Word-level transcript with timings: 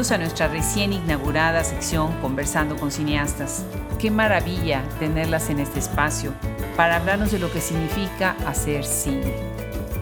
A 0.00 0.16
nuestra 0.16 0.48
recién 0.48 0.94
inaugurada 0.94 1.62
sección 1.62 2.18
Conversando 2.22 2.74
con 2.74 2.90
Cineastas. 2.90 3.66
Qué 3.98 4.10
maravilla 4.10 4.82
tenerlas 4.98 5.50
en 5.50 5.60
este 5.60 5.78
espacio 5.78 6.32
para 6.74 6.96
hablarnos 6.96 7.32
de 7.32 7.38
lo 7.38 7.52
que 7.52 7.60
significa 7.60 8.34
hacer 8.46 8.82
cine. 8.86 9.34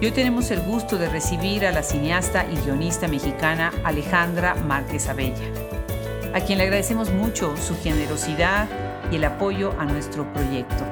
Hoy 0.01 0.13
tenemos 0.13 0.53
el 0.53 0.61
gusto 0.61 0.99
de 0.99 1.09
recibir 1.09 1.67
a 1.67 1.73
la 1.73 1.83
cineasta 1.83 2.47
y 2.49 2.55
guionista 2.65 3.09
mexicana 3.09 3.73
Alejandra 3.83 4.55
Márquez 4.55 5.09
Abella, 5.09 5.49
a 6.33 6.41
quien 6.43 6.59
le 6.59 6.65
agradecemos 6.65 7.11
mucho 7.11 7.57
su 7.57 7.77
generosidad 7.83 8.69
y 9.11 9.17
el 9.17 9.25
apoyo 9.25 9.75
a 9.81 9.85
nuestro 9.85 10.33
proyecto 10.33 10.85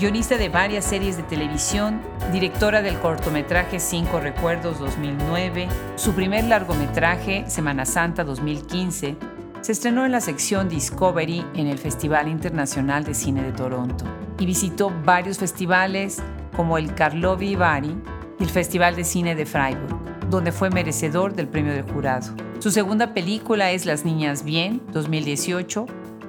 guionista 0.00 0.38
de 0.38 0.48
varias 0.48 0.86
series 0.86 1.18
de 1.18 1.22
televisión, 1.24 2.00
directora 2.32 2.80
del 2.80 2.98
cortometraje 3.00 3.78
Cinco 3.78 4.18
Recuerdos 4.18 4.78
2009, 4.78 5.68
su 5.96 6.14
primer 6.14 6.44
largometraje, 6.44 7.44
Semana 7.48 7.84
Santa 7.84 8.24
2015, 8.24 9.16
se 9.60 9.72
estrenó 9.72 10.06
en 10.06 10.12
la 10.12 10.22
sección 10.22 10.70
Discovery 10.70 11.44
en 11.54 11.66
el 11.66 11.76
Festival 11.76 12.28
Internacional 12.28 13.04
de 13.04 13.12
Cine 13.12 13.42
de 13.42 13.52
Toronto 13.52 14.06
y 14.38 14.46
visitó 14.46 14.90
varios 15.04 15.36
festivales 15.36 16.22
como 16.56 16.78
el 16.78 16.94
Karlovy 16.94 17.54
Vary 17.54 17.94
y 18.38 18.42
el 18.42 18.48
Festival 18.48 18.96
de 18.96 19.04
Cine 19.04 19.34
de 19.34 19.44
Freiburg, 19.44 19.98
donde 20.30 20.50
fue 20.50 20.70
merecedor 20.70 21.34
del 21.34 21.46
premio 21.46 21.74
del 21.74 21.82
jurado. 21.82 22.32
Su 22.58 22.70
segunda 22.70 23.12
película 23.12 23.70
es 23.70 23.84
Las 23.84 24.06
Niñas 24.06 24.44
Bien, 24.44 24.80
2018, 24.94 25.84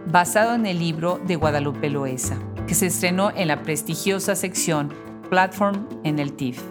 basado 0.08 0.56
en 0.56 0.66
el 0.66 0.78
libro 0.78 1.22
de 1.26 1.38
Guadalupe 1.38 1.90
Loesa 1.90 2.38
que 2.72 2.76
se 2.76 2.86
estrenó 2.86 3.34
en 3.36 3.50
la 3.50 3.64
prestigiosa 3.64 4.34
sección 4.34 4.94
Platform 5.30 5.90
en 6.06 6.20
el 6.20 6.32
TIFF 6.32 6.64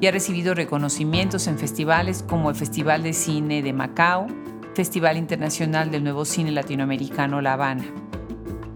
y 0.00 0.06
ha 0.06 0.10
recibido 0.10 0.54
reconocimientos 0.54 1.48
en 1.48 1.58
festivales 1.58 2.24
como 2.26 2.48
el 2.48 2.56
Festival 2.56 3.02
de 3.02 3.12
Cine 3.12 3.62
de 3.62 3.74
Macao, 3.74 4.26
Festival 4.72 5.18
Internacional 5.18 5.90
del 5.90 6.02
Nuevo 6.02 6.24
Cine 6.24 6.50
Latinoamericano 6.50 7.42
La 7.42 7.52
Habana. 7.52 7.84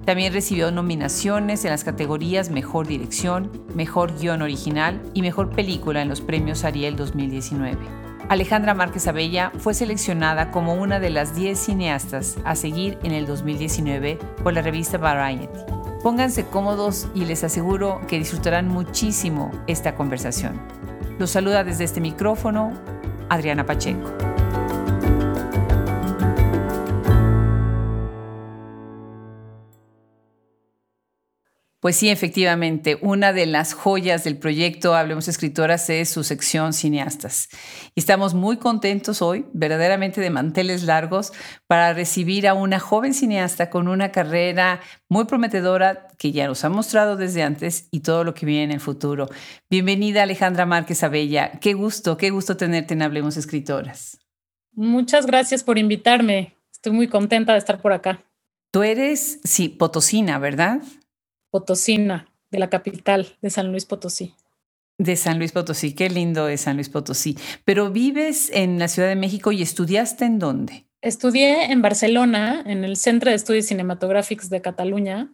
También 0.05 0.35
recibió 0.35 0.71
nominaciones 0.71 1.65
en 1.65 1.71
las 1.71 1.85
categorías 1.85 2.51
Mejor 2.51 2.87
Dirección, 2.87 3.51
Mejor 3.75 4.19
Guión 4.19 4.43
Original 4.43 5.01
y 5.15 5.23
Mejor 5.23 5.49
Película 5.49 6.03
en 6.03 6.11
los 6.11 6.21
premios 6.21 6.65
Ariel 6.65 6.97
2019. 6.97 7.79
Alejandra 8.29 8.75
Márquez 8.75 9.09
Abella 9.09 9.53
fue 9.57 9.73
seleccionada 9.73 10.51
como 10.51 10.75
una 10.75 11.01
de 11.01 11.09
las 11.09 11.35
10 11.35 11.59
cineastas 11.59 12.37
a 12.45 12.55
seguir 12.55 12.99
en 13.05 13.13
el 13.13 13.25
2019 13.25 14.19
por 14.43 14.53
la 14.53 14.61
revista 14.61 14.99
Variety 14.99 15.49
Pónganse 16.03 16.45
cómodos 16.45 17.09
y 17.15 17.25
les 17.25 17.43
aseguro 17.43 18.01
que 18.07 18.19
disfrutarán 18.19 18.69
muchísimo 18.69 19.51
esta 19.67 19.95
conversación. 19.97 20.61
Los 21.19 21.31
saluda 21.31 21.65
desde 21.65 21.85
este 21.85 22.01
micrófono 22.01 22.73
Adriana 23.29 23.67
Pacheco. 23.67 24.38
Pues 31.89 31.97
sí, 31.97 32.11
efectivamente, 32.11 32.99
una 33.01 33.33
de 33.33 33.47
las 33.47 33.73
joyas 33.73 34.23
del 34.23 34.37
proyecto 34.37 34.95
Hablemos 34.95 35.27
Escritoras 35.27 35.89
es 35.89 36.11
su 36.11 36.23
sección 36.23 36.75
cineastas. 36.75 37.49
Y 37.95 38.01
estamos 38.01 38.35
muy 38.35 38.59
contentos 38.59 39.23
hoy, 39.23 39.47
verdaderamente 39.55 40.21
de 40.21 40.29
manteles 40.29 40.83
largos, 40.83 41.33
para 41.67 41.95
recibir 41.95 42.47
a 42.47 42.53
una 42.53 42.79
joven 42.79 43.15
cineasta 43.15 43.71
con 43.71 43.89
una 43.89 44.13
carrera 44.13 44.83
muy 45.09 45.25
prometedora 45.25 46.09
que 46.19 46.31
ya 46.31 46.47
nos 46.47 46.63
ha 46.63 46.69
mostrado 46.69 47.17
desde 47.17 47.43
antes 47.43 47.89
y 47.91 48.01
todo 48.01 48.23
lo 48.23 48.35
que 48.35 48.45
viene 48.45 48.65
en 48.65 48.73
el 48.73 48.81
futuro. 48.81 49.27
Bienvenida 49.71 50.25
Alejandra 50.25 50.67
Márquez 50.67 51.03
Abella. 51.03 51.53
Qué 51.59 51.73
gusto, 51.73 52.19
qué 52.19 52.29
gusto 52.29 52.59
tenerte 52.59 52.93
en 52.93 53.01
Hablemos 53.01 53.39
Escritoras. 53.39 54.19
Muchas 54.75 55.25
gracias 55.25 55.65
por 55.65 55.79
invitarme. 55.79 56.55
Estoy 56.71 56.93
muy 56.93 57.09
contenta 57.09 57.53
de 57.53 57.59
estar 57.61 57.81
por 57.81 57.95
acá. 57.95 58.23
Tú 58.71 58.83
eres, 58.83 59.41
sí, 59.43 59.71
potosina, 59.71 60.39
¿verdad? 60.39 60.83
Potosina, 61.59 62.29
de 62.53 62.59
la 62.61 62.71
capital 62.71 63.37
de 63.43 63.51
San 63.51 63.73
Luis 63.73 63.85
Potosí. 63.85 64.33
De 64.97 65.17
San 65.17 65.39
Luis 65.39 65.51
Potosí, 65.51 65.93
qué 65.93 66.09
lindo 66.09 66.49
es 66.49 66.61
San 66.63 66.77
Luis 66.77 66.89
Potosí. 66.89 67.37
Pero 67.65 67.91
vives 67.91 68.49
en 68.53 68.79
la 68.79 68.87
Ciudad 68.87 69.09
de 69.09 69.17
México 69.17 69.51
y 69.51 69.61
estudiaste 69.61 70.25
en 70.25 70.39
dónde? 70.39 70.87
Estudié 71.03 71.73
en 71.73 71.83
Barcelona, 71.83 72.63
en 72.65 72.85
el 72.85 72.97
Centro 72.97 73.31
de 73.31 73.37
Estudios 73.37 73.67
Cinematográficos 73.67 74.51
de 74.51 74.61
Cataluña, 74.61 75.33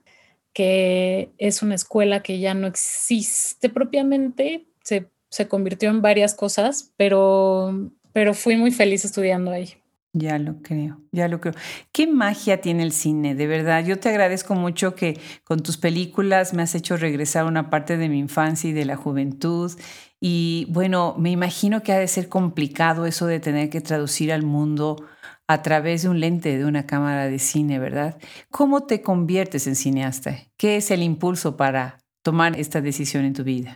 que 0.54 1.30
es 1.36 1.62
una 1.62 1.74
escuela 1.74 2.22
que 2.22 2.38
ya 2.38 2.54
no 2.54 2.66
existe 2.66 3.68
propiamente, 3.68 4.66
se, 4.82 5.10
se 5.30 5.46
convirtió 5.46 5.90
en 5.90 6.00
varias 6.00 6.34
cosas, 6.34 6.92
pero, 6.96 7.90
pero 8.14 8.32
fui 8.32 8.56
muy 8.56 8.70
feliz 8.70 9.04
estudiando 9.04 9.50
ahí. 9.50 9.74
Ya 10.16 10.38
lo 10.38 10.62
creo, 10.62 11.02
ya 11.10 11.26
lo 11.26 11.40
creo. 11.40 11.54
¿Qué 11.90 12.06
magia 12.06 12.60
tiene 12.60 12.84
el 12.84 12.92
cine? 12.92 13.34
De 13.34 13.48
verdad, 13.48 13.84
yo 13.84 13.98
te 13.98 14.10
agradezco 14.10 14.54
mucho 14.54 14.94
que 14.94 15.18
con 15.42 15.58
tus 15.60 15.76
películas 15.76 16.54
me 16.54 16.62
has 16.62 16.76
hecho 16.76 16.96
regresar 16.96 17.46
una 17.46 17.68
parte 17.68 17.96
de 17.96 18.08
mi 18.08 18.20
infancia 18.20 18.70
y 18.70 18.72
de 18.72 18.84
la 18.84 18.94
juventud. 18.94 19.72
Y 20.20 20.68
bueno, 20.70 21.16
me 21.18 21.32
imagino 21.32 21.82
que 21.82 21.92
ha 21.92 21.98
de 21.98 22.06
ser 22.06 22.28
complicado 22.28 23.06
eso 23.06 23.26
de 23.26 23.40
tener 23.40 23.70
que 23.70 23.80
traducir 23.80 24.32
al 24.32 24.44
mundo 24.44 25.04
a 25.48 25.62
través 25.62 26.02
de 26.02 26.10
un 26.10 26.20
lente 26.20 26.56
de 26.56 26.64
una 26.64 26.86
cámara 26.86 27.26
de 27.26 27.40
cine, 27.40 27.80
¿verdad? 27.80 28.16
¿Cómo 28.52 28.84
te 28.84 29.02
conviertes 29.02 29.66
en 29.66 29.74
cineasta? 29.74 30.36
¿Qué 30.56 30.76
es 30.76 30.92
el 30.92 31.02
impulso 31.02 31.56
para 31.56 31.98
tomar 32.22 32.56
esta 32.56 32.80
decisión 32.80 33.24
en 33.24 33.34
tu 33.34 33.42
vida? 33.42 33.74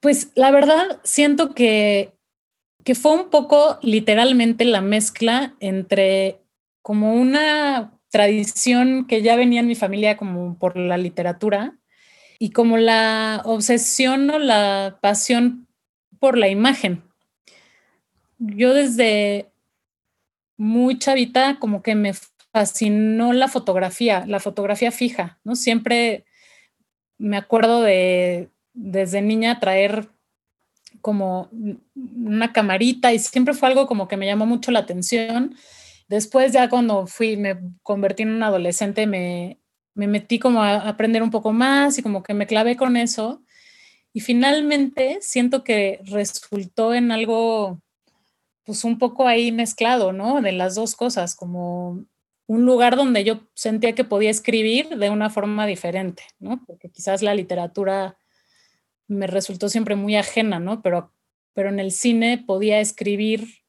Pues 0.00 0.30
la 0.36 0.50
verdad, 0.50 1.00
siento 1.04 1.54
que 1.54 2.13
que 2.84 2.94
fue 2.94 3.14
un 3.14 3.30
poco 3.30 3.78
literalmente 3.82 4.64
la 4.64 4.82
mezcla 4.82 5.54
entre 5.60 6.40
como 6.82 7.14
una 7.14 7.98
tradición 8.10 9.06
que 9.06 9.22
ya 9.22 9.36
venía 9.36 9.60
en 9.60 9.66
mi 9.66 9.74
familia 9.74 10.16
como 10.16 10.58
por 10.58 10.76
la 10.76 10.98
literatura 10.98 11.76
y 12.38 12.50
como 12.50 12.76
la 12.76 13.42
obsesión 13.44 14.30
o 14.30 14.38
la 14.38 14.98
pasión 15.00 15.66
por 16.20 16.36
la 16.36 16.48
imagen. 16.48 17.02
Yo 18.38 18.74
desde 18.74 19.50
muy 20.56 20.98
chavita 20.98 21.58
como 21.58 21.82
que 21.82 21.94
me 21.94 22.12
fascinó 22.52 23.32
la 23.32 23.48
fotografía, 23.48 24.24
la 24.26 24.40
fotografía 24.40 24.92
fija, 24.92 25.40
¿no? 25.42 25.56
Siempre 25.56 26.24
me 27.18 27.36
acuerdo 27.36 27.82
de 27.82 28.50
desde 28.74 29.22
niña 29.22 29.58
traer 29.58 30.08
como 31.00 31.50
una 31.94 32.52
camarita 32.52 33.12
y 33.12 33.18
siempre 33.18 33.54
fue 33.54 33.68
algo 33.68 33.86
como 33.86 34.08
que 34.08 34.16
me 34.16 34.26
llamó 34.26 34.46
mucho 34.46 34.70
la 34.70 34.80
atención. 34.80 35.54
Después 36.08 36.52
ya 36.52 36.68
cuando 36.68 37.06
fui, 37.06 37.36
me 37.36 37.58
convertí 37.82 38.24
en 38.24 38.30
un 38.34 38.42
adolescente, 38.42 39.06
me, 39.06 39.58
me 39.94 40.06
metí 40.06 40.38
como 40.38 40.62
a 40.62 40.88
aprender 40.88 41.22
un 41.22 41.30
poco 41.30 41.52
más 41.52 41.98
y 41.98 42.02
como 42.02 42.22
que 42.22 42.34
me 42.34 42.46
clavé 42.46 42.76
con 42.76 42.96
eso. 42.96 43.42
Y 44.12 44.20
finalmente 44.20 45.18
siento 45.20 45.64
que 45.64 46.00
resultó 46.04 46.94
en 46.94 47.10
algo, 47.10 47.80
pues 48.64 48.84
un 48.84 48.98
poco 48.98 49.26
ahí 49.26 49.50
mezclado, 49.50 50.12
¿no? 50.12 50.40
De 50.40 50.52
las 50.52 50.74
dos 50.74 50.94
cosas, 50.94 51.34
como 51.34 52.04
un 52.46 52.64
lugar 52.64 52.96
donde 52.96 53.24
yo 53.24 53.40
sentía 53.54 53.94
que 53.94 54.04
podía 54.04 54.30
escribir 54.30 54.88
de 54.90 55.10
una 55.10 55.30
forma 55.30 55.66
diferente, 55.66 56.22
¿no? 56.38 56.62
Porque 56.66 56.90
quizás 56.90 57.22
la 57.22 57.34
literatura 57.34 58.16
me 59.08 59.26
resultó 59.26 59.68
siempre 59.68 59.96
muy 59.96 60.16
ajena, 60.16 60.60
¿no? 60.60 60.82
Pero, 60.82 61.12
pero 61.52 61.68
en 61.68 61.80
el 61.80 61.92
cine 61.92 62.42
podía 62.46 62.80
escribir 62.80 63.64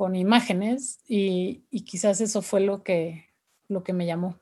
con 0.00 0.16
imágenes 0.16 0.98
y, 1.06 1.66
quizás 1.84 2.22
eso 2.22 2.40
fue 2.40 2.60
lo 2.60 2.82
que, 2.82 3.26
lo 3.68 3.84
que 3.84 3.92
me 3.92 4.06
llamó. 4.06 4.40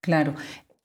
Claro. 0.00 0.34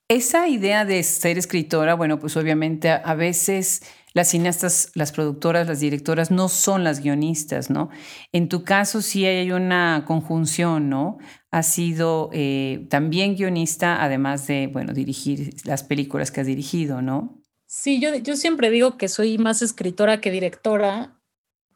Esa 0.08 0.48
idea 0.48 0.86
de 0.86 1.02
ser 1.04 1.38
escritora, 1.38 1.96
bueno, 1.96 2.20
pues 2.20 2.38
obviamente 2.38 2.90
a, 2.90 3.14
veces 3.16 3.82
las 4.14 4.30
cineastas, 4.30 4.92
las 4.94 5.12
productoras, 5.12 5.68
las 5.68 5.80
directoras 5.80 6.32
no 6.32 6.50
son 6.50 6.84
las 6.84 7.00
guionistas, 7.00 7.70
¿no? 7.70 7.90
En 8.32 8.48
tu 8.48 8.64
caso 8.64 9.02
sí 9.02 9.26
hay 9.26 9.52
una 9.52 10.04
conjunción, 10.06 10.90
¿no? 10.90 11.18
Has 11.50 11.74
sido 11.74 12.30
eh, 12.32 12.86
también 12.90 13.36
guionista, 13.36 14.04
además 14.04 14.46
de, 14.46 14.68
bueno, 14.68 14.94
dirigir 14.94 15.56
las 15.64 15.84
películas 15.84 16.30
que 16.32 16.42
has 16.42 16.48
dirigido, 16.48 17.02
¿no? 17.02 17.39
Sí, 17.72 18.00
yo, 18.02 18.16
yo 18.16 18.36
siempre 18.36 18.72
digo 18.72 18.98
que 18.98 19.08
soy 19.08 19.38
más 19.38 19.62
escritora 19.62 20.22
que 20.22 20.32
directora, 20.32 21.22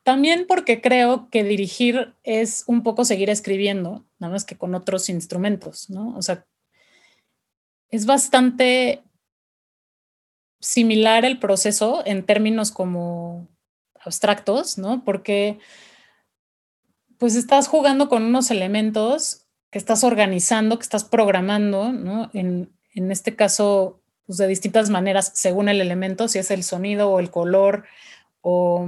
también 0.02 0.48
porque 0.48 0.82
creo 0.82 1.30
que 1.30 1.44
dirigir 1.44 2.16
es 2.24 2.64
un 2.66 2.82
poco 2.82 3.06
seguir 3.06 3.30
escribiendo, 3.30 4.04
nada 4.18 4.34
más 4.34 4.44
que 4.44 4.58
con 4.58 4.74
otros 4.74 5.08
instrumentos, 5.10 5.92
¿no? 5.92 6.18
O 6.18 6.24
sea, 6.24 6.48
es 7.90 8.08
bastante 8.08 9.04
similar 10.60 11.26
el 11.26 11.38
proceso 11.38 12.02
en 12.08 12.26
términos 12.26 12.72
como 12.72 13.48
abstractos, 14.04 14.80
¿no? 14.80 15.04
Porque 15.04 15.60
pues 17.20 17.36
estás 17.36 17.68
jugando 17.68 18.10
con 18.10 18.24
unos 18.24 18.50
elementos 18.50 19.46
que 19.70 19.78
estás 19.78 20.04
organizando, 20.04 20.80
que 20.80 20.84
estás 20.84 21.04
programando, 21.04 21.94
¿no? 21.94 22.32
En, 22.34 22.76
en 22.96 23.12
este 23.12 23.36
caso, 23.36 24.03
pues, 24.26 24.38
de 24.38 24.48
distintas 24.48 24.90
maneras 24.90 25.32
según 25.36 25.70
el 25.70 25.82
elemento, 25.82 26.28
si 26.28 26.40
es 26.40 26.52
el 26.52 26.64
sonido 26.64 27.10
o 27.10 27.20
el 27.20 27.30
color 27.30 27.86
o 28.42 28.88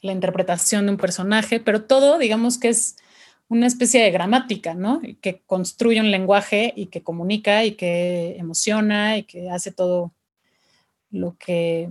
la 0.00 0.12
interpretación 0.12 0.86
de 0.86 0.92
un 0.92 0.98
personaje, 0.98 1.60
pero 1.60 1.84
todo 1.84 2.18
digamos 2.18 2.58
que 2.58 2.68
es 2.68 2.96
una 3.48 3.66
especie 3.66 4.02
de 4.02 4.10
gramática, 4.10 4.74
¿no? 4.74 5.00
Que 5.20 5.42
construye 5.46 6.00
un 6.00 6.10
lenguaje 6.10 6.72
y 6.76 6.86
que 6.86 7.02
comunica 7.02 7.64
y 7.64 7.72
que 7.72 8.36
emociona 8.38 9.18
y 9.18 9.24
que 9.24 9.50
hace 9.50 9.70
todo 9.70 10.12
lo 11.10 11.36
que, 11.38 11.90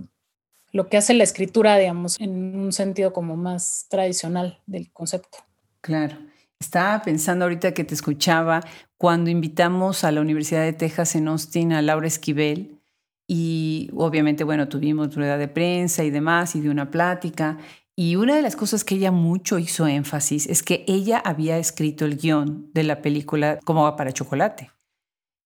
lo 0.72 0.88
que 0.88 0.96
hace 0.96 1.14
la 1.14 1.24
escritura, 1.24 1.78
digamos, 1.78 2.20
en 2.20 2.56
un 2.56 2.72
sentido 2.72 3.12
como 3.12 3.36
más 3.36 3.86
tradicional 3.88 4.60
del 4.66 4.92
concepto. 4.92 5.38
Claro. 5.80 6.16
Estaba 6.60 7.02
pensando 7.02 7.44
ahorita 7.44 7.74
que 7.74 7.84
te 7.84 7.94
escuchaba 7.94 8.60
cuando 8.96 9.30
invitamos 9.30 10.04
a 10.04 10.12
la 10.12 10.20
Universidad 10.20 10.62
de 10.62 10.72
Texas 10.72 11.14
en 11.14 11.28
Austin 11.28 11.72
a 11.72 11.82
Laura 11.82 12.06
Esquivel 12.06 12.80
y 13.26 13.90
obviamente, 13.94 14.44
bueno, 14.44 14.68
tuvimos 14.68 15.14
rueda 15.14 15.38
de 15.38 15.48
prensa 15.48 16.04
y 16.04 16.10
demás 16.10 16.54
y 16.56 16.60
de 16.60 16.70
una 16.70 16.90
plática 16.90 17.58
y 17.96 18.16
una 18.16 18.34
de 18.34 18.42
las 18.42 18.56
cosas 18.56 18.84
que 18.84 18.96
ella 18.96 19.12
mucho 19.12 19.58
hizo 19.58 19.86
énfasis 19.86 20.48
es 20.48 20.62
que 20.62 20.84
ella 20.88 21.18
había 21.18 21.58
escrito 21.58 22.04
el 22.04 22.16
guion 22.16 22.70
de 22.72 22.82
la 22.82 23.00
película 23.00 23.60
Cómo 23.64 23.84
va 23.84 23.96
para 23.96 24.12
chocolate. 24.12 24.70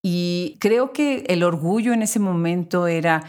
Y 0.02 0.56
creo 0.58 0.92
que 0.92 1.24
el 1.28 1.42
orgullo 1.42 1.92
en 1.92 2.02
ese 2.02 2.20
momento 2.20 2.86
era, 2.86 3.24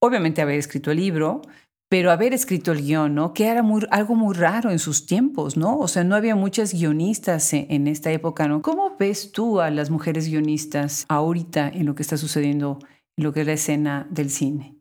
obviamente, 0.00 0.40
haber 0.40 0.58
escrito 0.58 0.92
el 0.92 0.98
libro, 0.98 1.42
pero 1.88 2.12
haber 2.12 2.32
escrito 2.32 2.70
el 2.70 2.82
guion, 2.82 3.16
¿no? 3.16 3.34
Que 3.34 3.48
era 3.48 3.64
algo 3.90 4.14
muy 4.14 4.34
raro 4.36 4.70
en 4.70 4.78
sus 4.78 5.06
tiempos, 5.06 5.56
¿no? 5.56 5.76
O 5.78 5.88
sea, 5.88 6.04
no 6.04 6.14
había 6.14 6.36
muchas 6.36 6.72
guionistas 6.72 7.52
en, 7.52 7.66
en, 7.70 7.88
esta 7.88 8.12
época, 8.12 8.46
¿no? 8.46 8.62
¿Cómo 8.62 8.96
ves 8.96 9.32
tú 9.32 9.60
a 9.60 9.70
las 9.70 9.90
mujeres 9.90 10.28
guionistas 10.28 11.06
ahorita 11.08 11.68
en 11.68 11.86
lo 11.86 11.96
que 11.96 12.02
está 12.02 12.16
sucediendo 12.16 12.78
en 12.78 12.89
lo 13.20 13.32
que 13.32 13.40
es 13.40 13.46
la 13.46 13.52
escena 13.54 14.06
del 14.10 14.30
cine? 14.30 14.76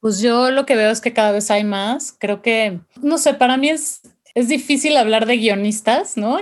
Pues 0.00 0.20
yo 0.20 0.50
lo 0.50 0.66
que 0.66 0.76
veo 0.76 0.90
es 0.90 1.00
que 1.00 1.14
cada 1.14 1.32
vez 1.32 1.50
hay 1.50 1.64
más. 1.64 2.14
Creo 2.18 2.42
que, 2.42 2.80
no 3.00 3.16
sé, 3.16 3.32
para 3.34 3.56
mí 3.56 3.70
es, 3.70 4.02
es 4.34 4.48
difícil 4.48 4.96
hablar 4.96 5.24
de 5.24 5.38
guionistas, 5.38 6.16
¿no? 6.16 6.38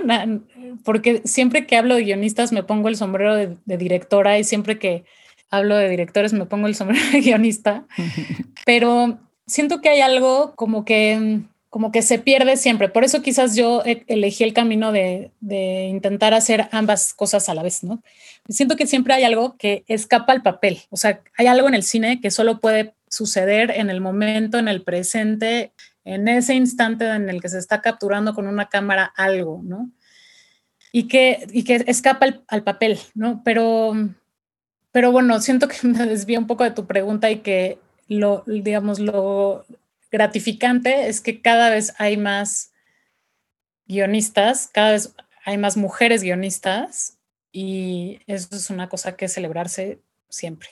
Porque 0.83 1.21
siempre 1.23 1.65
que 1.65 1.77
hablo 1.77 1.95
de 1.95 2.03
guionistas 2.03 2.51
me 2.51 2.63
pongo 2.63 2.89
el 2.89 2.97
sombrero 2.97 3.35
de, 3.35 3.57
directora 3.77 4.37
y 4.37 4.43
siempre 4.43 4.79
que 4.79 5.05
hablo 5.49 5.77
de 5.77 5.87
directores 5.87 6.33
me 6.33 6.45
pongo 6.45 6.67
el 6.67 6.75
sombrero 6.75 7.05
de 7.11 7.21
guionista. 7.21 7.85
Pero 8.65 9.19
siento 9.47 9.79
que 9.79 9.89
hay 9.89 10.01
algo 10.01 10.55
como 10.55 10.83
que 10.83 11.39
como 11.69 11.91
que 11.91 12.03
se 12.03 12.19
pierde 12.19 12.55
siempre. 12.55 12.87
Por 12.87 13.03
eso 13.03 13.23
quizás 13.23 13.55
yo 13.55 13.81
e, 13.83 14.03
elegí 14.05 14.43
el 14.43 14.53
camino 14.53 14.91
de, 14.91 15.31
de, 15.39 15.85
intentar 15.85 16.35
hacer 16.35 16.67
ambas 16.71 17.15
cosas 17.15 17.49
a 17.49 17.55
la 17.55 17.63
vez, 17.63 17.83
¿no? 17.83 18.03
Siento 18.49 18.75
que 18.75 18.87
siempre 18.87 19.13
hay 19.13 19.23
algo 19.23 19.55
que 19.57 19.85
escapa 19.87 20.33
al 20.33 20.41
papel. 20.41 20.81
O 20.89 20.97
sea, 20.97 21.21
hay 21.37 21.47
algo 21.47 21.67
en 21.67 21.75
el 21.75 21.83
cine 21.83 22.19
que 22.19 22.31
solo 22.31 22.59
puede 22.59 22.93
suceder 23.07 23.71
en 23.71 23.89
el 23.89 24.01
momento, 24.01 24.57
en 24.57 24.67
el 24.67 24.83
presente, 24.83 25.71
en 26.03 26.27
ese 26.27 26.53
instante 26.53 27.07
en 27.07 27.29
el 27.29 27.41
que 27.41 27.49
se 27.49 27.59
está 27.59 27.81
capturando 27.81 28.33
con 28.33 28.47
una 28.47 28.67
cámara 28.67 29.05
algo, 29.15 29.61
¿no? 29.63 29.89
Y 30.91 31.07
que, 31.07 31.47
y 31.51 31.63
que 31.63 31.83
escapa 31.87 32.27
al, 32.47 32.63
papel, 32.63 32.99
¿no? 33.15 33.41
Pero, 33.45 33.93
pero 34.91 35.11
bueno, 35.11 35.39
siento 35.39 35.67
que 35.67 35.77
me 35.87 36.05
desvía 36.05 36.39
un 36.39 36.47
poco 36.47 36.65
de 36.65 36.71
tu 36.71 36.85
pregunta 36.85 37.31
y 37.31 37.37
que 37.37 37.79
lo, 38.09 38.43
digamos, 38.45 38.99
lo 38.99 39.65
gratificante 40.11 41.07
es 41.07 41.21
que 41.21 41.41
cada 41.41 41.69
vez 41.69 41.93
hay 41.97 42.17
más 42.17 42.73
guionistas, 43.87 44.69
cada 44.71 44.91
vez 44.91 45.15
hay 45.45 45.57
más 45.57 45.77
mujeres 45.77 46.23
guionistas 46.23 47.17
y 47.53 48.19
eso 48.27 48.49
es 48.51 48.69
una 48.69 48.89
cosa 48.89 49.15
que 49.15 49.29
celebrarse 49.29 50.01
siempre. 50.27 50.69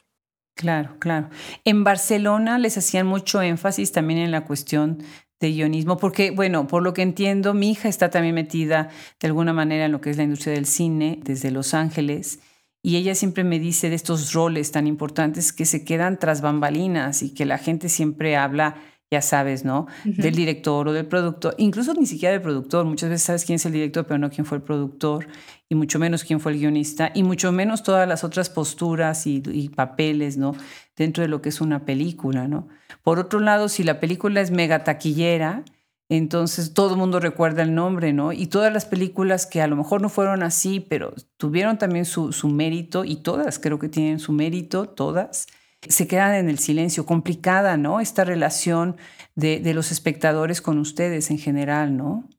Claro, 0.55 0.97
claro. 0.99 1.29
En 1.63 1.85
Barcelona 1.85 2.59
les 2.59 2.77
hacían 2.77 3.07
mucho 3.07 3.41
énfasis 3.41 3.93
también 3.93 4.19
en 4.19 4.31
la 4.31 4.43
cuestión 4.43 5.01
de 5.39 5.51
guionismo, 5.51 5.97
porque, 5.97 6.31
bueno, 6.31 6.67
por 6.67 6.83
lo 6.83 6.93
que 6.93 7.01
entiendo, 7.01 7.53
mi 7.53 7.71
hija 7.71 7.87
está 7.87 8.09
también 8.09 8.35
metida 8.35 8.89
de 9.19 9.27
alguna 9.27 9.53
manera 9.53 9.85
en 9.85 9.91
lo 9.91 10.01
que 10.01 10.09
es 10.09 10.17
la 10.17 10.23
industria 10.23 10.53
del 10.53 10.65
cine 10.65 11.19
desde 11.23 11.51
Los 11.51 11.73
Ángeles, 11.73 12.39
y 12.83 12.97
ella 12.97 13.15
siempre 13.15 13.43
me 13.43 13.59
dice 13.59 13.89
de 13.89 13.95
estos 13.95 14.33
roles 14.33 14.71
tan 14.71 14.87
importantes 14.87 15.53
que 15.53 15.65
se 15.65 15.85
quedan 15.85 16.17
tras 16.17 16.41
bambalinas 16.41 17.21
y 17.21 17.33
que 17.33 17.45
la 17.45 17.59
gente 17.59 17.89
siempre 17.89 18.35
habla 18.35 18.75
ya 19.11 19.21
sabes, 19.21 19.65
¿no? 19.65 19.87
Del 20.05 20.33
director 20.33 20.87
o 20.87 20.93
del 20.93 21.05
productor, 21.05 21.53
incluso 21.57 21.93
ni 21.93 22.05
siquiera 22.05 22.31
del 22.31 22.41
productor. 22.41 22.85
Muchas 22.85 23.09
veces 23.09 23.25
sabes 23.25 23.43
quién 23.43 23.57
es 23.57 23.65
el 23.65 23.73
director, 23.73 24.05
pero 24.05 24.17
no 24.17 24.29
quién 24.29 24.45
fue 24.45 24.57
el 24.57 24.63
productor, 24.63 25.27
y 25.67 25.75
mucho 25.75 25.99
menos 25.99 26.23
quién 26.23 26.39
fue 26.39 26.53
el 26.53 26.59
guionista, 26.59 27.11
y 27.13 27.23
mucho 27.23 27.51
menos 27.51 27.83
todas 27.83 28.07
las 28.07 28.23
otras 28.23 28.49
posturas 28.49 29.27
y, 29.27 29.69
papeles, 29.75 30.37
¿no? 30.37 30.55
Dentro 30.95 31.23
de 31.23 31.27
lo 31.27 31.41
que 31.41 31.49
es 31.49 31.59
una 31.59 31.83
película, 31.83 32.47
¿no? 32.47 32.69
Por 33.03 33.19
otro 33.19 33.41
lado, 33.41 33.67
si 33.67 33.83
la 33.83 33.99
película 33.99 34.39
es 34.39 34.49
mega 34.49 34.85
taquillera, 34.85 35.65
entonces 36.07 36.73
todo 36.73 36.91
el 36.91 36.97
mundo 36.97 37.19
recuerda 37.19 37.63
el 37.63 37.75
nombre, 37.75 38.13
¿no? 38.13 38.31
Y 38.31 38.47
todas 38.47 38.71
las 38.71 38.85
películas 38.85 39.45
que 39.45 39.61
a 39.61 39.67
lo 39.67 39.75
mejor 39.75 40.01
no 40.01 40.07
fueron 40.07 40.41
así, 40.41 40.79
pero 40.79 41.13
tuvieron 41.35 41.77
también 41.77 42.05
su, 42.05 42.31
su 42.31 42.47
mérito, 42.47 43.03
y 43.03 43.17
todas 43.17 43.59
creo 43.59 43.77
que 43.77 43.89
tienen 43.89 44.19
su 44.19 44.31
mérito, 44.31 44.85
todas 44.85 45.47
se 45.87 46.07
quedan 46.07 46.35
en 46.35 46.49
el 46.49 46.59
silencio, 46.59 47.05
complicada, 47.05 47.77
¿no? 47.77 47.99
Esta 47.99 48.23
relación 48.23 48.97
de, 49.35 49.59
de, 49.59 49.73
los 49.73 49.91
espectadores 49.91 50.61
con 50.61 50.77
ustedes 50.77 51.31
en 51.31 51.39
general, 51.39 51.97
¿no? 51.97 52.29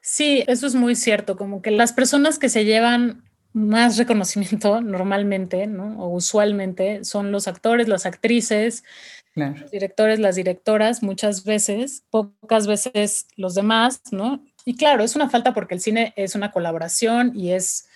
Sí, 0.00 0.42
eso 0.48 0.66
es 0.66 0.74
muy 0.74 0.96
cierto, 0.96 1.36
como 1.36 1.62
que 1.62 1.70
las 1.70 1.92
personas 1.92 2.38
que 2.38 2.48
se 2.48 2.64
llevan 2.64 3.22
más 3.52 3.96
reconocimiento 3.96 4.80
normalmente, 4.82 5.66
¿no? 5.66 5.98
O 6.02 6.08
usualmente 6.08 7.04
son 7.04 7.32
los 7.32 7.48
actores, 7.48 7.88
las 7.88 8.06
actrices, 8.06 8.82
los 9.34 9.70
directores, 9.70 10.18
las 10.18 10.36
directoras, 10.36 11.02
muchas 11.02 11.44
veces, 11.44 12.04
pocas 12.10 12.66
veces 12.66 13.26
los 13.36 13.54
demás, 13.54 14.02
¿no? 14.10 14.44
Y 14.64 14.76
claro, 14.76 15.02
es 15.02 15.16
una 15.16 15.30
falta 15.30 15.54
porque 15.54 15.74
el 15.74 15.80
cine 15.80 16.12
es 16.16 16.34
una 16.34 16.52
colaboración 16.52 17.32
y 17.34 17.52
es 17.52 17.86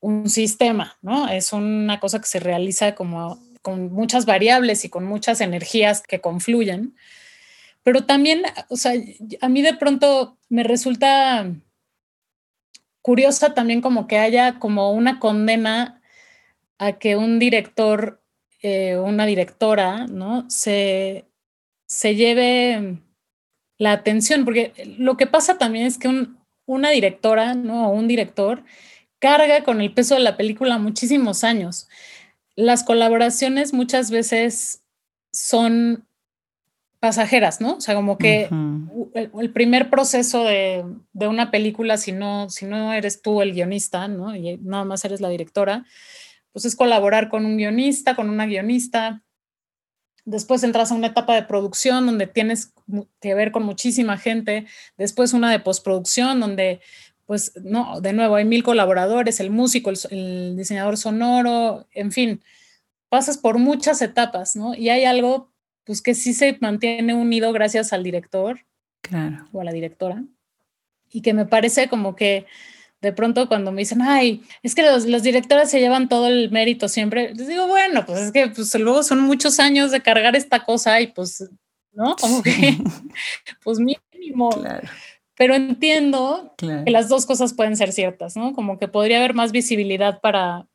un 0.00 0.28
sistema, 0.28 0.96
¿no? 1.00 1.28
Es 1.28 1.52
una 1.52 2.00
cosa 2.00 2.18
que 2.18 2.26
se 2.26 2.40
realiza 2.40 2.96
como 2.96 3.40
con 3.62 3.92
muchas 3.92 4.26
variables 4.26 4.84
y 4.84 4.88
con 4.88 5.04
muchas 5.04 5.40
energías 5.40 6.02
que 6.02 6.20
confluyen. 6.20 6.94
Pero 7.82 8.04
también, 8.04 8.42
o 8.68 8.76
sea, 8.76 8.92
a 9.40 9.48
mí 9.48 9.62
de 9.62 9.74
pronto 9.74 10.38
me 10.48 10.62
resulta 10.62 11.46
curiosa 13.00 13.54
también 13.54 13.80
como 13.80 14.06
que 14.06 14.18
haya 14.18 14.58
como 14.58 14.92
una 14.92 15.18
condena 15.18 16.00
a 16.78 16.98
que 16.98 17.16
un 17.16 17.38
director 17.38 18.22
eh, 18.64 18.96
una 18.96 19.26
directora, 19.26 20.06
¿no? 20.06 20.48
Se, 20.48 21.26
se 21.86 22.14
lleve 22.14 23.00
la 23.76 23.90
atención, 23.90 24.44
porque 24.44 24.72
lo 24.98 25.16
que 25.16 25.26
pasa 25.26 25.58
también 25.58 25.84
es 25.86 25.98
que 25.98 26.28
una 26.66 26.90
directora, 26.90 27.54
¿no? 27.54 27.88
O 27.88 27.90
un 27.90 28.06
director 28.06 28.62
carga 29.18 29.64
con 29.64 29.80
el 29.80 29.92
peso 29.92 30.14
de 30.14 30.20
la 30.20 30.36
película 30.36 30.78
muchísimos 30.78 31.42
años 31.42 31.88
las 32.56 32.84
colaboraciones 32.84 33.72
muchas 33.72 34.10
veces 34.10 34.82
son 35.32 36.06
pasajeras, 37.02 37.60
¿no? 37.60 37.78
O 37.78 37.80
sea, 37.80 37.96
como 37.96 38.16
que 38.16 38.48
el, 39.14 39.50
primer 39.52 39.90
proceso 39.90 40.44
de, 40.44 40.84
una 41.14 41.50
película, 41.50 41.96
si 41.96 42.12
no, 42.12 42.48
si 42.48 42.64
no 42.64 42.92
eres 42.92 43.22
tú 43.22 43.42
el 43.42 43.52
guionista, 43.52 44.06
¿no? 44.06 44.36
Y 44.36 44.58
nada 44.58 44.84
más 44.84 45.04
eres 45.04 45.20
la 45.20 45.28
directora, 45.28 45.84
pues 46.52 46.64
es 46.64 46.76
colaborar 46.76 47.28
con 47.28 47.44
un 47.44 47.56
guionista, 47.56 48.14
con 48.14 48.30
una 48.30 48.46
guionista. 48.46 49.22
Después 50.24 50.62
entras 50.62 50.92
a 50.92 50.94
una 50.94 51.08
etapa 51.08 51.34
de 51.34 51.42
producción 51.42 52.06
donde 52.06 52.28
tienes 52.28 52.72
que 53.20 53.34
ver 53.34 53.50
con 53.50 53.64
muchísima 53.64 54.16
gente. 54.16 54.66
Después 54.96 55.32
una 55.32 55.50
de 55.50 55.58
postproducción 55.58 56.38
donde 56.38 56.80
pues 57.32 57.52
no, 57.64 58.02
de 58.02 58.12
nuevo, 58.12 58.34
hay 58.34 58.44
mil 58.44 58.62
colaboradores, 58.62 59.40
el 59.40 59.48
músico, 59.48 59.90
el, 60.10 60.54
diseñador 60.54 60.98
sonoro, 60.98 61.86
en 61.92 62.12
fin, 62.12 62.42
pasas 63.08 63.38
por 63.38 63.56
muchas 63.56 64.02
etapas, 64.02 64.54
¿no? 64.54 64.74
Y 64.74 64.90
hay 64.90 65.06
algo, 65.06 65.50
pues 65.84 66.02
que 66.02 66.14
sí 66.14 66.34
se 66.34 66.58
mantiene 66.60 67.14
unido 67.14 67.50
gracias 67.54 67.94
al 67.94 68.02
director 68.02 68.60
claro. 69.00 69.48
o 69.50 69.62
a 69.62 69.64
la 69.64 69.72
directora, 69.72 70.22
y 71.10 71.22
que 71.22 71.32
me 71.32 71.46
parece 71.46 71.88
como 71.88 72.16
que 72.16 72.44
de 73.00 73.14
pronto 73.14 73.48
cuando 73.48 73.72
me 73.72 73.80
dicen, 73.80 74.02
ay, 74.02 74.42
es 74.62 74.74
que 74.74 74.82
los, 74.82 75.06
los 75.06 75.22
directores 75.22 75.70
se 75.70 75.80
llevan 75.80 76.10
todo 76.10 76.28
el 76.28 76.50
mérito 76.50 76.86
siempre, 76.86 77.34
les 77.34 77.48
digo, 77.48 77.66
bueno, 77.66 78.04
pues 78.04 78.20
es 78.20 78.32
que 78.32 78.48
pues, 78.48 78.74
luego 78.74 79.02
son 79.02 79.20
muchos 79.20 79.58
años 79.58 79.90
de 79.90 80.02
cargar 80.02 80.36
esta 80.36 80.66
cosa 80.66 81.00
y 81.00 81.06
pues, 81.06 81.48
¿no? 81.92 82.14
Como 82.16 82.42
que, 82.42 82.76
pues 83.64 83.78
mínimo. 83.78 84.50
Claro 84.50 84.86
pero 85.42 85.56
entiendo 85.56 86.54
que 86.56 86.88
las 86.92 87.08
dos 87.08 87.26
cosas 87.26 87.52
pueden 87.52 87.76
ser 87.76 87.90
ciertas, 87.90 88.36
¿no? 88.36 88.52
Como 88.52 88.78
que 88.78 88.86
podría 88.86 89.18
haber 89.18 89.34
más 89.34 89.50
visibilidad 89.50 90.20
para, 90.20 90.68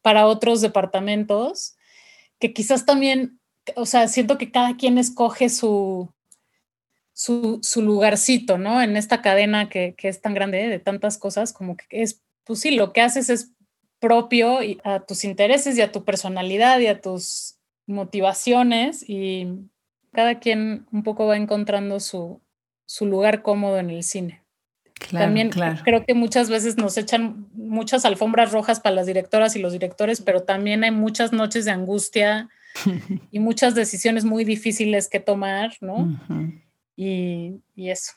para 0.00 0.28
otros 0.28 0.60
departamentos, 0.60 1.74
que 2.38 2.52
quizás 2.52 2.86
también, 2.86 3.40
o 3.74 3.84
sea, 3.84 4.06
siento 4.06 4.38
que 4.38 4.52
cada 4.52 4.76
quien 4.76 4.96
escoge 4.96 5.48
su, 5.48 6.08
su, 7.12 7.58
su 7.64 7.82
lugarcito, 7.82 8.58
¿no? 8.58 8.80
En 8.80 8.96
esta 8.96 9.22
cadena 9.22 9.68
que, 9.68 9.96
que 9.96 10.06
es 10.06 10.20
tan 10.20 10.34
grande 10.34 10.68
de 10.68 10.78
tantas 10.78 11.18
cosas, 11.18 11.52
como 11.52 11.76
que 11.76 11.84
es, 11.90 12.22
pues 12.44 12.60
sí, 12.60 12.70
lo 12.70 12.92
que 12.92 13.00
haces 13.00 13.28
es 13.28 13.50
propio 13.98 14.62
y 14.62 14.78
a 14.84 15.00
tus 15.00 15.24
intereses 15.24 15.76
y 15.76 15.80
a 15.80 15.90
tu 15.90 16.04
personalidad 16.04 16.78
y 16.78 16.86
a 16.86 17.00
tus 17.00 17.56
motivaciones 17.88 19.04
y 19.04 19.48
cada 20.12 20.38
quien 20.38 20.86
un 20.92 21.02
poco 21.02 21.26
va 21.26 21.36
encontrando 21.36 21.98
su, 21.98 22.40
su 22.88 23.04
lugar 23.04 23.42
cómodo 23.42 23.78
en 23.78 23.90
el 23.90 24.02
cine. 24.02 24.42
También 25.12 25.50
creo 25.84 26.04
que 26.04 26.14
muchas 26.14 26.48
veces 26.48 26.78
nos 26.78 26.96
echan 26.96 27.46
muchas 27.52 28.04
alfombras 28.04 28.50
rojas 28.50 28.80
para 28.80 28.94
las 28.96 29.06
directoras 29.06 29.54
y 29.54 29.60
los 29.60 29.72
directores, 29.72 30.22
pero 30.22 30.42
también 30.42 30.82
hay 30.82 30.90
muchas 30.90 31.32
noches 31.32 31.66
de 31.66 31.70
angustia 31.70 32.48
y 33.30 33.38
muchas 33.38 33.74
decisiones 33.74 34.24
muy 34.24 34.44
difíciles 34.44 35.08
que 35.08 35.20
tomar, 35.20 35.74
¿no? 35.82 36.18
y, 36.96 37.60
y 37.76 37.90
eso. 37.90 38.14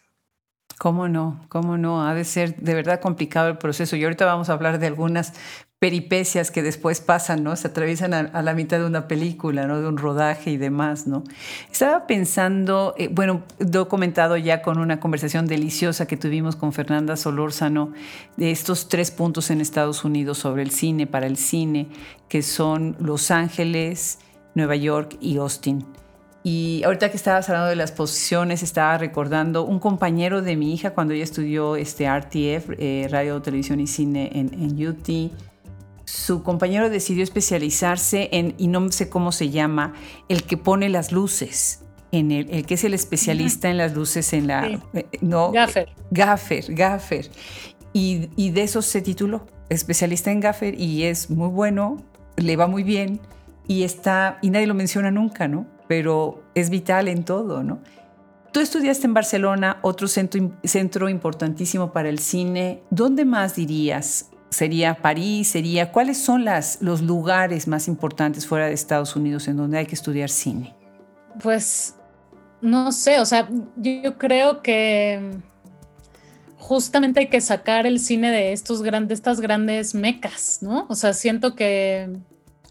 ¿Cómo 0.80 1.10
no? 1.10 1.46
¿Cómo 1.50 1.78
no? 1.78 2.08
Ha 2.08 2.16
de 2.16 2.24
ser 2.24 2.56
de 2.56 2.74
verdad 2.74 3.02
complicado 3.02 3.50
el 3.50 3.58
proceso. 3.58 3.98
Y 3.98 4.04
ahorita 4.06 4.26
vamos 4.26 4.50
a 4.50 4.54
hablar 4.54 4.80
de 4.80 4.88
algunas 4.88 5.34
peripecias 5.82 6.52
que 6.52 6.62
después 6.62 7.02
pasan, 7.02 7.44
¿no? 7.44 7.56
Se 7.56 7.68
atraviesan 7.68 8.14
a, 8.14 8.42
la 8.44 8.54
mitad 8.54 8.78
de 8.78 8.86
una 8.86 9.08
película, 9.08 9.66
¿no? 9.66 9.82
De 9.82 9.88
un 9.88 9.98
rodaje 9.98 10.52
y 10.52 10.58
demás, 10.58 11.08
¿no? 11.08 11.24
Estaba 11.72 12.06
pensando, 12.06 12.94
eh, 13.00 13.10
bueno, 13.12 13.42
lo 13.58 13.82
he 13.82 13.88
comentado 13.88 14.38
ya 14.38 14.62
con 14.62 14.78
una 14.78 15.00
conversación 15.00 15.48
deliciosa 15.48 16.06
que 16.06 16.18
tuvimos 16.18 16.56
con 16.56 16.72
Fernanda 16.72 17.18
Solórzano 17.18 17.94
de 18.38 18.52
estos 18.52 18.90
tres 18.90 19.10
puntos 19.10 19.50
en 19.50 19.60
Estados 19.60 20.06
Unidos 20.06 20.38
sobre 20.38 20.62
el 20.62 20.70
cine, 20.70 21.08
para 21.08 21.26
el 21.26 21.36
cine, 21.36 21.88
que 22.30 22.44
son 22.44 22.96
Los 23.00 23.32
Ángeles, 23.32 24.20
Nueva 24.54 24.76
York 24.76 25.18
y 25.20 25.38
Austin. 25.38 25.84
Y 26.44 26.84
ahorita 26.86 27.10
que 27.10 27.18
estabas 27.18 27.50
hablando 27.50 27.70
de 27.70 27.76
las 27.76 27.92
posiciones, 27.92 28.62
estaba 28.62 29.00
recordando 29.00 29.64
un 29.64 29.80
compañero 29.80 30.44
de 30.44 30.56
mi 30.56 30.76
hija 30.76 30.92
cuando 30.92 31.16
ella 31.16 31.24
estudió 31.24 31.76
este 31.76 32.08
RTF, 32.08 32.70
eh, 32.78 33.08
Radio, 33.10 33.42
Televisión 33.42 33.80
y 33.80 33.88
Cine 33.88 34.30
en, 34.34 34.54
en, 34.54 34.88
UT. 34.88 35.32
Su 36.12 36.44
compañero 36.44 36.90
decidió 36.90 37.24
especializarse 37.24 38.30
en, 38.32 38.56
y 38.58 38.68
no 38.68 38.92
sé 38.92 39.10
cómo 39.10 39.32
se 39.32 39.50
llama, 39.50 39.94
el 40.30 40.44
que 40.44 40.58
pone 40.58 40.90
las 40.90 41.12
luces. 41.12 41.84
En 42.12 42.32
el, 42.32 42.50
el 42.50 42.66
que 42.66 42.74
es 42.74 42.84
el 42.84 42.94
especialista 42.94 43.70
en 43.70 43.78
las 43.78 43.94
luces 43.94 44.34
en 44.34 44.48
la... 44.48 44.68
Eh, 44.94 45.06
no, 45.22 45.52
gaffer. 45.52 45.90
Gaffer, 46.10 46.74
gaffer. 46.74 47.32
Y, 47.94 48.30
y 48.36 48.50
de 48.50 48.64
eso 48.64 48.82
se 48.82 49.02
tituló, 49.02 49.48
especialista 49.70 50.32
en 50.32 50.42
gaffer, 50.42 50.78
y 50.78 51.04
es 51.04 51.30
muy 51.30 51.48
bueno, 51.48 52.04
le 52.36 52.58
va 52.58 52.68
muy 52.68 52.84
bien, 52.84 53.22
y 53.68 53.84
está, 53.84 54.38
y 54.42 54.50
nadie 54.50 54.68
lo 54.68 54.74
menciona 54.74 55.12
nunca, 55.12 55.48
¿no? 55.48 55.66
pero 55.92 56.42
es 56.56 56.70
vital 56.70 57.10
en 57.10 57.26
todo, 57.26 57.64
¿no? 57.64 57.80
Tú 58.54 58.62
estudiaste 58.62 59.08
en 59.08 59.14
Barcelona, 59.14 59.80
otro 59.82 60.08
centro, 60.08 60.54
centro 60.64 61.10
importantísimo 61.10 61.92
para 61.92 62.08
el 62.08 62.20
cine. 62.20 62.82
¿Dónde 62.90 63.26
más 63.26 63.56
dirías? 63.56 64.31
¿Sería 64.52 64.96
París? 64.96 65.48
¿Sería 65.48 65.92
cuáles 65.92 66.18
son 66.18 66.46
los 66.46 67.02
lugares 67.02 67.68
más 67.68 67.88
importantes 67.88 68.46
fuera 68.46 68.68
de 68.68 68.74
Estados 68.74 69.16
Unidos 69.16 69.48
en 69.48 69.56
donde 69.56 69.78
hay 69.78 69.86
que 69.86 69.96
estudiar 69.96 70.30
cine? 70.30 70.76
Pues 71.42 71.96
no 72.62 72.92
sé, 72.92 73.20
o 73.20 73.26
sea, 73.26 73.50
yo 73.78 74.18
creo 74.18 74.62
que 74.62 75.32
justamente 76.58 77.22
hay 77.22 77.28
que 77.28 77.40
sacar 77.42 77.88
el 77.88 78.00
cine 78.00 78.30
de 78.30 78.52
estos 78.52 78.82
grandes, 78.82 79.20
estas 79.20 79.40
grandes 79.40 79.96
mecas, 79.96 80.60
¿no? 80.62 80.86
O 80.90 80.96
sea, 80.96 81.14
siento 81.14 81.56
que 81.56 82.10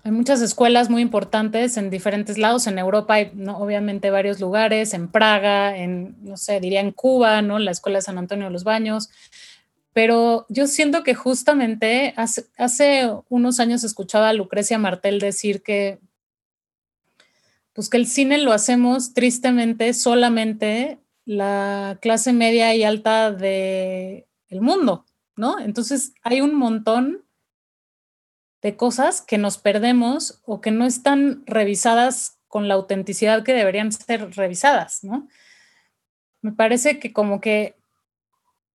hay 0.04 0.10
muchas 0.12 0.42
escuelas 0.42 0.90
muy 0.90 1.02
importantes 1.02 1.76
en 1.76 1.90
diferentes 1.90 2.38
lados. 2.38 2.66
En 2.66 2.78
Europa 2.78 3.14
hay 3.14 3.32
obviamente 3.54 4.10
varios 4.10 4.38
lugares, 4.38 4.94
en 4.94 5.08
Praga, 5.08 5.76
en, 5.76 6.16
no 6.22 6.36
sé, 6.36 6.60
diría 6.60 6.80
en 6.80 6.92
Cuba, 6.92 7.42
¿no? 7.42 7.58
La 7.58 7.70
Escuela 7.70 7.98
de 7.98 8.02
San 8.02 8.18
Antonio 8.18 8.46
de 8.46 8.52
los 8.52 8.64
Baños. 8.64 9.10
Pero 9.92 10.46
yo 10.48 10.66
siento 10.66 11.02
que 11.02 11.14
justamente 11.14 12.14
hace, 12.16 13.10
unos 13.28 13.60
años 13.60 13.82
escuchaba 13.84 14.28
a 14.28 14.32
Lucrecia 14.32 14.78
Martel 14.78 15.18
decir 15.18 15.62
que, 15.62 15.98
pues 17.72 17.88
que 17.88 17.96
el 17.96 18.06
cine 18.06 18.38
lo 18.38 18.52
hacemos 18.52 19.14
tristemente 19.14 19.92
solamente 19.94 21.00
la 21.24 21.98
clase 22.00 22.32
media 22.32 22.74
y 22.74 22.84
alta 22.84 23.32
del 23.32 24.26
el 24.48 24.60
mundo, 24.60 25.06
¿no? 25.36 25.58
Entonces 25.58 26.12
hay 26.22 26.40
un 26.40 26.54
montón 26.54 27.24
de 28.62 28.76
cosas 28.76 29.22
que 29.22 29.38
nos 29.38 29.58
perdemos 29.58 30.40
o 30.44 30.60
que 30.60 30.70
no 30.70 30.84
están 30.84 31.42
revisadas 31.46 32.38
con 32.48 32.68
la 32.68 32.74
autenticidad 32.74 33.44
que 33.44 33.54
deberían 33.54 33.92
ser 33.92 34.32
revisadas, 34.32 35.04
¿no? 35.04 35.28
Me 36.42 36.52
parece 36.52 36.98
que 36.98 37.12
como 37.12 37.40
que, 37.40 37.76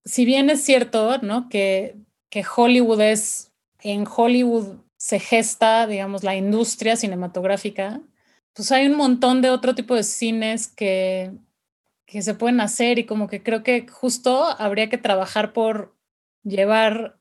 si 0.06 0.24
bien 0.26 0.50
es 0.50 0.64
cierto, 0.64 1.18
¿no? 1.20 1.50
Que, 1.50 1.98
que 2.30 2.46
Hollywood 2.56 3.02
es, 3.02 3.52
en 3.82 4.06
Hollywood 4.08 4.78
se 4.98 5.20
gesta, 5.20 5.88
digamos, 5.88 6.24
la 6.24 6.36
industria 6.36 6.96
cinematográfica, 6.96 8.02
pues 8.54 8.72
hay 8.72 8.88
un 8.88 8.96
montón 8.96 9.42
de 9.42 9.50
otro 9.50 9.76
tipo 9.76 9.96
de 9.96 10.04
cines 10.04 10.68
que, 10.68 11.32
que 12.06 12.22
se 12.22 12.36
pueden 12.36 12.62
hacer 12.62 13.00
y 13.00 13.06
como 13.06 13.28
que 13.28 13.44
creo 13.44 13.64
que 13.64 13.88
justo 13.88 14.46
habría 14.58 14.90
que 14.90 14.98
trabajar 14.98 15.54
por 15.54 15.94
llevar 16.44 17.18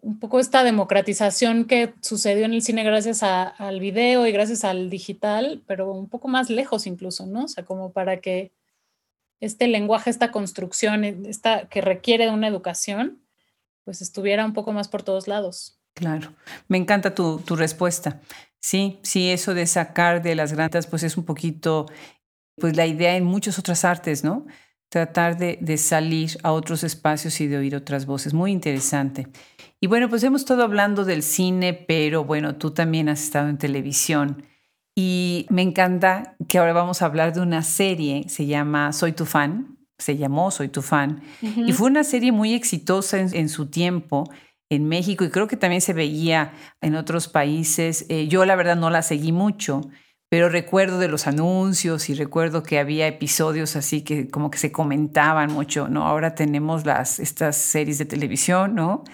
un 0.00 0.18
poco 0.18 0.38
esta 0.38 0.62
democratización 0.64 1.64
que 1.64 1.94
sucedió 2.00 2.44
en 2.44 2.52
el 2.52 2.62
cine 2.62 2.84
gracias 2.84 3.22
al 3.22 3.80
video 3.80 4.26
y 4.26 4.32
gracias 4.32 4.64
al 4.64 4.90
digital, 4.90 5.62
pero 5.66 5.90
un 5.92 6.08
poco 6.08 6.28
más 6.28 6.50
lejos 6.50 6.86
incluso, 6.86 7.26
¿no? 7.26 7.44
O 7.44 7.48
sea, 7.48 7.64
como 7.64 7.90
para 7.90 8.20
que 8.20 8.52
este 9.44 9.68
lenguaje, 9.68 10.10
esta 10.10 10.30
construcción, 10.30 11.04
esta, 11.04 11.68
que 11.68 11.80
requiere 11.80 12.24
de 12.24 12.30
una 12.30 12.48
educación, 12.48 13.20
pues 13.84 14.00
estuviera 14.00 14.44
un 14.44 14.52
poco 14.52 14.72
más 14.72 14.88
por 14.88 15.02
todos 15.02 15.28
lados. 15.28 15.78
Claro, 15.94 16.32
me 16.68 16.78
encanta 16.78 17.14
tu, 17.14 17.38
tu 17.38 17.54
respuesta. 17.54 18.20
Sí, 18.60 18.98
sí, 19.02 19.30
eso 19.30 19.54
de 19.54 19.66
sacar 19.66 20.22
de 20.22 20.34
las 20.34 20.52
grandes, 20.52 20.86
pues 20.86 21.02
es 21.02 21.16
un 21.16 21.24
poquito, 21.24 21.86
pues 22.56 22.76
la 22.76 22.86
idea 22.86 23.16
en 23.16 23.24
muchas 23.24 23.58
otras 23.58 23.84
artes, 23.84 24.24
¿no? 24.24 24.46
Tratar 24.88 25.36
de, 25.36 25.58
de 25.60 25.76
salir 25.76 26.38
a 26.42 26.52
otros 26.52 26.82
espacios 26.82 27.40
y 27.40 27.46
de 27.46 27.58
oír 27.58 27.76
otras 27.76 28.06
voces. 28.06 28.32
Muy 28.32 28.52
interesante. 28.52 29.28
Y 29.80 29.86
bueno, 29.86 30.08
pues 30.08 30.22
hemos 30.24 30.40
estado 30.40 30.62
hablando 30.62 31.04
del 31.04 31.22
cine, 31.22 31.74
pero 31.74 32.24
bueno, 32.24 32.56
tú 32.56 32.70
también 32.70 33.08
has 33.10 33.22
estado 33.22 33.48
en 33.48 33.58
televisión. 33.58 34.44
Y 34.96 35.46
me 35.50 35.62
encanta 35.62 36.36
que 36.48 36.58
ahora 36.58 36.72
vamos 36.72 37.02
a 37.02 37.06
hablar 37.06 37.32
de 37.32 37.40
una 37.40 37.62
serie, 37.62 38.26
se 38.28 38.46
llama 38.46 38.92
Soy 38.92 39.12
tu 39.12 39.26
fan, 39.26 39.76
se 39.98 40.16
llamó 40.16 40.50
Soy 40.50 40.68
tu 40.68 40.82
fan, 40.82 41.22
y 41.42 41.72
fue 41.72 41.88
una 41.88 42.04
serie 42.04 42.30
muy 42.30 42.54
exitosa 42.54 43.18
en, 43.18 43.48
su 43.48 43.66
tiempo 43.66 44.30
en 44.70 44.88
México 44.88 45.24
y 45.24 45.30
creo 45.30 45.48
que 45.48 45.56
también 45.56 45.80
se 45.80 45.92
veía 45.92 46.52
en 46.80 46.94
otros 46.94 47.28
países. 47.28 48.06
Eh, 48.08 48.28
yo 48.28 48.44
la 48.44 48.54
verdad 48.54 48.76
no 48.76 48.88
la 48.88 49.02
seguí 49.02 49.32
mucho, 49.32 49.82
pero 50.28 50.48
recuerdo 50.48 50.98
de 50.98 51.08
los 51.08 51.26
anuncios 51.26 52.08
y 52.08 52.14
recuerdo 52.14 52.62
que 52.62 52.78
había 52.78 53.06
episodios 53.06 53.76
así 53.76 54.02
que 54.02 54.28
como 54.28 54.50
que 54.50 54.58
se 54.58 54.72
comentaban 54.72 55.52
mucho, 55.52 55.88
¿no? 55.88 56.06
Ahora 56.06 56.34
tenemos 56.34 56.86
las, 56.86 57.18
estas 57.18 57.56
series 57.56 57.98
de 57.98 58.04
televisión, 58.04 58.74
¿no? 58.74 59.04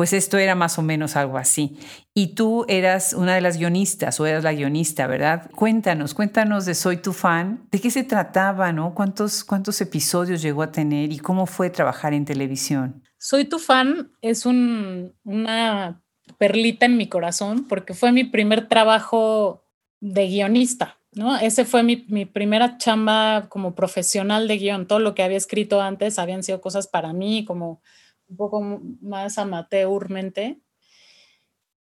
Pues 0.00 0.14
esto 0.14 0.38
era 0.38 0.54
más 0.54 0.78
o 0.78 0.82
menos 0.82 1.14
algo 1.14 1.36
así. 1.36 1.76
Y 2.14 2.28
tú 2.28 2.64
eras 2.68 3.12
una 3.12 3.34
de 3.34 3.42
las 3.42 3.58
guionistas 3.58 4.18
o 4.18 4.24
eras 4.24 4.42
la 4.42 4.54
guionista, 4.54 5.06
¿verdad? 5.06 5.50
Cuéntanos, 5.54 6.14
cuéntanos 6.14 6.64
de 6.64 6.74
Soy 6.74 6.96
tu 7.02 7.12
fan, 7.12 7.68
de 7.70 7.82
qué 7.82 7.90
se 7.90 8.02
trataba, 8.02 8.72
¿no? 8.72 8.94
¿Cuántos, 8.94 9.44
cuántos 9.44 9.78
episodios 9.82 10.40
llegó 10.40 10.62
a 10.62 10.72
tener 10.72 11.12
y 11.12 11.18
cómo 11.18 11.44
fue 11.44 11.68
trabajar 11.68 12.14
en 12.14 12.24
televisión? 12.24 13.02
Soy 13.18 13.44
tu 13.44 13.58
fan 13.58 14.10
es 14.22 14.46
una 14.46 16.00
perlita 16.38 16.86
en 16.86 16.96
mi 16.96 17.06
corazón 17.06 17.66
porque 17.68 17.92
fue 17.92 18.10
mi 18.10 18.24
primer 18.24 18.68
trabajo 18.68 19.66
de 20.00 20.28
guionista. 20.28 20.96
¿no? 21.12 21.36
Ese 21.36 21.66
fue 21.66 21.82
mi, 21.82 22.06
mi, 22.08 22.24
primera 22.24 22.78
chamba 22.78 23.50
como 23.50 23.74
profesional 23.74 24.48
de 24.48 24.56
guion. 24.56 24.86
Todo 24.86 25.00
lo 25.00 25.14
que 25.14 25.22
había 25.22 25.36
escrito 25.36 25.82
antes 25.82 26.18
habían 26.18 26.42
sido 26.42 26.62
cosas 26.62 26.86
para 26.86 27.12
mí, 27.12 27.44
como 27.44 27.82
un 28.30 28.36
poco 28.36 28.80
más 29.02 29.36
amateurmente. 29.38 30.58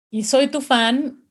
Y 0.09 0.23
Soy 0.23 0.47
tu 0.47 0.61
fan 0.61 1.23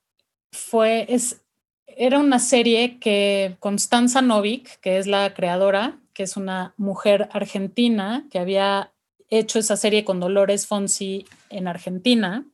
fue, 0.53 1.07
es, 1.09 1.43
era 1.87 2.19
una 2.19 2.39
serie 2.39 2.99
que 2.99 3.57
Constanza 3.59 4.23
Novik, 4.23 4.81
que 4.81 4.99
es 4.99 5.07
la 5.07 5.35
creadora, 5.35 5.99
que 6.15 6.23
es 6.23 6.37
una 6.37 6.75
mujer 6.77 7.29
argentina 7.33 8.25
que 8.31 8.39
había 8.39 8.93
hecho 9.31 9.59
esa 9.59 9.77
serie 9.77 10.05
con 10.05 10.21
Dolores 10.21 10.67
Fonsi 10.67 11.27
en 11.51 11.69
Argentina. 11.69 12.45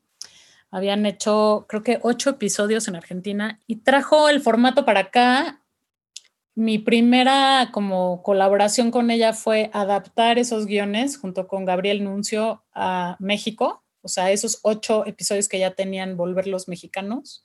Habían 0.71 1.07
hecho, 1.07 1.67
creo 1.69 1.83
que 1.83 2.01
ocho 2.03 2.31
episodios 2.31 2.89
en 2.89 2.97
Argentina 2.97 3.61
y 3.67 3.77
trajo 3.77 4.29
el 4.29 4.41
formato 4.41 4.85
para 4.85 5.01
acá 5.01 5.61
mi 6.55 6.79
primera 6.79 7.71
como 7.73 8.23
colaboración 8.23 8.91
con 8.91 9.11
ella 9.11 9.33
fue 9.33 9.71
adaptar 9.73 10.39
esos 10.39 10.67
guiones 10.67 11.17
junto 11.17 11.49
con 11.49 11.65
Gabriel 11.65 12.05
Nuncio 12.05 12.65
a 12.73 13.17
México, 13.19 13.83
o 14.03 14.09
sea, 14.09 14.31
esos 14.31 14.61
ocho 14.63 15.05
episodios 15.07 15.49
que 15.49 15.59
ya 15.59 15.75
tenían 15.75 16.17
volverlos 16.17 16.69
mexicanos, 16.69 17.45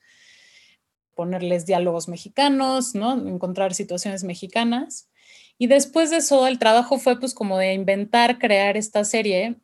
ponerles 1.15 1.65
diálogos 1.65 2.07
mexicanos, 2.07 2.95
¿no? 2.95 3.13
Encontrar 3.13 3.73
situaciones 3.73 4.23
mexicanas. 4.23 5.09
Y 5.57 5.67
después 5.67 6.11
de 6.11 6.17
eso, 6.17 6.47
el 6.47 6.59
trabajo 6.59 6.97
fue 6.99 7.19
pues 7.19 7.33
como 7.33 7.57
de 7.57 7.73
inventar, 7.73 8.39
crear 8.39 8.77
esta 8.77 9.03
serie 9.03 9.55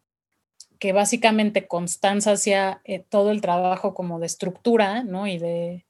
que 0.79 0.91
básicamente 0.91 1.67
Constanza 1.67 2.31
hacía 2.31 2.81
eh, 2.83 2.99
todo 2.99 3.31
el 3.31 3.41
trabajo 3.41 3.93
como 3.93 4.19
de 4.19 4.25
estructura, 4.25 5.03
¿no? 5.03 5.27
Y 5.27 5.37
de 5.37 5.85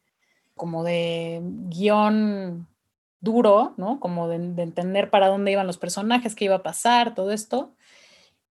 como 0.56 0.84
de 0.84 1.42
guion 1.70 2.68
duro, 3.26 3.74
¿no? 3.76 4.00
Como 4.00 4.30
de, 4.30 4.38
entender 4.38 5.10
para 5.10 5.28
dónde 5.28 5.52
iban 5.52 5.68
los 5.68 5.78
personajes, 5.78 6.36
qué 6.36 6.46
iba 6.46 6.56
a 6.56 6.64
pasar, 6.64 7.14
todo 7.14 7.34
esto. 7.34 7.74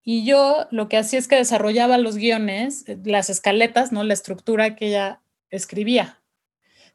Y 0.03 0.27
yo 0.27 0.67
lo 0.71 0.89
que 0.89 0.99
hacía 0.99 1.19
es 1.19 1.29
que 1.29 1.37
desarrollaba 1.37 1.97
los 1.97 2.17
guiones, 2.17 2.85
las 3.05 3.31
escaletas, 3.31 3.91
¿no? 3.91 4.05
La 4.05 4.13
estructura 4.13 4.77
que 4.77 4.89
ella 4.89 5.23
escribía. 5.49 6.21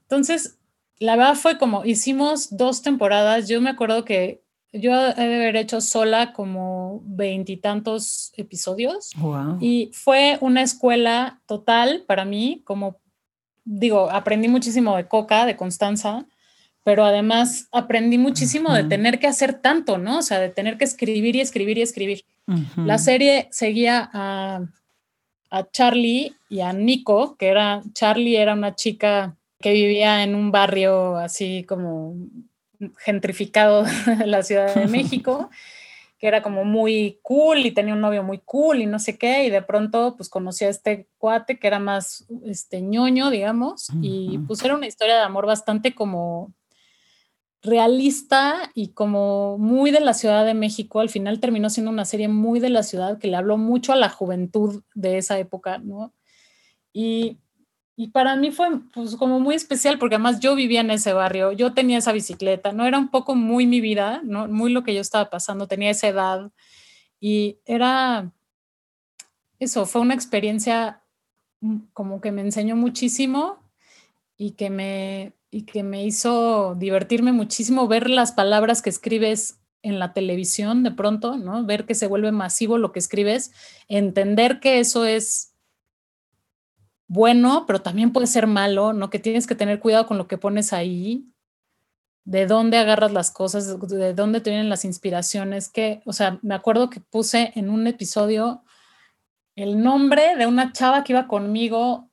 Entonces, 0.02 0.60
la 1.00 1.16
verdad 1.16 1.34
fue 1.34 1.58
como, 1.58 1.86
hicimos 1.86 2.56
dos 2.56 2.84
temporadas, 2.84 3.48
yo 3.48 3.62
me 3.62 3.72
acuerdo 3.72 4.06
que 4.06 4.44
yo 4.72 4.94
he 4.94 5.14
de 5.16 5.36
haber 5.36 5.56
hecho 5.56 5.82
sola 5.82 6.34
como 6.34 7.02
veintitantos 7.04 8.32
episodios 8.38 9.10
y 9.60 9.90
fue 9.94 10.38
una 10.42 10.62
escuela 10.62 11.42
total 11.48 12.04
para 12.06 12.24
mí, 12.24 12.62
como 12.66 13.00
digo, 13.66 14.12
aprendí 14.12 14.48
muchísimo 14.48 14.96
de 14.96 15.08
Coca, 15.08 15.46
de 15.46 15.56
Constanza, 15.56 16.28
pero 16.84 17.06
además 17.06 17.68
aprendí 17.72 18.18
muchísimo 18.18 18.74
de 18.74 18.84
tener 18.84 19.20
que 19.20 19.28
hacer 19.28 19.54
tanto, 19.54 19.98
¿no? 19.98 20.20
O 20.20 20.22
sea, 20.22 20.40
de 20.40 20.50
tener 20.50 20.78
que 20.78 20.86
escribir 20.86 21.36
y 21.36 21.42
escribir 21.42 21.78
y 21.78 21.82
escribir. 21.82 22.26
La 22.78 22.98
serie 22.98 23.48
seguía 23.52 24.10
a, 24.12 24.62
a 25.52 25.70
Charlie 25.72 26.36
y 26.50 26.62
a 26.62 26.74
Nico, 26.74 27.36
que 27.38 27.48
era, 27.48 27.84
Charlie 27.94 28.38
era 28.38 28.54
una 28.54 28.74
chica 28.74 29.36
que 29.60 29.74
vivía 29.74 30.24
en 30.24 30.34
un 30.34 30.52
barrio 30.52 31.18
así 31.18 31.64
como 31.66 32.16
gentrificado 32.98 33.84
de 33.84 34.26
la 34.26 34.42
Ciudad 34.42 34.74
de 34.74 34.88
México, 34.88 35.50
que 36.18 36.28
era 36.28 36.42
como 36.42 36.66
muy 36.66 37.20
cool 37.22 37.66
y 37.66 37.72
tenía 37.72 37.94
un 37.94 38.02
novio 38.02 38.24
muy 38.24 38.40
cool 38.40 38.82
y 38.82 38.86
no 38.86 39.00
sé 39.00 39.18
qué, 39.18 39.46
y 39.46 39.50
de 39.50 39.62
pronto 39.62 40.16
pues 40.18 40.30
conocí 40.30 40.66
a 40.66 40.70
este 40.70 41.08
cuate 41.18 41.60
que 41.60 41.68
era 41.68 41.80
más 41.80 42.26
este 42.46 42.82
ñoño, 42.82 43.30
digamos, 43.30 43.90
y 44.02 44.38
pues 44.40 44.64
era 44.64 44.76
una 44.76 44.88
historia 44.88 45.16
de 45.16 45.22
amor 45.22 45.46
bastante 45.46 45.94
como 45.94 46.54
realista 47.62 48.72
y 48.74 48.90
como 48.90 49.58
muy 49.58 49.92
de 49.92 50.00
la 50.00 50.14
Ciudad 50.14 50.46
de 50.46 50.54
México. 50.54 51.00
Al 51.00 51.10
final 51.10 51.40
terminó 51.40 51.70
siendo 51.70 51.92
una 51.92 52.06
serie 52.06 52.28
muy 52.28 52.60
de 52.60 52.70
la 52.70 52.84
ciudad 52.84 53.18
que 53.20 53.28
le 53.28 53.38
habló 53.38 53.58
mucho 53.58 53.94
a 53.94 53.98
la 53.98 54.10
juventud 54.10 54.84
de 54.96 55.18
esa 55.18 55.40
época, 55.40 55.78
¿no? 55.80 56.14
Y 56.94 57.38
y 58.00 58.12
para 58.12 58.38
mí 58.38 58.50
fue 58.50 58.80
pues, 58.94 59.18
como 59.18 59.42
muy 59.42 59.56
especial 59.56 60.00
porque 60.00 60.16
además 60.16 60.40
yo 60.40 60.56
vivía 60.56 60.80
en 60.80 60.90
ese 60.90 61.12
barrio, 61.12 61.52
yo 61.52 61.74
tenía 61.74 61.98
esa 61.98 62.14
bicicleta, 62.14 62.72
no 62.72 62.86
era 62.86 62.98
un 62.98 63.10
poco 63.10 63.36
muy 63.36 63.68
mi 63.68 63.82
vida, 63.82 64.22
¿no? 64.24 64.48
muy 64.48 64.72
lo 64.72 64.86
que 64.86 64.96
yo 64.96 65.02
estaba 65.02 65.30
pasando, 65.30 65.68
tenía 65.68 65.90
esa 65.90 66.08
edad 66.08 66.50
y 67.20 67.58
era 67.66 68.32
eso, 69.60 69.86
fue 69.86 70.00
una 70.00 70.14
experiencia 70.14 71.04
mm, 71.60 71.80
como 71.92 72.22
que 72.22 72.32
me 72.32 72.40
enseñó 72.40 72.78
muchísimo 72.78 73.60
y 74.38 74.52
que 74.52 74.70
me, 74.70 75.34
y 75.52 75.64
que 75.66 75.84
me 75.84 76.06
hizo 76.06 76.76
divertirme 76.76 77.32
muchísimo 77.32 77.88
ver 77.88 78.10
las 78.10 78.32
palabras 78.32 78.82
que 78.82 78.90
escribes 78.90 79.60
en 79.82 80.00
la 80.00 80.14
televisión 80.14 80.84
de 80.84 80.92
pronto, 80.92 81.38
¿no? 81.38 81.66
Ver 81.66 81.86
que 81.86 81.96
se 81.96 82.08
vuelve 82.08 82.32
masivo 82.32 82.78
lo 82.78 82.92
que 82.92 83.00
escribes, 83.00 83.52
entender 83.88 84.60
que 84.60 84.80
eso 84.80 85.06
es 85.06 85.54
bueno, 87.08 87.66
pero 87.66 87.82
también 87.82 88.12
puede 88.12 88.28
ser 88.28 88.46
malo, 88.46 88.94
¿no? 88.94 89.10
Que 89.10 89.20
tienes 89.20 89.48
que 89.48 89.56
tener 89.56 89.80
cuidado 89.80 90.06
con 90.06 90.18
lo 90.18 90.28
que 90.28 90.38
pones 90.38 90.74
ahí, 90.74 91.26
de 92.24 92.46
dónde 92.46 92.78
agarras 92.78 93.12
las 93.12 93.32
cosas, 93.32 93.80
de 93.90 94.14
dónde 94.14 94.42
te 94.42 94.52
vienen 94.52 94.70
las 94.70 94.86
inspiraciones, 94.86 95.70
que, 95.70 96.04
o 96.06 96.14
sea, 96.14 96.38
me 96.44 96.54
acuerdo 96.54 96.92
que 96.92 97.00
puse 97.00 97.52
en 97.56 97.72
un 97.72 97.88
episodio 97.88 98.64
el 99.56 99.82
nombre 99.82 100.36
de 100.36 100.46
una 100.46 100.72
chava 100.72 101.04
que 101.04 101.14
iba 101.14 101.28
conmigo 101.28 102.12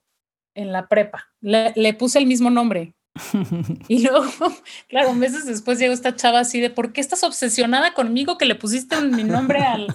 en 0.54 0.72
la 0.72 0.88
prepa. 0.88 1.26
Le, 1.40 1.72
le 1.76 1.92
puse 1.92 2.18
el 2.18 2.26
mismo 2.26 2.48
nombre. 2.48 2.94
y 3.88 4.02
luego, 4.02 4.26
claro, 4.88 5.14
meses 5.14 5.46
después 5.46 5.78
llegó 5.78 5.92
esta 5.92 6.16
chava 6.16 6.40
así 6.40 6.60
de, 6.60 6.70
¿por 6.70 6.92
qué 6.92 7.00
estás 7.00 7.22
obsesionada 7.22 7.94
conmigo 7.94 8.38
que 8.38 8.44
le 8.46 8.54
pusiste 8.54 9.00
mi 9.00 9.24
nombre 9.24 9.60
al, 9.60 9.94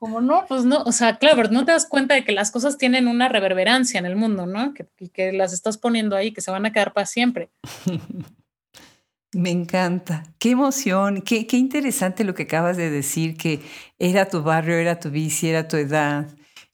como 0.00 0.22
no, 0.22 0.46
pues 0.48 0.64
no, 0.64 0.82
o 0.84 0.92
sea, 0.92 1.18
claro, 1.18 1.42
no 1.50 1.66
te 1.66 1.72
das 1.72 1.84
cuenta 1.86 2.14
de 2.14 2.24
que 2.24 2.32
las 2.32 2.50
cosas 2.50 2.78
tienen 2.78 3.06
una 3.06 3.28
reverberancia 3.28 3.98
en 3.98 4.06
el 4.06 4.16
mundo, 4.16 4.46
¿no? 4.46 4.72
Que, 4.72 4.86
que 5.12 5.30
las 5.30 5.52
estás 5.52 5.76
poniendo 5.76 6.16
ahí, 6.16 6.32
que 6.32 6.40
se 6.40 6.50
van 6.50 6.64
a 6.64 6.72
quedar 6.72 6.94
para 6.94 7.04
siempre. 7.04 7.50
Me 9.32 9.50
encanta, 9.50 10.22
qué 10.38 10.52
emoción, 10.52 11.20
qué, 11.20 11.46
qué 11.46 11.58
interesante 11.58 12.24
lo 12.24 12.34
que 12.34 12.44
acabas 12.44 12.78
de 12.78 12.88
decir, 12.88 13.36
que 13.36 13.60
era 13.98 14.26
tu 14.26 14.42
barrio, 14.42 14.76
era 14.76 14.98
tu 14.98 15.10
bici, 15.10 15.50
era 15.50 15.68
tu 15.68 15.76
edad. 15.76 16.28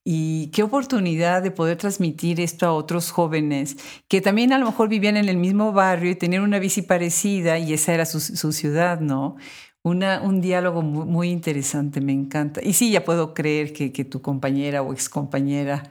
Y 0.08 0.52
qué 0.52 0.62
oportunidad 0.62 1.42
de 1.42 1.50
poder 1.50 1.78
transmitir 1.78 2.40
esto 2.40 2.64
a 2.64 2.72
otros 2.72 3.10
jóvenes 3.10 3.76
que 4.06 4.20
también 4.20 4.52
a 4.52 4.58
lo 4.58 4.66
mejor 4.66 4.88
vivían 4.88 5.16
en 5.16 5.28
el 5.28 5.36
mismo 5.36 5.72
barrio 5.72 6.12
y 6.12 6.14
tenían 6.14 6.44
una 6.44 6.60
bici 6.60 6.82
parecida 6.82 7.58
y 7.58 7.72
esa 7.72 7.92
era 7.92 8.06
su, 8.06 8.20
su 8.20 8.52
ciudad, 8.52 9.00
¿no? 9.00 9.36
un 9.82 10.40
diálogo 10.40 10.82
muy, 10.82 11.30
interesante, 11.30 12.00
me 12.00 12.12
encanta. 12.12 12.60
Y 12.62 12.72
sí, 12.72 12.90
ya 12.90 13.04
puedo 13.04 13.34
creer 13.34 13.72
que, 13.72 14.04
tu 14.04 14.20
compañera 14.20 14.82
o 14.82 14.92
excompañera 14.92 15.84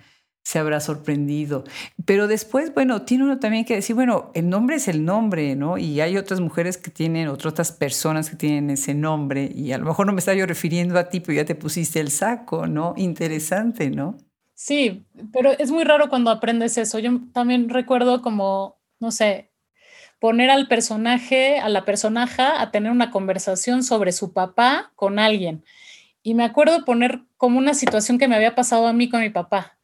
se 0.46 0.60
habrá 0.60 0.80
sorprendido. 0.80 1.64
Pero 2.06 2.28
después, 2.28 2.72
bueno, 2.74 3.02
tiene 3.02 3.24
uno 3.24 3.40
también 3.40 3.66
que 3.66 3.74
decir, 3.74 3.96
bueno, 3.96 4.32
el 4.36 4.48
nombre 4.48 4.76
es 4.76 4.88
el 4.88 5.04
nombre, 5.04 5.56
¿no? 5.56 5.80
Y 5.80 6.00
hay 6.02 6.18
otras 6.18 6.40
mujeres 6.40 6.78
que 6.78 6.92
tienen, 6.92 7.30
otras 7.30 7.72
personas 7.72 8.30
que 8.30 8.36
tienen 8.36 8.70
ese 8.70 8.94
nombre. 8.94 9.52
Y 9.54 9.72
a 9.72 9.80
lo 9.80 9.86
mejor 9.86 10.06
no 10.06 10.14
me 10.14 10.20
estaba 10.20 10.38
yo 10.38 10.46
refiriendo 10.46 11.00
a 11.00 11.10
ti, 11.10 11.20
pero 11.20 11.34
ya 11.36 11.46
te 11.46 11.56
pusiste 11.56 12.00
el 12.00 12.12
saco, 12.12 12.68
¿no? 12.68 12.94
Interesante, 12.96 13.90
¿no? 13.90 14.18
Sí, 14.54 15.08
pero 15.34 15.50
es 15.52 15.72
muy 15.72 15.84
raro 15.84 16.10
cuando 16.10 16.30
aprendes 16.30 16.78
eso. 16.78 17.00
Yo 17.00 17.10
también 17.34 17.68
recuerdo 17.68 18.22
como, 18.22 18.78
no 19.00 19.10
sé, 19.10 19.52
poner 20.20 20.52
al 20.52 20.68
personaje, 20.68 21.58
a 21.58 21.70
la 21.70 21.86
personaja, 21.86 22.62
a 22.62 22.70
tener 22.70 22.92
una 22.92 23.10
conversación 23.10 23.84
sobre 23.84 24.12
su 24.12 24.32
papá 24.32 24.92
con 24.96 25.18
alguien. 25.18 25.66
Y 26.22 26.36
me 26.36 26.44
acuerdo 26.44 26.86
poner 26.86 27.24
como 27.38 27.58
una 27.58 27.74
situación 27.74 28.20
que 28.20 28.28
me 28.28 28.36
había 28.36 28.54
pasado 28.54 28.86
a 28.86 28.94
mí 28.94 29.10
con 29.10 29.22
mi 29.22 29.32
papá. 29.32 29.75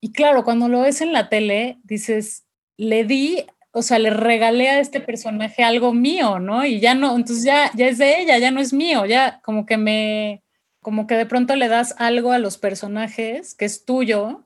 Y 0.00 0.12
claro, 0.12 0.44
cuando 0.44 0.68
lo 0.68 0.80
ves 0.80 1.00
en 1.00 1.12
la 1.12 1.28
tele, 1.28 1.78
dices, 1.84 2.46
le 2.76 3.04
di, 3.04 3.44
o 3.72 3.82
sea, 3.82 3.98
le 3.98 4.10
regalé 4.10 4.68
a 4.70 4.80
este 4.80 5.00
personaje 5.00 5.62
algo 5.62 5.92
mío, 5.92 6.38
¿no? 6.38 6.64
Y 6.64 6.80
ya 6.80 6.94
no, 6.94 7.14
entonces 7.14 7.44
ya, 7.44 7.70
ya 7.74 7.88
es 7.88 7.98
de 7.98 8.20
ella, 8.20 8.38
ya 8.38 8.50
no 8.50 8.60
es 8.60 8.72
mío, 8.72 9.04
ya 9.04 9.40
como 9.42 9.66
que 9.66 9.76
me, 9.76 10.42
como 10.80 11.06
que 11.06 11.16
de 11.16 11.26
pronto 11.26 11.54
le 11.56 11.68
das 11.68 11.94
algo 11.98 12.32
a 12.32 12.38
los 12.38 12.56
personajes 12.56 13.54
que 13.54 13.66
es 13.66 13.84
tuyo 13.84 14.44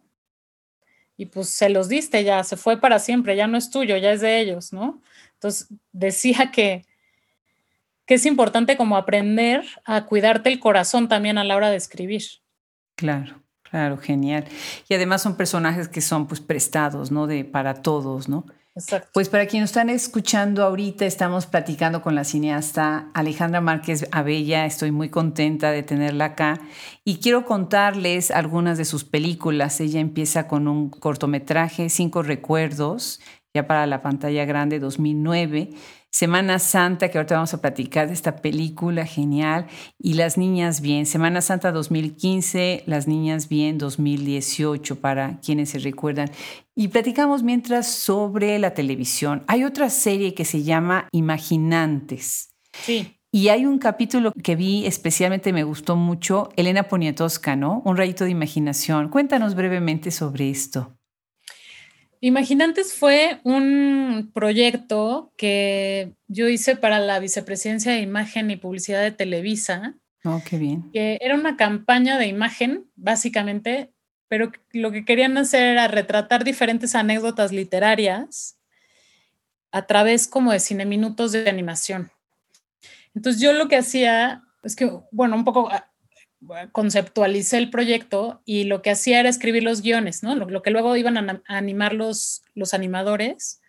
y 1.16 1.26
pues 1.26 1.48
se 1.50 1.68
los 1.68 1.88
diste 1.88 2.24
ya, 2.24 2.42
se 2.42 2.56
fue 2.56 2.80
para 2.80 2.98
siempre, 2.98 3.36
ya 3.36 3.46
no 3.46 3.56
es 3.56 3.70
tuyo, 3.70 3.96
ya 3.96 4.12
es 4.12 4.20
de 4.20 4.40
ellos, 4.40 4.72
¿no? 4.72 5.00
Entonces 5.34 5.68
decía 5.92 6.50
que, 6.52 6.84
que 8.06 8.14
es 8.14 8.26
importante 8.26 8.76
como 8.76 8.96
aprender 8.96 9.64
a 9.84 10.06
cuidarte 10.06 10.50
el 10.50 10.58
corazón 10.58 11.08
también 11.08 11.38
a 11.38 11.44
la 11.44 11.54
hora 11.54 11.70
de 11.70 11.76
escribir. 11.76 12.24
Claro. 12.96 13.43
Claro, 13.74 13.98
genial. 13.98 14.44
Y 14.88 14.94
además 14.94 15.20
son 15.20 15.34
personajes 15.34 15.88
que 15.88 16.00
son 16.00 16.28
pues 16.28 16.40
prestados, 16.40 17.10
¿no? 17.10 17.26
De 17.26 17.44
para 17.44 17.82
todos, 17.82 18.28
¿no? 18.28 18.46
Exacto. 18.76 19.08
Pues 19.12 19.28
para 19.28 19.46
quienes 19.48 19.70
están 19.70 19.90
escuchando 19.90 20.62
ahorita, 20.62 21.04
estamos 21.04 21.46
platicando 21.46 22.00
con 22.00 22.14
la 22.14 22.22
cineasta 22.22 23.10
Alejandra 23.14 23.60
Márquez 23.60 24.06
Abella. 24.12 24.64
Estoy 24.64 24.92
muy 24.92 25.08
contenta 25.08 25.72
de 25.72 25.82
tenerla 25.82 26.26
acá 26.26 26.60
y 27.02 27.16
quiero 27.16 27.44
contarles 27.44 28.30
algunas 28.30 28.78
de 28.78 28.84
sus 28.84 29.02
películas. 29.02 29.80
Ella 29.80 29.98
empieza 29.98 30.46
con 30.46 30.68
un 30.68 30.88
cortometraje, 30.88 31.88
Cinco 31.88 32.22
Recuerdos, 32.22 33.20
ya 33.52 33.66
para 33.66 33.88
la 33.88 34.02
pantalla 34.02 34.44
grande 34.44 34.78
2009. 34.78 35.70
Semana 36.14 36.60
Santa, 36.60 37.08
que 37.08 37.18
ahorita 37.18 37.34
vamos 37.34 37.54
a 37.54 37.60
platicar 37.60 38.06
de 38.06 38.12
esta 38.12 38.36
película 38.36 39.04
genial, 39.04 39.66
y 39.98 40.14
Las 40.14 40.38
Niñas 40.38 40.80
Bien. 40.80 41.06
Semana 41.06 41.40
Santa 41.40 41.72
2015, 41.72 42.84
Las 42.86 43.08
Niñas 43.08 43.48
Bien 43.48 43.78
2018, 43.78 45.00
para 45.00 45.40
quienes 45.40 45.70
se 45.70 45.80
recuerdan. 45.80 46.30
Y 46.76 46.86
platicamos 46.86 47.42
mientras 47.42 47.88
sobre 47.88 48.60
la 48.60 48.74
televisión. 48.74 49.42
Hay 49.48 49.64
otra 49.64 49.90
serie 49.90 50.34
que 50.34 50.44
se 50.44 50.62
llama 50.62 51.08
Imaginantes. 51.10 52.54
Sí. 52.84 53.18
Y 53.32 53.48
hay 53.48 53.66
un 53.66 53.78
capítulo 53.78 54.30
que 54.40 54.54
vi 54.54 54.86
especialmente, 54.86 55.52
me 55.52 55.64
gustó 55.64 55.96
mucho, 55.96 56.50
Elena 56.54 56.84
Poniatowska, 56.84 57.56
¿no? 57.56 57.82
Un 57.84 57.96
rayito 57.96 58.22
de 58.22 58.30
imaginación. 58.30 59.08
Cuéntanos 59.08 59.56
brevemente 59.56 60.12
sobre 60.12 60.48
esto. 60.48 60.96
Imaginantes 62.24 62.94
fue 62.94 63.38
un 63.44 64.30
proyecto 64.32 65.34
que 65.36 66.14
yo 66.26 66.48
hice 66.48 66.74
para 66.74 66.98
la 66.98 67.18
vicepresidencia 67.18 67.92
de 67.92 68.00
imagen 68.00 68.50
y 68.50 68.56
publicidad 68.56 69.02
de 69.02 69.10
Televisa. 69.10 69.94
Oh, 70.24 70.40
qué 70.42 70.56
bien. 70.56 70.90
Que 70.90 71.18
era 71.20 71.34
una 71.34 71.58
campaña 71.58 72.16
de 72.16 72.26
imagen, 72.26 72.86
básicamente, 72.96 73.92
pero 74.26 74.50
lo 74.72 74.90
que 74.90 75.04
querían 75.04 75.36
hacer 75.36 75.64
era 75.64 75.86
retratar 75.86 76.44
diferentes 76.44 76.94
anécdotas 76.94 77.52
literarias 77.52 78.56
a 79.70 79.84
través 79.84 80.26
como 80.26 80.50
de 80.50 80.60
cine 80.60 80.86
minutos 80.86 81.32
de 81.32 81.50
animación. 81.50 82.10
Entonces 83.14 83.42
yo 83.42 83.52
lo 83.52 83.68
que 83.68 83.76
hacía 83.76 84.44
es 84.62 84.74
que, 84.76 84.90
bueno, 85.10 85.36
un 85.36 85.44
poco 85.44 85.70
conceptualicé 86.72 87.58
el 87.58 87.70
proyecto 87.70 88.42
y 88.44 88.64
lo 88.64 88.82
que 88.82 88.90
hacía 88.90 89.20
era 89.20 89.28
escribir 89.28 89.62
los 89.62 89.82
guiones, 89.82 90.22
¿no? 90.22 90.34
Lo, 90.34 90.62
que 90.62 90.70
luego 90.70 90.96
iban 90.96 91.16
a, 91.18 91.42
animar 91.46 91.94
los, 91.94 92.42
los 92.54 92.74
animadores. 92.74 93.60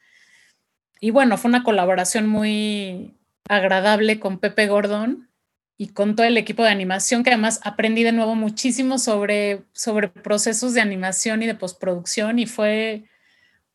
Y 0.99 1.11
bueno, 1.11 1.37
fue 1.37 1.49
una 1.49 1.63
colaboración 1.63 2.27
muy 2.27 3.17
agradable 3.47 4.19
con 4.19 4.39
Pepe 4.39 4.67
Gordon 4.67 5.29
y 5.77 5.89
con 5.89 6.15
todo 6.15 6.25
el 6.25 6.37
equipo 6.37 6.63
de 6.63 6.69
animación, 6.69 7.23
que 7.23 7.31
además 7.31 7.59
aprendí 7.63 8.03
de 8.03 8.13
nuevo 8.13 8.35
muchísimo 8.35 8.97
sobre, 8.97 9.63
sobre 9.73 10.07
procesos 10.07 10.73
de 10.73 10.81
animación 10.81 11.43
y 11.43 11.47
de 11.47 11.55
postproducción 11.55 12.39
y 12.39 12.45
fue 12.45 13.05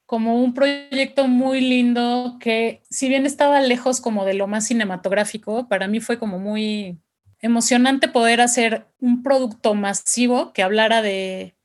como 0.06 0.42
un 0.42 0.54
proyecto 0.54 1.28
muy 1.28 1.60
lindo 1.60 2.36
que 2.40 2.82
si 2.90 3.08
bien 3.08 3.26
estaba 3.26 3.60
lejos 3.60 4.00
como 4.00 4.24
de 4.24 4.34
lo 4.34 4.48
más 4.48 4.66
cinematográfico, 4.66 5.68
para 5.68 5.86
mí 5.86 6.00
fue 6.00 6.18
como 6.18 6.38
muy 6.38 6.98
emocionante 7.40 8.08
poder 8.08 8.40
hacer 8.40 8.86
un 9.00 9.22
producto 9.22 9.74
masivo 9.74 10.52
que 10.52 10.62
hablara 10.62 11.02
de, 11.02 11.56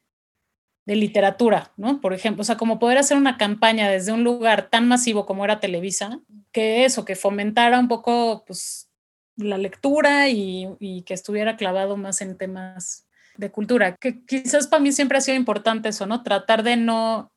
de 0.86 0.96
literatura, 0.96 1.74
¿no? 1.78 2.00
Por 2.00 2.14
ejemplo, 2.14 2.42
o 2.42 2.46
sea, 2.46 2.58
como 2.58 2.80
poder 2.80 2.98
hacer 2.98 3.18
una 3.18 3.38
campaña 3.38 3.90
desde 3.90 4.12
un 4.12 4.24
lugar 4.24 4.70
tan 4.70 4.88
masivo 4.88 5.26
como 5.26 5.44
era 5.44 5.60
Televisa, 5.60 6.22
que 6.52 6.86
eso, 6.86 7.06
que 7.06 7.16
fomentara 7.16 7.80
un 7.80 7.88
poco, 7.88 8.46
pues, 8.46 8.90
la 9.36 9.58
lectura 9.58 10.30
y, 10.30 11.04
que 11.06 11.14
estuviera 11.14 11.58
clavado 11.58 11.98
más 11.98 12.22
en 12.22 12.38
temas 12.38 13.08
de 13.36 13.52
cultura, 13.52 13.98
que 13.98 14.24
quizás 14.26 14.68
para 14.68 14.82
mí 14.82 14.92
siempre 14.94 15.18
ha 15.18 15.22
sido 15.22 15.36
importante 15.36 15.90
eso, 15.90 16.06
¿no? 16.06 16.24
Tratar 16.24 16.64
de 16.64 16.78
no, 16.78 17.34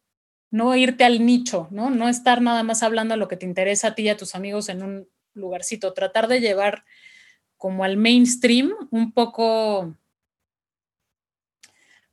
no 0.52 0.76
irte 0.76 1.04
al 1.04 1.24
nicho, 1.26 1.66
¿no? 1.72 1.90
No 1.90 2.08
estar 2.08 2.40
nada 2.40 2.62
más 2.62 2.82
hablando 2.82 3.16
lo 3.16 3.26
que 3.26 3.36
te 3.36 3.46
interesa 3.46 3.88
a 3.88 3.94
ti 3.94 4.02
y 4.02 4.08
a 4.10 4.16
tus 4.16 4.34
amigos 4.36 4.68
en 4.68 4.82
un 4.82 5.08
lugarcito, 5.34 5.92
tratar 5.94 6.28
de 6.28 6.40
llevar 6.40 6.84
como 7.58 7.84
al 7.84 7.96
mainstream 7.96 8.72
un 8.90 9.12
poco 9.12 9.92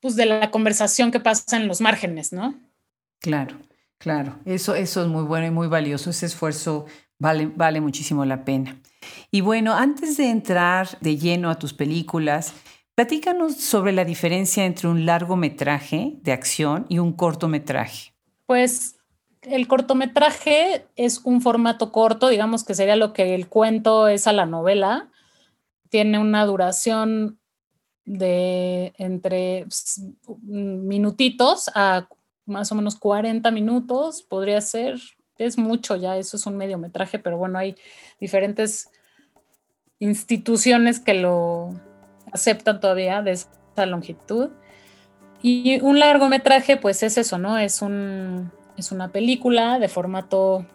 pues 0.02 0.16
de 0.16 0.26
la 0.26 0.52
conversación 0.52 1.12
que 1.12 1.20
pasa 1.20 1.58
en 1.58 1.68
los 1.68 1.82
márgenes, 1.82 2.34
¿no? 2.34 2.54
Claro, 3.20 3.58
claro. 3.98 4.38
Eso, 4.46 4.76
eso 4.76 5.02
es 5.02 5.08
muy 5.08 5.24
bueno 5.24 5.48
y 5.48 5.52
muy 5.52 5.68
valioso. 5.68 6.10
Ese 6.10 6.28
esfuerzo 6.28 6.86
vale, 7.18 7.48
vale 7.48 7.82
muchísimo 7.82 8.26
la 8.26 8.46
pena. 8.46 8.80
Y 9.32 9.42
bueno, 9.42 9.74
antes 9.74 10.18
de 10.18 10.30
entrar 10.30 11.00
de 11.00 11.18
lleno 11.18 11.50
a 11.50 11.58
tus 11.58 11.74
películas, 11.74 12.54
platícanos 12.94 13.56
sobre 13.56 13.94
la 13.94 14.06
diferencia 14.06 14.66
entre 14.66 14.88
un 14.88 15.06
largometraje 15.06 16.14
de 16.22 16.32
acción 16.32 16.86
y 16.90 17.00
un 17.00 17.14
cortometraje. 17.14 18.14
Pues 18.46 18.98
el 19.42 19.68
cortometraje 19.68 20.86
es 20.96 21.20
un 21.24 21.42
formato 21.42 21.92
corto, 21.92 22.30
digamos 22.30 22.64
que 22.64 22.76
sería 22.76 22.96
lo 22.96 23.14
que 23.14 23.36
el 23.36 23.48
cuento 23.48 24.08
es 24.08 24.28
a 24.28 24.34
la 24.34 24.46
novela. 24.46 25.10
Tiene 25.96 26.20
una 26.20 26.44
duración 26.44 27.40
de 28.04 28.92
entre 28.98 29.66
minutitos 30.42 31.72
a 31.74 32.10
más 32.46 32.70
o 32.74 32.76
menos 32.76 32.98
40 32.98 33.50
minutos, 33.52 34.22
podría 34.22 34.60
ser, 34.60 35.00
es 35.38 35.58
mucho 35.58 35.96
ya, 35.96 36.18
eso 36.18 36.36
es 36.36 36.46
un 36.48 36.58
mediometraje, 36.58 37.18
pero 37.18 37.38
bueno, 37.38 37.60
hay 37.60 37.78
diferentes 38.20 38.90
instituciones 40.00 41.00
que 41.00 41.14
lo 41.14 41.80
aceptan 42.34 42.82
todavía 42.82 43.22
de 43.22 43.32
esa 43.32 43.86
longitud. 43.86 44.50
Y 45.42 45.80
un 45.80 46.00
largometraje, 46.00 46.76
pues 46.76 47.04
es 47.04 47.18
eso, 47.18 47.38
¿no? 47.38 47.58
Es, 47.58 47.82
un, 47.82 48.52
es 48.76 48.92
una 48.92 49.14
película 49.14 49.80
de 49.80 49.88
formato 49.88 50.66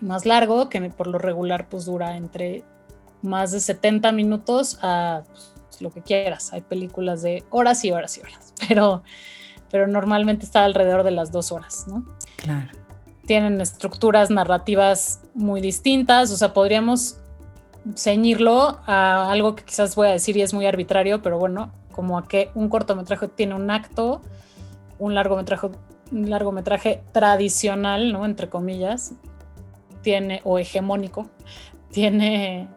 más 0.00 0.24
largo, 0.24 0.70
que 0.70 0.80
por 0.88 1.06
lo 1.06 1.18
regular 1.18 1.68
pues 1.68 1.84
dura 1.84 2.16
entre 2.16 2.64
más 3.22 3.52
de 3.52 3.60
70 3.60 4.12
minutos 4.12 4.78
a 4.82 5.22
pues, 5.26 5.82
lo 5.82 5.90
que 5.90 6.02
quieras. 6.02 6.52
Hay 6.52 6.62
películas 6.62 7.22
de 7.22 7.44
horas 7.50 7.84
y 7.84 7.90
horas 7.90 8.16
y 8.18 8.20
horas, 8.20 8.54
pero, 8.68 9.02
pero 9.70 9.86
normalmente 9.86 10.44
está 10.44 10.64
alrededor 10.64 11.02
de 11.02 11.10
las 11.10 11.32
dos 11.32 11.52
horas, 11.52 11.86
¿no? 11.88 12.04
Claro. 12.36 12.70
Tienen 13.26 13.60
estructuras 13.60 14.30
narrativas 14.30 15.20
muy 15.34 15.60
distintas, 15.60 16.30
o 16.30 16.36
sea, 16.36 16.52
podríamos 16.52 17.18
ceñirlo 17.94 18.80
a 18.86 19.30
algo 19.30 19.54
que 19.54 19.64
quizás 19.64 19.94
voy 19.94 20.08
a 20.08 20.12
decir 20.12 20.36
y 20.36 20.42
es 20.42 20.54
muy 20.54 20.66
arbitrario, 20.66 21.22
pero 21.22 21.38
bueno, 21.38 21.72
como 21.92 22.18
a 22.18 22.28
que 22.28 22.50
un 22.54 22.68
cortometraje 22.68 23.28
tiene 23.28 23.54
un 23.54 23.70
acto, 23.70 24.22
un 24.98 25.14
largometraje, 25.14 25.68
un 26.12 26.30
largometraje 26.30 27.02
tradicional, 27.12 28.12
¿no? 28.12 28.24
Entre 28.24 28.48
comillas, 28.48 29.12
tiene, 30.02 30.40
o 30.44 30.58
hegemónico, 30.58 31.28
tiene 31.90 32.68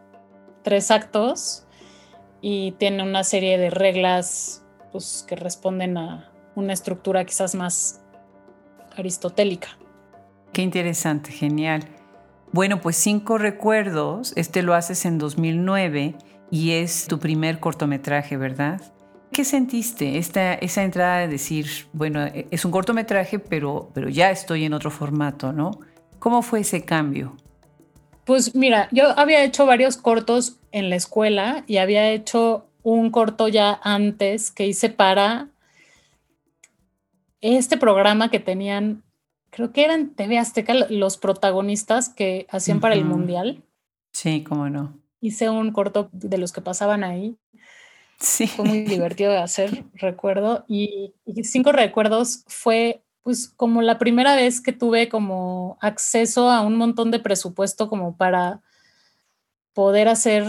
tres 0.70 0.92
actos 0.92 1.64
y 2.42 2.74
tiene 2.74 3.02
una 3.02 3.24
serie 3.24 3.58
de 3.58 3.72
reglas 3.72 4.64
pues, 4.92 5.26
que 5.28 5.36
responden 5.36 5.98
a 5.98 6.32
una 6.54 6.74
estructura 6.74 7.26
quizás 7.26 7.56
más 7.56 8.02
aristotélica. 8.96 9.70
Qué 10.54 10.62
interesante, 10.62 11.32
genial. 11.32 11.88
Bueno, 12.52 12.82
pues 12.82 12.98
cinco 12.98 13.40
recuerdos, 13.40 14.32
este 14.36 14.62
lo 14.62 14.76
haces 14.76 15.06
en 15.06 15.18
2009 15.18 16.14
y 16.52 16.74
es 16.74 17.08
tu 17.08 17.18
primer 17.18 17.60
cortometraje, 17.60 18.38
¿verdad? 18.38 18.80
¿Qué 19.32 19.46
sentiste 19.46 20.20
esta, 20.20 20.54
esa 20.54 20.84
entrada 20.84 21.18
de 21.18 21.30
decir, 21.30 21.66
bueno, 21.94 22.24
e, 22.28 22.48
es 22.52 22.64
un 22.64 22.70
cortometraje, 22.70 23.40
pero, 23.40 23.90
pero 23.96 24.08
ya 24.08 24.30
estoy 24.30 24.66
en 24.66 24.74
otro 24.74 24.92
formato, 24.92 25.52
¿no? 25.52 25.72
¿Cómo 26.20 26.44
fue 26.44 26.60
ese 26.60 26.86
cambio? 26.86 27.36
Pues 28.26 28.54
mira, 28.54 28.88
yo 28.92 29.18
había 29.18 29.44
hecho 29.44 29.66
varios 29.66 29.98
cortos 29.98 30.59
en 30.72 30.90
la 30.90 30.96
escuela 30.96 31.64
y 31.68 31.78
había 31.78 32.10
hecho 32.12 32.66
un 32.84 33.12
corto 33.12 33.48
ya 33.48 33.80
antes 33.84 34.52
que 34.52 34.68
hice 34.68 34.90
para 34.90 35.50
este 37.42 37.78
programa 37.78 38.30
que 38.30 38.40
tenían, 38.40 39.04
creo 39.50 39.72
que 39.72 39.86
eran 39.86 40.16
TV 40.16 40.38
Azteca, 40.38 40.74
los 40.90 41.18
protagonistas 41.18 42.10
que 42.10 42.48
hacían 42.50 42.80
para 42.80 42.96
el 42.96 43.06
Mundial. 43.06 43.64
Sí, 44.12 44.44
cómo 44.44 44.70
no. 44.70 44.98
Hice 45.22 45.50
un 45.50 45.72
corto 45.72 46.10
de 46.12 46.38
los 46.38 46.52
que 46.52 46.62
pasaban 46.62 47.04
ahí. 47.04 47.38
Sí. 48.20 48.48
Fue 48.48 48.66
muy 48.66 48.80
divertido 48.84 49.32
de 49.32 49.38
hacer, 49.38 49.86
recuerdo. 49.94 50.66
Y, 50.68 51.14
y 51.26 51.44
cinco 51.44 51.72
recuerdos 51.72 52.44
fue 52.48 53.04
pues 53.24 53.50
como 53.50 53.82
la 53.82 53.98
primera 54.00 54.36
vez 54.36 54.62
que 54.62 54.72
tuve 54.72 55.10
como 55.10 55.78
acceso 55.82 56.50
a 56.50 56.62
un 56.62 56.78
montón 56.78 57.12
de 57.12 57.20
presupuesto 57.20 57.88
como 57.88 58.18
para 58.18 58.62
poder 59.80 60.10
hacer 60.10 60.44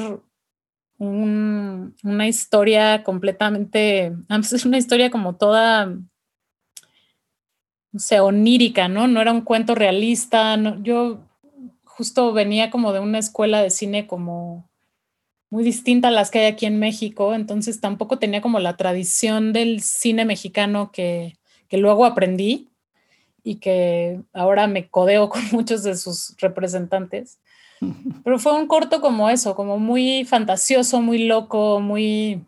una 0.99 2.27
historia 2.27 3.05
completamente, 3.05 4.13
es 4.29 4.65
una 4.65 4.77
historia 4.77 5.09
como 5.09 5.37
toda, 5.37 5.87
no 5.87 6.09
sé, 8.01 8.19
onírica, 8.19 8.89
¿no? 8.89 9.07
No 9.07 9.21
era 9.21 9.31
un 9.31 9.43
cuento 9.43 9.77
realista, 9.77 10.59
yo 10.83 11.21
justo 11.85 12.33
venía 12.33 12.73
como 12.73 12.93
de 12.93 12.99
una 12.99 13.21
escuela 13.21 13.63
de 13.63 13.71
cine 13.71 14.09
como 14.09 14.69
muy 15.49 15.63
distinta 15.63 16.09
a 16.09 16.11
las 16.11 16.33
que 16.33 16.41
hay 16.41 16.47
aquí 16.47 16.67
en 16.67 16.81
México, 16.81 17.33
entonces 17.33 17.81
tampoco 17.81 18.19
tenía 18.19 18.41
como 18.41 18.59
la 18.59 18.77
tradición 18.77 19.53
del 19.53 19.81
cine 19.81 20.25
mexicano 20.25 20.91
que, 20.91 21.39
que 21.69 21.79
luego 21.79 22.05
aprendí 22.05 22.69
y 23.45 23.61
que 23.61 24.23
ahora 24.33 24.67
me 24.67 24.89
codeo 24.89 25.29
con 25.29 25.43
muchos 25.53 25.85
de 25.85 25.97
sus 25.97 26.35
representantes. 26.41 27.39
Pero 28.25 28.39
fue 28.39 28.53
un 28.55 28.67
corto 28.67 29.01
como 29.01 29.31
eso, 29.31 29.55
como 29.55 29.79
muy 29.79 30.25
fantasioso, 30.25 31.01
muy 31.01 31.25
loco, 31.27 31.81
muy 31.81 32.45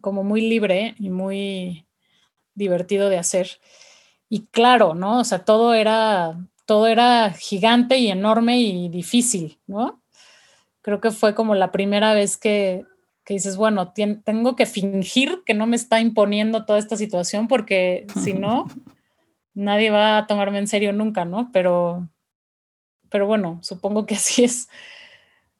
como 0.00 0.22
muy 0.22 0.42
libre 0.42 0.94
y 0.98 1.10
muy 1.10 1.86
divertido 2.54 3.08
de 3.08 3.18
hacer. 3.18 3.58
Y 4.28 4.46
claro, 4.46 4.94
¿no? 4.94 5.18
O 5.20 5.24
sea, 5.24 5.44
todo 5.44 5.74
era 5.74 6.38
todo 6.68 6.86
era 6.86 7.32
gigante 7.32 7.96
y 7.96 8.08
enorme 8.08 8.60
y 8.60 8.90
difícil, 8.90 9.58
¿no? 9.66 10.02
Creo 10.82 11.00
que 11.00 11.10
fue 11.10 11.34
como 11.34 11.54
la 11.54 11.72
primera 11.72 12.12
vez 12.12 12.36
que, 12.36 12.84
que 13.24 13.32
dices, 13.32 13.56
bueno, 13.56 13.94
tengo 13.94 14.54
que 14.54 14.66
fingir 14.66 15.42
que 15.46 15.54
no 15.54 15.66
me 15.66 15.76
está 15.76 15.98
imponiendo 15.98 16.66
toda 16.66 16.78
esta 16.78 16.98
situación 16.98 17.48
porque 17.48 18.06
si 18.22 18.34
no, 18.34 18.66
nadie 19.54 19.90
va 19.90 20.18
a 20.18 20.26
tomarme 20.26 20.58
en 20.58 20.66
serio 20.66 20.92
nunca, 20.92 21.24
¿no? 21.24 21.50
Pero, 21.54 22.06
pero 23.10 23.26
bueno, 23.26 23.58
supongo 23.62 24.06
que 24.06 24.14
así 24.16 24.44
es. 24.44 24.68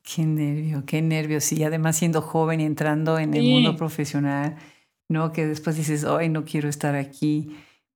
Qué 0.03 0.25
nervio, 0.25 0.85
qué 0.87 1.03
nervio. 1.03 1.41
Sí, 1.41 1.63
además 1.65 1.97
siendo 1.97 2.23
joven 2.23 2.61
y 2.61 2.65
entrando 2.65 3.19
en 3.19 3.35
el 3.35 3.43
mundo 3.43 3.77
profesional, 3.77 4.57
¿no? 5.09 5.33
Que 5.33 5.47
después 5.47 5.77
dices, 5.77 6.05
ay, 6.05 6.31
no 6.31 6.45
quiero 6.45 6.69
estar 6.69 6.95
aquí, 6.95 7.55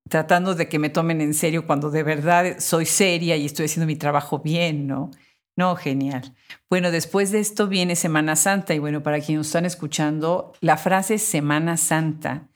tratando 0.09 0.55
de 0.55 0.69
que 0.69 0.79
me 0.79 0.91
tomen 0.91 1.23
en 1.23 1.33
serio 1.33 1.67
cuando 1.67 1.91
de 1.91 2.03
verdad 2.03 2.57
soy 2.59 2.85
seria 2.85 3.37
y 3.37 3.47
estoy 3.47 3.65
haciendo 3.65 3.87
mi 3.87 3.97
trabajo 3.97 4.41
bien, 4.41 4.87
¿no? 4.87 5.11
No, 5.57 5.75
genial. 5.77 6.35
Bueno, 6.69 6.91
después 6.91 7.31
de 7.31 7.41
esto 7.41 7.69
viene 7.69 7.97
Semana 7.97 8.37
Santa 8.37 8.75
y 8.75 8.79
bueno, 8.79 9.03
para 9.03 9.21
quienes 9.21 9.47
están 9.47 9.65
escuchando, 9.67 10.53
la 10.61 10.77
frase 10.77 11.19
Semana 11.19 11.77
Santa 11.77 12.49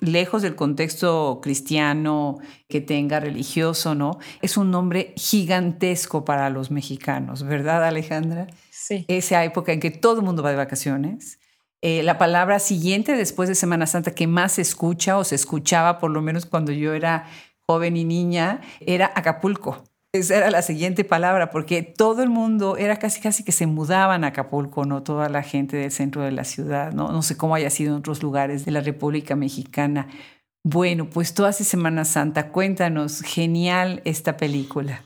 lejos 0.00 0.42
del 0.42 0.54
contexto 0.54 1.40
cristiano 1.42 2.38
que 2.68 2.80
tenga 2.80 3.20
religioso, 3.20 3.94
¿no? 3.94 4.18
Es 4.40 4.56
un 4.56 4.70
nombre 4.70 5.14
gigantesco 5.16 6.24
para 6.24 6.50
los 6.50 6.70
mexicanos, 6.70 7.42
¿verdad, 7.44 7.84
Alejandra? 7.84 8.46
Sí. 8.70 9.04
Esa 9.08 9.44
época 9.44 9.72
en 9.72 9.80
que 9.80 9.90
todo 9.90 10.20
el 10.20 10.24
mundo 10.24 10.42
va 10.42 10.50
de 10.50 10.56
vacaciones. 10.56 11.38
Eh, 11.80 12.02
la 12.02 12.16
palabra 12.16 12.58
siguiente 12.60 13.16
después 13.16 13.48
de 13.48 13.54
Semana 13.54 13.86
Santa 13.86 14.14
que 14.14 14.26
más 14.26 14.52
se 14.52 14.62
escucha 14.62 15.18
o 15.18 15.24
se 15.24 15.34
escuchaba, 15.34 15.98
por 15.98 16.10
lo 16.10 16.22
menos 16.22 16.46
cuando 16.46 16.70
yo 16.70 16.94
era 16.94 17.26
joven 17.66 17.96
y 17.96 18.04
niña, 18.04 18.60
era 18.80 19.10
Acapulco. 19.14 19.84
Esa 20.14 20.36
era 20.36 20.50
la 20.50 20.60
siguiente 20.60 21.04
palabra, 21.04 21.50
porque 21.50 21.82
todo 21.82 22.22
el 22.22 22.28
mundo 22.28 22.76
era 22.76 22.98
casi 22.98 23.22
casi 23.22 23.44
que 23.44 23.52
se 23.52 23.66
mudaban 23.66 24.24
a 24.24 24.26
Acapulco, 24.26 24.84
¿no? 24.84 25.02
Toda 25.02 25.30
la 25.30 25.42
gente 25.42 25.78
del 25.78 25.90
centro 25.90 26.20
de 26.20 26.32
la 26.32 26.44
ciudad, 26.44 26.92
¿no? 26.92 27.10
No 27.10 27.22
sé 27.22 27.38
cómo 27.38 27.54
haya 27.54 27.70
sido 27.70 27.92
en 27.92 28.00
otros 28.00 28.22
lugares 28.22 28.66
de 28.66 28.72
la 28.72 28.82
República 28.82 29.36
Mexicana. 29.36 30.08
Bueno, 30.62 31.08
pues 31.08 31.32
tú 31.32 31.46
hace 31.46 31.64
Semana 31.64 32.04
Santa, 32.04 32.50
cuéntanos, 32.50 33.22
genial 33.22 34.02
esta 34.04 34.36
película. 34.36 35.02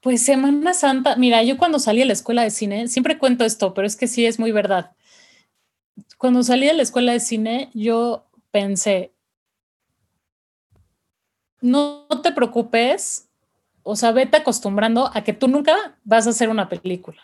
Pues 0.00 0.24
Semana 0.24 0.74
Santa, 0.74 1.14
mira, 1.14 1.44
yo 1.44 1.56
cuando 1.56 1.78
salí 1.78 2.02
a 2.02 2.06
la 2.06 2.12
escuela 2.12 2.42
de 2.42 2.50
cine, 2.50 2.88
siempre 2.88 3.18
cuento 3.18 3.44
esto, 3.44 3.74
pero 3.74 3.86
es 3.86 3.94
que 3.94 4.08
sí 4.08 4.26
es 4.26 4.40
muy 4.40 4.50
verdad. 4.50 4.90
Cuando 6.18 6.42
salí 6.42 6.68
a 6.68 6.74
la 6.74 6.82
escuela 6.82 7.12
de 7.12 7.20
cine, 7.20 7.70
yo 7.74 8.26
pensé, 8.50 9.12
no 11.60 12.08
te 12.24 12.32
preocupes 12.32 13.25
o 13.88 13.94
sea, 13.94 14.10
vete 14.10 14.38
acostumbrando 14.38 15.12
a 15.14 15.22
que 15.22 15.32
tú 15.32 15.46
nunca 15.46 15.96
vas 16.02 16.26
a 16.26 16.30
hacer 16.30 16.48
una 16.48 16.68
película. 16.68 17.22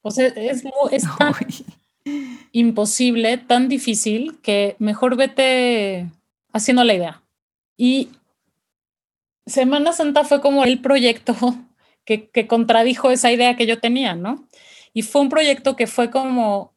O 0.00 0.10
sea, 0.10 0.28
es, 0.28 0.62
tan 1.18 1.34
imposible, 2.52 3.36
tan 3.36 3.68
difícil, 3.68 4.40
que 4.40 4.76
mejor 4.78 5.14
vete 5.16 6.10
haciendo 6.54 6.84
la 6.84 6.94
idea. 6.94 7.22
Y 7.76 8.08
Semana 9.44 9.92
Santa 9.92 10.24
fue 10.24 10.40
como 10.40 10.64
el 10.64 10.80
proyecto 10.80 11.34
que, 12.06 12.30
que 12.30 12.46
contradijo 12.46 13.10
esa 13.10 13.30
idea 13.30 13.56
que 13.56 13.66
yo 13.66 13.78
tenía, 13.78 14.14
¿no? 14.14 14.48
Y 14.94 15.02
fue 15.02 15.20
un 15.20 15.28
proyecto 15.28 15.76
que 15.76 15.86
fue 15.86 16.10
como, 16.10 16.58
o 16.58 16.72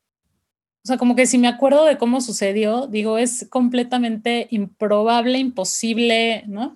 sea, 0.84 0.98
como 0.98 1.16
que 1.16 1.28
si 1.28 1.38
me 1.38 1.48
acuerdo 1.48 1.86
de 1.86 1.98
cómo 1.98 2.20
sucedió, 2.20 2.88
digo, 2.88 3.18
es 3.20 3.48
completamente 3.50 4.50
improbable, 4.52 5.38
imposible, 5.38 6.44
¿no? 6.48 6.76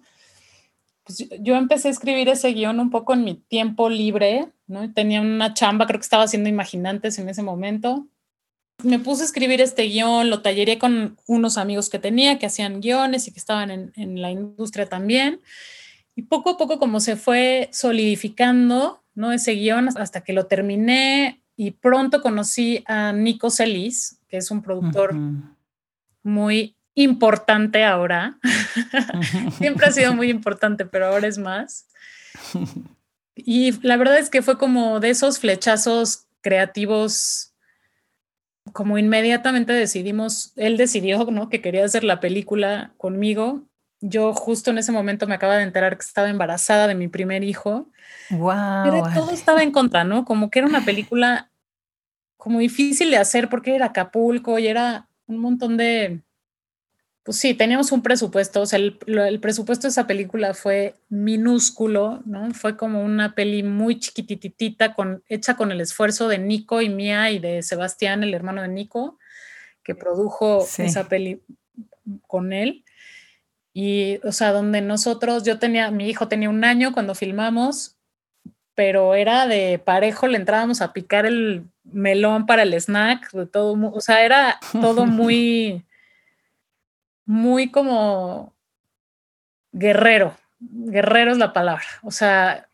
Pues 1.04 1.28
yo 1.40 1.56
empecé 1.56 1.90
a 1.90 1.92
escribir 1.92 2.30
ese 2.30 2.54
guion 2.54 2.80
un 2.80 2.90
poco 2.90 3.14
en 3.14 3.24
mi 3.24 3.36
tiempo 3.36 3.90
libre, 3.90 4.48
¿no? 4.68 4.92
Tenía 4.94 5.22
una 5.22 5.54
chamba, 5.54 5.86
creo 5.86 6.00
que 6.00 6.04
estaba 6.04 6.24
haciendo 6.24 6.50
Imaginantes 6.50 7.20
en 7.20 7.30
ese 7.30 7.44
momento. 7.44 8.08
Me 8.84 9.00
puse 9.00 9.24
a 9.24 9.26
escribir 9.26 9.62
este 9.62 9.84
guion, 9.84 10.30
lo 10.30 10.42
talleré 10.42 10.80
con 10.80 11.18
unos 11.28 11.58
amigos 11.58 11.90
que 11.90 12.00
tenía 12.00 12.40
que 12.40 12.46
hacían 12.46 12.82
guiones 12.82 13.28
y 13.28 13.32
que 13.32 13.40
estaban 13.40 13.70
en, 13.72 13.94
en 13.96 14.22
la 14.22 14.32
industria 14.32 14.88
también. 14.88 15.42
Y 16.16 16.24
poco 16.24 16.52
a 16.52 16.58
poco 16.58 16.80
como 16.80 17.00
se 17.00 17.16
fue 17.16 17.70
solidificando, 17.72 19.04
¿no? 19.16 19.32
Ese 19.32 19.54
guion 19.54 19.90
hasta 19.98 20.22
que 20.24 20.34
lo 20.34 20.48
terminé 20.48 21.44
y 21.56 21.72
pronto 21.72 22.22
conocí 22.22 22.84
a 22.88 23.14
Nico 23.14 23.50
Celis, 23.50 24.20
que 24.28 24.38
es 24.38 24.50
un 24.52 24.62
productor 24.62 25.16
muy 26.24 26.76
importante 26.96 27.84
ahora. 27.84 28.38
Siempre 29.58 29.88
ha 29.88 29.92
sido 29.92 30.14
muy 30.14 30.30
importante, 30.30 30.86
pero 30.86 31.08
ahora 31.08 31.28
es 31.28 31.38
más. 31.38 31.88
Y 33.36 33.80
la 33.86 33.98
verdad 33.98 34.18
es 34.18 34.30
que 34.30 34.42
fue 34.42 34.58
como 34.58 35.00
de 35.00 35.10
esos 35.10 35.40
flechazos 35.40 36.28
creativos, 36.42 37.54
como 38.74 38.98
inmediatamente 38.98 39.74
decidimos, 39.74 40.54
él 40.56 40.78
decidió 40.78 41.26
¿no? 41.26 41.50
que 41.50 41.62
quería 41.62 41.86
hacer 41.86 42.04
la 42.04 42.20
película 42.20 42.94
conmigo. 42.98 43.64
Yo 44.02 44.34
justo 44.34 44.72
en 44.72 44.78
ese 44.78 44.92
momento 44.92 45.28
me 45.28 45.36
acaba 45.36 45.58
de 45.58 45.64
enterar 45.64 45.98
que 45.98 46.06
estaba 46.06 46.30
embarazada 46.30 46.88
de 46.88 46.96
mi 46.96 47.08
primer 47.08 47.44
hijo. 47.44 47.90
Wow. 48.30 48.84
Pero 48.84 49.04
todo 49.14 49.32
estaba 49.32 49.64
en 49.64 49.72
contra, 49.72 50.04
¿no? 50.04 50.26
Como 50.26 50.50
que 50.50 50.60
era 50.60 50.68
una 50.68 50.84
película 50.84 51.50
como 52.38 52.60
difícil 52.60 53.10
de 53.10 53.18
hacer 53.18 53.50
porque 53.50 53.76
era 53.76 53.88
Acapulco 53.88 54.60
y 54.60 54.68
era 54.68 55.08
un 55.28 55.40
montón 55.40 55.78
de, 55.78 56.22
pues 57.24 57.38
sí, 57.38 57.54
teníamos 57.54 57.94
un 57.94 58.04
presupuesto, 58.04 58.62
o 58.62 58.66
sea, 58.66 58.78
el, 58.80 59.40
presupuesto 59.40 59.88
de 59.88 59.92
esa 59.92 60.08
película 60.08 60.54
fue 60.54 60.96
minúsculo, 61.08 62.22
¿no? 62.26 62.54
Fue 62.54 62.76
como 62.76 63.02
una 63.02 63.34
peli 63.34 63.64
muy 63.64 63.98
chiquititita, 63.98 64.94
con, 64.94 65.24
hecha 65.30 65.56
con 65.56 65.72
el 65.72 65.80
esfuerzo 65.80 66.28
de 66.28 66.38
Nico 66.38 66.82
y 66.82 66.90
mía 66.90 67.32
y 67.32 67.40
de 67.40 67.64
Sebastián, 67.64 68.24
el 68.24 68.34
hermano 68.34 68.62
de 68.62 68.68
Nico, 68.68 69.20
que 69.84 69.96
produjo 69.96 70.68
esa 70.78 71.08
peli 71.08 71.42
con 72.28 72.52
él. 72.52 72.84
Y, 73.74 74.20
o 74.26 74.34
sea, 74.34 74.52
donde 74.52 74.82
nosotros, 74.82 75.44
yo 75.44 75.60
tenía, 75.60 75.92
mi 75.92 76.10
hijo 76.10 76.28
tenía 76.28 76.50
un 76.50 76.66
año 76.66 76.92
cuando 76.92 77.16
filmamos, 77.16 77.96
pero 78.76 79.16
era 79.16 79.48
de 79.48 79.80
parejo, 79.80 80.28
le 80.28 80.38
entrábamos 80.38 80.82
a 80.82 80.92
picar 80.92 81.26
el 81.26 81.64
melón 81.86 82.46
para 82.46 82.64
el 82.64 82.74
snack, 82.74 83.32
de 83.32 83.46
todo, 83.46 83.78
o 83.94 84.02
sea, 84.02 84.26
era 84.26 84.60
todo 84.82 85.06
muy 85.06 85.86
muy 87.26 87.72
como 87.72 88.54
guerrero. 89.72 90.36
Guerrero 90.60 91.32
es 91.32 91.38
la 91.38 91.54
palabra. 91.54 91.86
O 92.04 92.12
sea. 92.12 92.68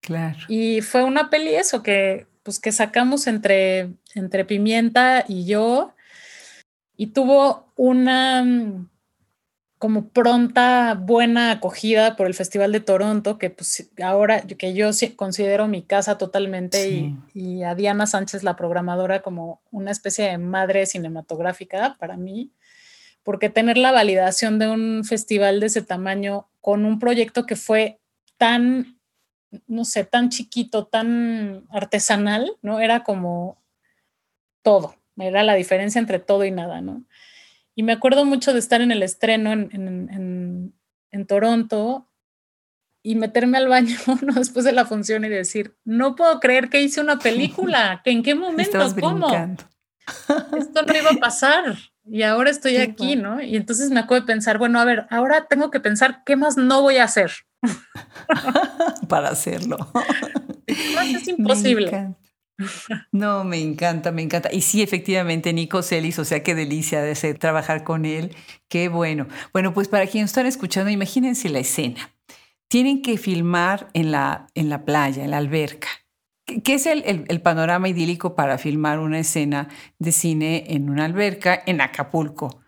Claro. 0.00 0.38
Y 0.48 0.82
fue 0.82 1.02
una 1.02 1.30
peli 1.30 1.54
eso 1.54 1.82
que, 1.82 2.26
pues, 2.42 2.60
que 2.60 2.70
sacamos 2.70 3.26
entre, 3.26 3.94
entre 4.14 4.44
Pimienta 4.44 5.24
y 5.26 5.46
yo. 5.46 5.94
Y 6.96 7.08
tuvo 7.08 7.72
una 7.76 8.42
mm, 8.44 8.88
como 9.78 10.08
pronta 10.08 10.94
buena 10.94 11.50
acogida 11.50 12.16
por 12.16 12.26
el 12.26 12.34
Festival 12.34 12.72
de 12.72 12.80
Toronto, 12.80 13.36
que 13.36 13.50
pues 13.50 13.90
ahora 14.02 14.40
que 14.42 14.72
yo 14.72 14.90
considero 15.16 15.68
mi 15.68 15.82
casa 15.82 16.16
totalmente 16.16 16.88
y, 16.88 17.16
y, 17.34 17.62
a 17.62 17.74
Diana 17.74 18.06
Sánchez, 18.06 18.42
la 18.42 18.56
programadora, 18.56 19.20
como 19.20 19.60
una 19.70 19.90
especie 19.90 20.30
de 20.30 20.38
madre 20.38 20.86
cinematográfica 20.86 21.96
para 21.98 22.16
mí 22.16 22.52
porque 23.26 23.50
tener 23.50 23.76
la 23.76 23.90
validación 23.90 24.60
de 24.60 24.68
un 24.68 25.04
festival 25.04 25.58
de 25.58 25.66
ese 25.66 25.82
tamaño 25.82 26.48
con 26.60 26.84
un 26.84 27.00
proyecto 27.00 27.44
que 27.44 27.56
fue 27.56 27.98
tan, 28.36 29.00
no 29.66 29.84
sé, 29.84 30.04
tan 30.04 30.28
chiquito, 30.28 30.86
tan 30.86 31.66
artesanal, 31.70 32.52
¿no? 32.62 32.78
Era 32.78 33.02
como 33.02 33.60
todo, 34.62 34.94
era 35.16 35.42
la 35.42 35.54
diferencia 35.54 35.98
entre 35.98 36.20
todo 36.20 36.44
y 36.44 36.52
nada, 36.52 36.80
¿no? 36.80 37.04
Y 37.74 37.82
me 37.82 37.90
acuerdo 37.90 38.24
mucho 38.24 38.52
de 38.52 38.60
estar 38.60 38.80
en 38.80 38.92
el 38.92 39.02
estreno 39.02 39.52
en, 39.52 40.72
Toronto 41.26 42.08
y 43.02 43.16
meterme 43.16 43.58
al 43.58 43.66
baño 43.66 43.96
¿no? 44.22 44.34
después 44.34 44.64
de 44.64 44.70
la 44.70 44.84
función 44.84 45.24
y 45.24 45.28
decir, 45.30 45.76
no 45.84 46.14
puedo 46.14 46.38
creer 46.38 46.68
que 46.68 46.80
hice 46.80 47.00
una 47.00 47.18
película, 47.18 48.02
¿en 48.04 48.22
qué 48.22 48.34
momento? 48.36 48.78
¿Cómo? 49.00 49.26
Esto 50.56 50.82
no 50.82 50.96
iba 50.96 51.10
a 51.10 51.18
pasar 51.18 51.76
y 52.08 52.22
ahora 52.22 52.50
estoy 52.50 52.76
aquí, 52.76 53.16
¿no? 53.16 53.42
Y 53.42 53.56
entonces 53.56 53.90
me 53.90 54.00
acuerdo 54.00 54.22
de 54.22 54.32
pensar, 54.32 54.58
bueno, 54.58 54.80
a 54.80 54.84
ver, 54.84 55.06
ahora 55.10 55.46
tengo 55.48 55.70
que 55.70 55.80
pensar 55.80 56.22
qué 56.24 56.36
más 56.36 56.56
no 56.56 56.82
voy 56.82 56.98
a 56.98 57.04
hacer. 57.04 57.32
Para 59.08 59.30
hacerlo. 59.30 59.76
es 60.66 61.28
imposible. 61.28 62.14
no, 63.12 63.44
me 63.44 63.60
encanta, 63.60 64.12
me 64.12 64.22
encanta. 64.22 64.52
Y 64.52 64.60
sí, 64.62 64.82
efectivamente, 64.82 65.52
Nico 65.52 65.82
Celis, 65.82 66.18
o 66.18 66.24
sea, 66.24 66.42
qué 66.42 66.54
delicia 66.54 67.02
de 67.02 67.14
ser, 67.14 67.38
trabajar 67.38 67.82
con 67.82 68.04
él. 68.04 68.34
Qué 68.68 68.88
bueno. 68.88 69.26
Bueno, 69.52 69.74
pues 69.74 69.88
para 69.88 70.06
quienes 70.06 70.30
están 70.30 70.46
escuchando, 70.46 70.90
imagínense 70.90 71.48
la 71.48 71.58
escena. 71.58 72.12
Tienen 72.68 73.02
que 73.02 73.18
filmar 73.18 73.88
en 73.94 74.12
la, 74.12 74.46
en 74.54 74.68
la 74.68 74.84
playa, 74.84 75.24
en 75.24 75.32
la 75.32 75.38
alberca. 75.38 75.88
¿Qué 76.46 76.74
es 76.74 76.86
el, 76.86 77.40
panorama 77.42 77.88
idílico 77.88 78.36
para 78.36 78.56
filmar 78.56 79.00
una 79.00 79.18
escena 79.18 79.68
de 79.98 80.12
cine 80.12 80.64
en 80.68 80.88
una 80.88 81.04
alberca 81.04 81.60
en 81.66 81.80
Acapulco? 81.80 82.60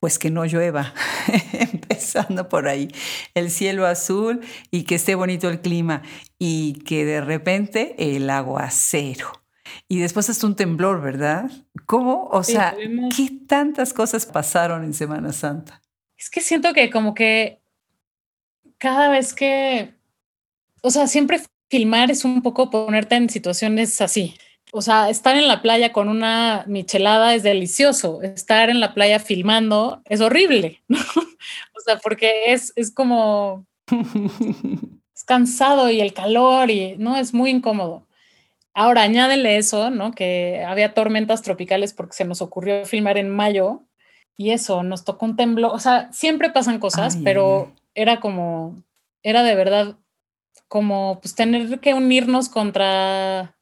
Pues 0.00 0.18
que 0.18 0.30
no 0.30 0.44
llueva, 0.44 0.92
empezando 1.52 2.48
por 2.48 2.66
ahí. 2.66 2.88
El 3.34 3.50
cielo 3.50 3.86
azul 3.86 4.40
y 4.72 4.82
que 4.82 4.96
esté 4.96 5.14
bonito 5.14 5.48
el 5.48 5.60
clima 5.60 6.02
y 6.40 6.74
que 6.84 7.04
de 7.04 7.20
repente 7.20 7.94
el 7.98 8.28
aguacero. 8.28 9.44
Y 9.86 10.00
después 10.00 10.28
hasta 10.28 10.46
un 10.46 10.56
temblor, 10.56 11.00
¿verdad? 11.00 11.50
¿Cómo? 11.86 12.28
O 12.32 12.42
sea, 12.42 12.76
¿qué 13.16 13.30
tantas 13.46 13.94
cosas 13.94 14.26
pasaron 14.26 14.84
en 14.84 14.92
Semana 14.92 15.32
Santa? 15.32 15.80
Es 16.18 16.30
que 16.30 16.40
siento 16.40 16.74
que 16.74 16.90
como 16.90 17.14
que 17.14 17.62
cada 18.78 19.08
vez 19.08 19.34
que, 19.34 19.94
o 20.82 20.90
sea, 20.90 21.06
siempre 21.06 21.40
filmar 21.74 22.12
es 22.12 22.24
un 22.24 22.40
poco 22.40 22.70
ponerte 22.70 23.16
en 23.16 23.28
situaciones 23.28 24.00
así. 24.00 24.36
O 24.72 24.80
sea, 24.80 25.10
estar 25.10 25.36
en 25.36 25.48
la 25.48 25.60
playa 25.60 25.92
con 25.92 26.08
una 26.08 26.62
michelada 26.68 27.34
es 27.34 27.42
delicioso. 27.42 28.22
Estar 28.22 28.70
en 28.70 28.78
la 28.78 28.94
playa 28.94 29.18
filmando 29.18 30.00
es 30.04 30.20
horrible. 30.20 30.82
o 30.88 31.80
sea, 31.84 31.98
porque 31.98 32.52
es, 32.52 32.72
es 32.76 32.92
como... 32.92 33.66
es 35.16 35.24
cansado 35.24 35.90
y 35.90 36.00
el 36.00 36.12
calor 36.12 36.70
y 36.70 36.94
no 36.96 37.16
es 37.16 37.34
muy 37.34 37.50
incómodo. 37.50 38.06
Ahora 38.72 39.02
añádele 39.02 39.56
eso, 39.56 39.90
¿no? 39.90 40.12
Que 40.12 40.64
había 40.64 40.94
tormentas 40.94 41.42
tropicales 41.42 41.92
porque 41.92 42.14
se 42.14 42.24
nos 42.24 42.40
ocurrió 42.40 42.86
filmar 42.86 43.18
en 43.18 43.30
mayo 43.30 43.82
y 44.36 44.50
eso, 44.50 44.84
nos 44.84 45.04
tocó 45.04 45.26
un 45.26 45.34
temblor. 45.34 45.74
O 45.74 45.80
sea, 45.80 46.12
siempre 46.12 46.50
pasan 46.50 46.78
cosas, 46.78 47.18
pero 47.24 47.72
era 47.96 48.20
como, 48.20 48.80
era 49.24 49.42
de 49.42 49.56
verdad 49.56 49.96
como 50.68 51.20
pues 51.20 51.34
tener 51.34 51.80
que 51.80 51.94
unirnos 51.94 52.48
contra 52.48 53.56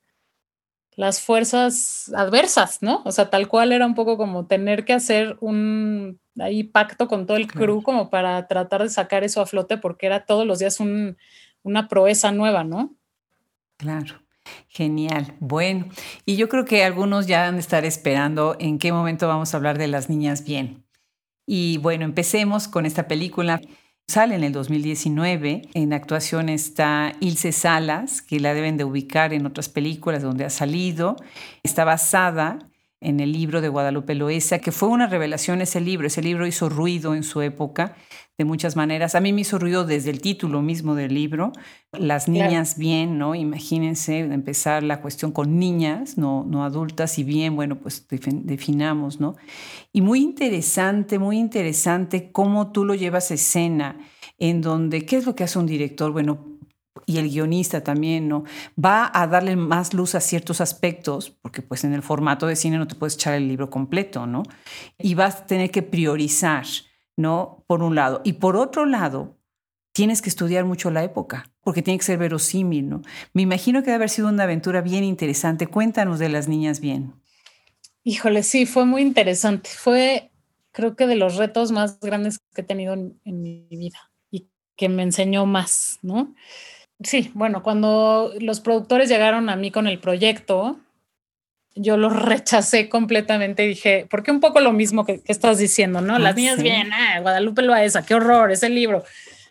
las 0.95 1.21
fuerzas 1.21 2.13
adversas, 2.15 2.83
¿no? 2.83 3.03
O 3.05 3.13
sea, 3.13 3.31
tal 3.31 3.49
cual 3.49 3.73
era 3.73 3.87
un 3.87 3.95
poco 3.95 4.17
como 4.17 4.47
tener 4.47 4.85
que 4.85 4.93
hacer 4.93 5.37
un 5.41 6.21
ahí 6.39 6.65
pacto 6.65 7.09
con 7.09 7.27
todo 7.27 7.37
el 7.37 7.47
crew 7.47 7.83
como 7.83 8.11
para 8.11 8.47
tratar 8.47 8.83
de 8.83 8.89
sacar 8.89 9.25
eso 9.25 9.41
a 9.41 9.47
flote 9.47 9.79
porque 9.79 10.07
era 10.07 10.25
todos 10.25 10.47
los 10.47 10.59
días 10.59 10.81
un 10.81 11.17
una 11.63 11.89
proeza 11.89 12.33
nueva, 12.33 12.65
¿no? 12.65 12.95
Claro. 13.77 14.23
Genial. 14.69 15.37
Bueno, 15.39 15.87
y 16.25 16.37
yo 16.37 16.49
creo 16.49 16.65
que 16.65 16.83
algunos 16.85 17.27
ya 17.27 17.47
han 17.47 17.55
de 17.55 17.61
estar 17.61 17.85
esperando 17.85 18.57
en 18.59 18.79
qué 18.79 18.93
momento 18.93 19.29
vamos 19.29 19.55
a 19.55 19.57
hablar 19.57 19.79
de 19.79 19.87
las 19.87 20.11
niñas 20.11 20.45
bien. 20.45 20.85
Y 21.47 21.79
bueno, 21.79 22.05
empecemos 22.05 22.67
con 22.67 22.87
esta 22.87 23.07
película. 23.07 23.61
Sale 24.13 24.35
en 24.35 24.45
el 24.45 24.53
2019. 24.53 25.63
En 25.73 25.95
actuación 25.95 26.51
está 26.51 27.15
Ilse 27.21 27.51
Salas, 27.51 28.21
que 28.21 28.41
la 28.41 28.53
deben 28.53 28.77
de 28.77 28.85
ubicar 28.85 29.33
en 29.33 29.47
otras 29.47 29.71
películas 29.71 30.23
donde 30.23 30.45
ha 30.45 30.51
salido. 30.51 31.17
Está 31.63 31.87
basada 31.87 32.59
en 33.03 33.21
el 33.21 33.33
libro 33.33 33.61
de 33.61 33.69
Guadalupe 33.69 34.15
Loesa, 34.15 34.61
que 34.61 34.73
fue 34.73 34.89
una 34.89 35.07
revelación 35.07 35.61
ese 35.61 35.81
libro. 35.81 36.07
Ese 36.07 36.23
libro 36.23 36.47
hizo 36.47 36.69
ruido 36.69 37.15
en 37.15 37.23
su 37.23 37.43
época 37.43 37.97
de 38.39 38.45
muchas 38.45 38.77
maneras. 38.77 39.15
A 39.15 39.21
mí 39.21 39.33
me 39.33 39.43
hizo 39.43 39.59
ruido 39.59 39.85
desde 39.85 40.11
el 40.11 40.21
título 40.21 40.63
mismo 40.63 40.95
del 40.95 41.13
libro, 41.13 41.53
Las 41.93 42.29
niñas 42.29 42.79
bien, 42.79 43.19
¿no? 43.19 43.35
Imagínense 43.35 44.21
empezar 44.21 44.83
la 44.83 45.01
cuestión 45.01 45.33
con 45.33 45.59
niñas, 45.59 46.17
no, 46.17 46.45
no 46.49 46.65
adultas, 46.65 47.19
y 47.19 47.25
bien, 47.25 47.57
bueno, 47.57 47.77
pues 47.77 48.07
definamos, 48.09 49.21
¿no? 49.21 49.37
Y 49.93 50.01
muy 50.01 50.21
interesante, 50.21 51.19
muy 51.19 51.39
interesante 51.39 52.31
cómo 52.33 52.73
tú 52.73 52.85
lo 52.85 52.95
llevas 52.95 53.31
a 53.31 53.35
escena, 53.35 53.99
en 54.39 54.61
donde, 54.61 55.05
¿qué 55.05 55.17
es 55.17 55.27
lo 55.27 55.35
que 55.35 55.45
hace 55.45 55.59
un 55.59 55.67
director? 55.67 56.11
Bueno, 56.13 56.52
y 57.07 57.19
el 57.19 57.29
guionista 57.29 57.83
también, 57.83 58.29
¿no? 58.29 58.45
Va 58.83 59.11
a 59.13 59.27
darle 59.27 59.57
más 59.57 59.95
luz 59.95 60.15
a 60.15 60.21
ciertos 60.21 60.61
aspectos, 60.61 61.31
porque 61.31 61.63
pues 61.63 61.85
en 61.85 61.93
el 61.93 62.03
formato 62.03 62.47
de 62.47 62.57
cine 62.57 62.79
no 62.79 62.87
te 62.87 62.95
puedes 62.95 63.15
echar 63.15 63.35
el 63.35 63.49
libro 63.49 63.71
completo, 63.71 64.27
¿no? 64.27 64.43
Y 64.99 65.15
vas 65.15 65.37
a 65.37 65.47
tener 65.47 65.71
que 65.71 65.83
priorizar, 65.83 66.65
¿no? 67.17 67.65
Por 67.67 67.83
un 67.83 67.95
lado. 67.95 68.21
Y 68.25 68.35
por 68.35 68.57
otro 68.57 68.87
lado, 68.87 69.39
tienes 69.93 70.23
que 70.23 70.29
estudiar 70.29 70.65
mucho 70.65 70.91
la 70.91 71.05
época, 71.05 71.51
porque 71.63 71.83
tiene 71.83 71.99
que 71.99 72.05
ser 72.05 72.19
verosímil, 72.19 72.89
¿no? 72.89 73.03
Me 73.33 73.43
imagino 73.43 73.81
que 73.81 73.87
debe 73.87 73.97
haber 73.97 74.11
sido 74.11 74.29
una 74.29 74.45
aventura 74.45 74.81
bien 74.81 75.05
interesante. 75.05 75.67
Cuéntanos 75.67 76.19
de 76.19 76.29
las 76.29 76.49
niñas 76.49 76.81
bien. 76.81 77.15
Híjole, 78.05 78.43
sí, 78.43 78.67
fue 78.67 78.85
muy 78.85 79.03
interesante. 79.03 79.71
Fue, 79.71 80.33
creo 80.73 80.97
que 80.97 81.07
de 81.07 81.17
los 81.17 81.37
retos 81.37 81.71
más 81.71 82.01
grandes 82.01 82.39
que 82.55 82.63
he 82.63 82.65
tenido 82.65 82.95
en, 82.95 83.21
en 83.25 83.43
mi 83.43 83.67
vida 83.71 84.11
y 84.31 84.49
que 84.77 84.89
me 84.89 85.03
enseñó 85.03 85.47
más, 85.47 85.99
¿no? 86.03 86.35
Sí, 87.05 87.31
bueno, 87.35 87.63
cuando 87.63 88.33
los 88.41 88.61
productores 88.61 89.09
llegaron 89.09 89.49
a 89.49 89.57
mí 89.57 89.71
con 89.71 89.87
el 89.87 89.99
proyecto, 89.99 90.79
yo 91.75 91.97
lo 91.97 92.09
rechacé 92.11 92.89
completamente. 92.89 93.67
Dije, 93.67 94.07
porque 94.11 94.31
un 94.31 94.41
poco 94.41 94.61
lo 94.61 94.73
mismo 94.73 95.05
que, 95.05 95.23
estás 95.27 95.59
diciendo, 95.59 96.01
¿no? 96.01 96.19
Las 96.19 96.33
ah, 96.33 96.37
niñas 96.37 96.63
bien, 96.63 96.93
ah, 96.93 97.21
Guadalupe 97.21 97.63
Loaesa, 97.63 98.05
qué 98.05 98.15
horror, 98.15 98.51
ese 98.51 98.69
libro, 98.69 99.05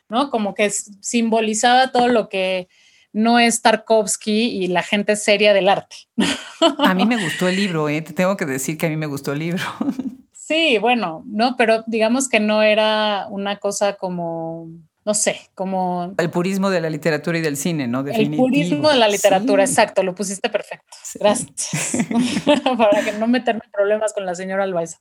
¿no? 0.09 0.29
Como 0.29 0.53
que 0.53 0.69
simbolizaba 0.69 1.91
todo 1.91 2.07
lo 2.07 2.29
que 2.29 2.67
no 3.13 3.39
es 3.39 3.61
Tarkovsky 3.61 4.63
y 4.63 4.67
la 4.67 4.83
gente 4.83 5.15
seria 5.15 5.53
del 5.53 5.69
arte. 5.69 5.95
A 6.79 6.93
mí 6.93 7.05
me 7.05 7.21
gustó 7.21 7.47
el 7.47 7.55
libro, 7.55 7.89
¿eh? 7.89 8.01
Te 8.01 8.13
tengo 8.13 8.37
que 8.37 8.45
decir 8.45 8.77
que 8.77 8.85
a 8.85 8.89
mí 8.89 8.95
me 8.95 9.07
gustó 9.07 9.33
el 9.33 9.39
libro. 9.39 9.63
Sí, 10.33 10.79
bueno, 10.79 11.23
no, 11.27 11.55
pero 11.55 11.85
digamos 11.87 12.27
que 12.27 12.41
no 12.41 12.61
era 12.61 13.25
una 13.29 13.55
cosa 13.55 13.93
como 13.93 14.67
no 15.03 15.13
sé, 15.13 15.49
como... 15.55 16.13
El 16.17 16.29
purismo 16.29 16.69
de 16.69 16.79
la 16.79 16.89
literatura 16.89 17.37
y 17.37 17.41
del 17.41 17.57
cine, 17.57 17.87
¿no? 17.87 18.03
Definitivo. 18.03 18.45
El 18.45 18.51
purismo 18.51 18.89
de 18.89 18.97
la 18.97 19.07
literatura, 19.07 19.63
exacto, 19.63 20.03
lo 20.03 20.13
pusiste 20.13 20.49
perfecto. 20.49 20.85
Gracias. 21.19 21.97
Para 22.77 23.03
que 23.03 23.13
no 23.13 23.27
meterme 23.27 23.61
en 23.65 23.71
problemas 23.71 24.13
con 24.13 24.25
la 24.25 24.35
señora 24.35 24.63
Albaeza. 24.63 24.97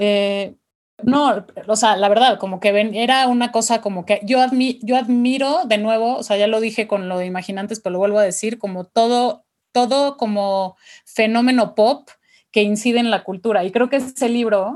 Eh, 0.00 0.56
no, 1.04 1.46
o 1.66 1.76
sea, 1.76 1.96
la 1.96 2.08
verdad, 2.08 2.38
como 2.38 2.60
que 2.60 2.72
ven, 2.72 2.94
era 2.94 3.26
una 3.28 3.52
cosa 3.52 3.80
como 3.80 4.04
que 4.04 4.20
yo, 4.24 4.38
yo 4.82 4.96
admiro 4.96 5.62
de 5.66 5.78
nuevo, 5.78 6.16
o 6.16 6.22
sea, 6.22 6.36
ya 6.36 6.46
lo 6.46 6.60
dije 6.60 6.86
con 6.86 7.08
lo 7.08 7.18
de 7.18 7.26
Imaginantes, 7.26 7.80
pero 7.80 7.94
lo 7.94 7.98
vuelvo 7.98 8.18
a 8.18 8.24
decir, 8.24 8.58
como 8.58 8.84
todo, 8.84 9.44
todo 9.72 10.16
como 10.16 10.76
fenómeno 11.04 11.74
pop 11.74 12.08
que 12.50 12.62
incide 12.62 13.00
en 13.00 13.10
la 13.10 13.24
cultura. 13.24 13.64
Y 13.64 13.70
creo 13.70 13.88
que 13.88 13.96
ese 13.96 14.28
libro 14.28 14.74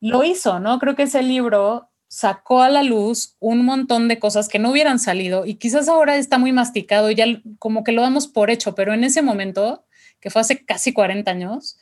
lo 0.00 0.24
hizo, 0.24 0.58
¿no? 0.58 0.78
Creo 0.78 0.96
que 0.96 1.04
ese 1.04 1.22
libro 1.22 1.91
sacó 2.12 2.60
a 2.60 2.68
la 2.68 2.82
luz 2.82 3.36
un 3.40 3.64
montón 3.64 4.06
de 4.06 4.18
cosas 4.18 4.50
que 4.50 4.58
no 4.58 4.70
hubieran 4.70 4.98
salido 4.98 5.46
y 5.46 5.54
quizás 5.54 5.88
ahora 5.88 6.16
está 6.16 6.36
muy 6.36 6.52
masticado 6.52 7.10
y 7.10 7.14
ya 7.14 7.24
como 7.58 7.84
que 7.84 7.92
lo 7.92 8.02
damos 8.02 8.28
por 8.28 8.50
hecho, 8.50 8.74
pero 8.74 8.92
en 8.92 9.02
ese 9.02 9.22
momento, 9.22 9.86
que 10.20 10.28
fue 10.28 10.42
hace 10.42 10.62
casi 10.62 10.92
40 10.92 11.30
años, 11.30 11.78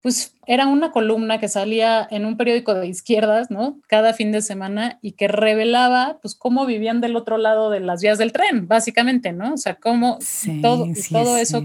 pues 0.00 0.34
era 0.46 0.66
una 0.66 0.90
columna 0.90 1.38
que 1.38 1.48
salía 1.48 2.08
en 2.10 2.24
un 2.24 2.38
periódico 2.38 2.72
de 2.72 2.86
izquierdas, 2.86 3.50
¿no? 3.50 3.78
Cada 3.88 4.14
fin 4.14 4.32
de 4.32 4.40
semana 4.40 4.98
y 5.02 5.12
que 5.12 5.28
revelaba, 5.28 6.18
pues, 6.22 6.34
cómo 6.34 6.64
vivían 6.64 7.02
del 7.02 7.14
otro 7.14 7.36
lado 7.36 7.68
de 7.68 7.80
las 7.80 8.00
vías 8.00 8.16
del 8.16 8.32
tren, 8.32 8.68
básicamente, 8.68 9.34
¿no? 9.34 9.52
O 9.52 9.58
sea, 9.58 9.74
cómo 9.74 10.18
todo, 10.62 10.88
todo 11.10 11.36
eso, 11.36 11.62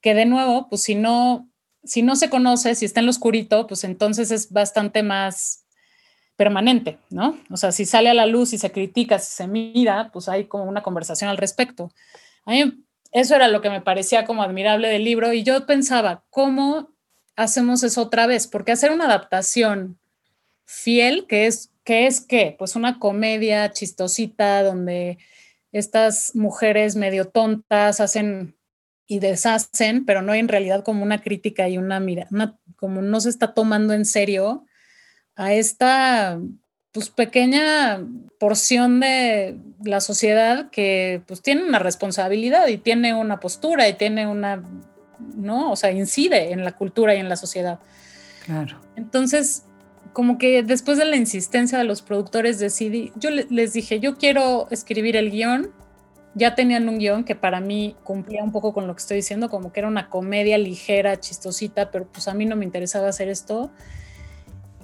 que 0.00 0.14
de 0.14 0.24
nuevo, 0.24 0.70
pues, 0.70 0.80
si 0.82 0.94
no, 0.94 1.50
si 1.84 2.00
no 2.00 2.16
se 2.16 2.30
conoce, 2.30 2.74
si 2.74 2.86
está 2.86 3.00
en 3.00 3.06
lo 3.06 3.10
oscurito, 3.10 3.66
pues 3.66 3.84
entonces 3.84 4.30
es 4.30 4.50
bastante 4.50 5.02
más 5.02 5.63
permanente, 6.36 6.98
¿no? 7.10 7.38
O 7.50 7.56
sea, 7.56 7.72
si 7.72 7.84
sale 7.84 8.10
a 8.10 8.14
la 8.14 8.26
luz 8.26 8.52
y 8.52 8.58
se 8.58 8.72
critica, 8.72 9.18
si 9.18 9.32
se 9.32 9.46
mira, 9.46 10.10
pues 10.12 10.28
hay 10.28 10.46
como 10.46 10.64
una 10.64 10.82
conversación 10.82 11.30
al 11.30 11.36
respecto. 11.36 11.92
A 12.44 12.52
mí 12.52 12.84
eso 13.12 13.36
era 13.36 13.48
lo 13.48 13.60
que 13.60 13.70
me 13.70 13.80
parecía 13.80 14.24
como 14.24 14.42
admirable 14.42 14.88
del 14.88 15.04
libro 15.04 15.32
y 15.32 15.44
yo 15.44 15.66
pensaba, 15.66 16.24
¿cómo 16.30 16.90
hacemos 17.36 17.82
eso 17.84 18.02
otra 18.02 18.26
vez? 18.26 18.48
Porque 18.48 18.72
hacer 18.72 18.90
una 18.90 19.04
adaptación 19.04 19.98
fiel, 20.64 21.26
que 21.28 21.46
es, 21.46 21.70
¿qué 21.84 22.06
es 22.06 22.20
qué? 22.20 22.56
Pues 22.58 22.74
una 22.74 22.98
comedia 22.98 23.70
chistosita 23.70 24.62
donde 24.64 25.18
estas 25.70 26.34
mujeres 26.34 26.96
medio 26.96 27.26
tontas 27.26 28.00
hacen 28.00 28.56
y 29.06 29.20
deshacen, 29.20 30.04
pero 30.04 30.22
no 30.22 30.32
hay 30.32 30.40
en 30.40 30.48
realidad 30.48 30.82
como 30.82 31.02
una 31.02 31.22
crítica 31.22 31.68
y 31.68 31.78
una 31.78 32.00
mira, 32.00 32.26
como 32.76 33.02
no 33.02 33.20
se 33.20 33.28
está 33.28 33.54
tomando 33.54 33.92
en 33.92 34.06
serio 34.06 34.64
a 35.36 35.52
esta 35.52 36.38
pues 36.94 37.10
pequeña 37.10 38.06
porción 38.38 39.00
de 39.00 39.58
la 39.82 40.00
sociedad 40.00 40.70
que 40.70 41.22
pues 41.26 41.42
tiene 41.42 41.64
una 41.64 41.80
responsabilidad 41.80 42.68
y 42.68 42.78
tiene 42.78 43.14
una 43.14 43.40
postura 43.40 43.88
y 43.88 43.94
tiene 43.94 44.28
una, 44.28 44.62
¿no? 45.34 45.72
O 45.72 45.76
sea, 45.76 45.90
incide 45.90 46.52
en 46.52 46.64
la 46.64 46.70
cultura 46.72 47.16
y 47.16 47.18
en 47.18 47.28
la 47.28 47.34
sociedad. 47.34 47.80
Claro. 48.46 48.80
Entonces, 48.94 49.64
como 50.12 50.38
que 50.38 50.62
después 50.62 50.96
de 50.96 51.04
la 51.04 51.16
insistencia 51.16 51.78
de 51.78 51.84
los 51.84 52.00
productores 52.00 52.60
decidí, 52.60 53.12
yo 53.16 53.30
les 53.30 53.72
dije, 53.72 53.98
yo 53.98 54.16
quiero 54.16 54.68
escribir 54.70 55.16
el 55.16 55.32
guion. 55.32 55.72
Ya 56.36 56.54
tenían 56.54 56.88
un 56.88 56.98
guion 56.98 57.24
que 57.24 57.34
para 57.34 57.60
mí 57.60 57.96
cumplía 58.04 58.44
un 58.44 58.52
poco 58.52 58.72
con 58.72 58.86
lo 58.86 58.94
que 58.94 59.00
estoy 59.00 59.16
diciendo, 59.16 59.50
como 59.50 59.72
que 59.72 59.80
era 59.80 59.88
una 59.88 60.08
comedia 60.08 60.58
ligera, 60.58 61.18
chistosita, 61.18 61.90
pero 61.90 62.06
pues 62.06 62.28
a 62.28 62.34
mí 62.34 62.44
no 62.44 62.54
me 62.54 62.64
interesaba 62.64 63.08
hacer 63.08 63.28
esto 63.28 63.72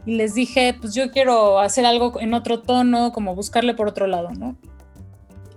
y 0.07 0.17
les 0.17 0.35
dije, 0.35 0.75
pues 0.81 0.95
yo 0.95 1.11
quiero 1.11 1.59
hacer 1.59 1.85
algo 1.85 2.21
en 2.21 2.35
otro 2.35 2.61
tono, 2.61 3.13
como 3.13 3.35
buscarle 3.35 3.75
por 3.75 3.89
otro 3.89 4.07
lado, 4.07 4.31
¿no? 4.31 4.57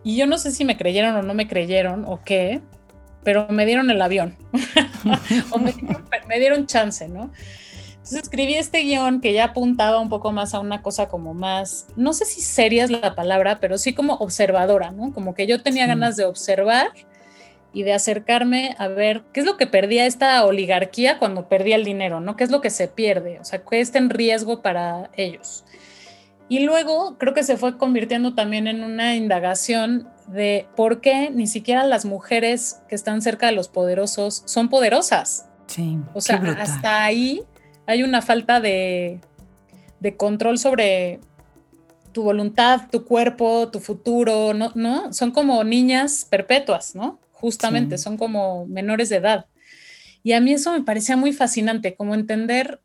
Y 0.03 0.17
yo 0.17 0.27
no 0.27 0.37
sé 0.37 0.51
si 0.51 0.65
me 0.65 0.77
creyeron 0.77 1.15
o 1.15 1.21
no 1.21 1.33
me 1.33 1.47
creyeron 1.47 2.03
o 2.05 2.21
qué, 2.23 2.61
pero 3.23 3.47
me 3.49 3.65
dieron 3.65 3.89
el 3.89 4.01
avión, 4.01 4.35
o 5.51 5.59
me 5.59 6.39
dieron, 6.39 6.67
chance, 6.67 7.07
¿no? 7.07 7.31
Entonces 7.91 8.23
escribí 8.23 8.55
este 8.55 8.81
guion 8.81 9.21
que 9.21 9.31
ya 9.31 9.45
apuntaba 9.45 9.99
un 9.99 10.09
poco 10.09 10.33
más 10.33 10.53
a 10.53 10.59
una 10.59 10.81
cosa 10.81 11.07
como 11.07 11.33
más, 11.33 11.87
no 11.95 12.11
sé 12.11 12.25
si 12.25 12.41
seria 12.41 12.83
es 12.83 12.91
la 12.91 13.15
palabra, 13.15 13.59
pero 13.61 13.77
sí 13.77 13.93
como 13.93 14.15
observadora, 14.15 14.91
¿no? 14.91 15.13
Como 15.13 15.33
que 15.33 15.47
yo 15.47 15.63
tenía 15.63 15.87
ganas 15.87 16.17
de 16.17 16.25
observar 16.25 16.91
y 17.73 17.83
de 17.83 17.93
acercarme 17.93 18.75
a 18.77 18.87
ver 18.87 19.23
qué 19.33 19.39
es 19.39 19.45
lo 19.45 19.57
que 19.57 19.67
perdía 19.67 20.05
esta 20.05 20.45
oligarquía 20.45 21.17
cuando 21.17 21.49
perdía 21.49 21.75
el 21.75 21.83
dinero, 21.83 22.19
¿no? 22.19 22.35
¿Qué 22.35 22.43
es 22.43 22.51
lo 22.51 22.61
que 22.61 22.69
se 22.69 22.87
pierde? 22.87 23.39
O 23.39 23.43
sea, 23.43 23.63
qué 23.63 23.81
está 23.81 23.97
en 23.97 24.11
riesgo 24.11 24.61
para 24.61 25.09
ellos. 25.17 25.65
Y 26.49 26.59
luego 26.59 27.17
creo 27.17 27.33
que 27.33 27.43
se 27.43 27.57
fue 27.57 27.77
convirtiendo 27.77 28.35
también 28.35 28.67
en 28.67 28.83
una 28.83 29.15
indagación 29.15 30.07
de 30.27 30.67
por 30.75 31.01
qué 31.01 31.31
ni 31.31 31.47
siquiera 31.47 31.83
las 31.83 32.05
mujeres 32.05 32.81
que 32.87 32.95
están 32.95 33.21
cerca 33.21 33.47
de 33.47 33.53
los 33.53 33.69
poderosos 33.69 34.43
son 34.45 34.69
poderosas. 34.69 35.49
Sí. 35.65 35.97
O 36.13 36.21
sea, 36.21 36.35
hasta 36.59 37.03
ahí 37.03 37.41
hay 37.87 38.03
una 38.03 38.21
falta 38.21 38.59
de, 38.59 39.19
de 39.99 40.15
control 40.15 40.59
sobre 40.59 41.21
tu 42.11 42.21
voluntad, 42.23 42.81
tu 42.91 43.05
cuerpo, 43.05 43.69
tu 43.69 43.79
futuro, 43.79 44.53
¿no? 44.53 44.71
¿no? 44.75 45.11
Son 45.11 45.31
como 45.31 45.63
niñas 45.63 46.27
perpetuas, 46.29 46.93
¿no? 46.93 47.19
Justamente, 47.43 47.97
son 47.97 48.15
como 48.15 48.65
menores 48.67 49.09
de 49.09 49.17
edad. 49.17 49.47
Y 50.23 50.31
a 50.31 50.39
mí 50.39 50.53
eso 50.53 50.71
me 50.71 50.81
parecía 50.81 51.17
muy 51.17 51.33
fascinante, 51.33 51.93
como 51.93 52.15
entender, 52.15 52.81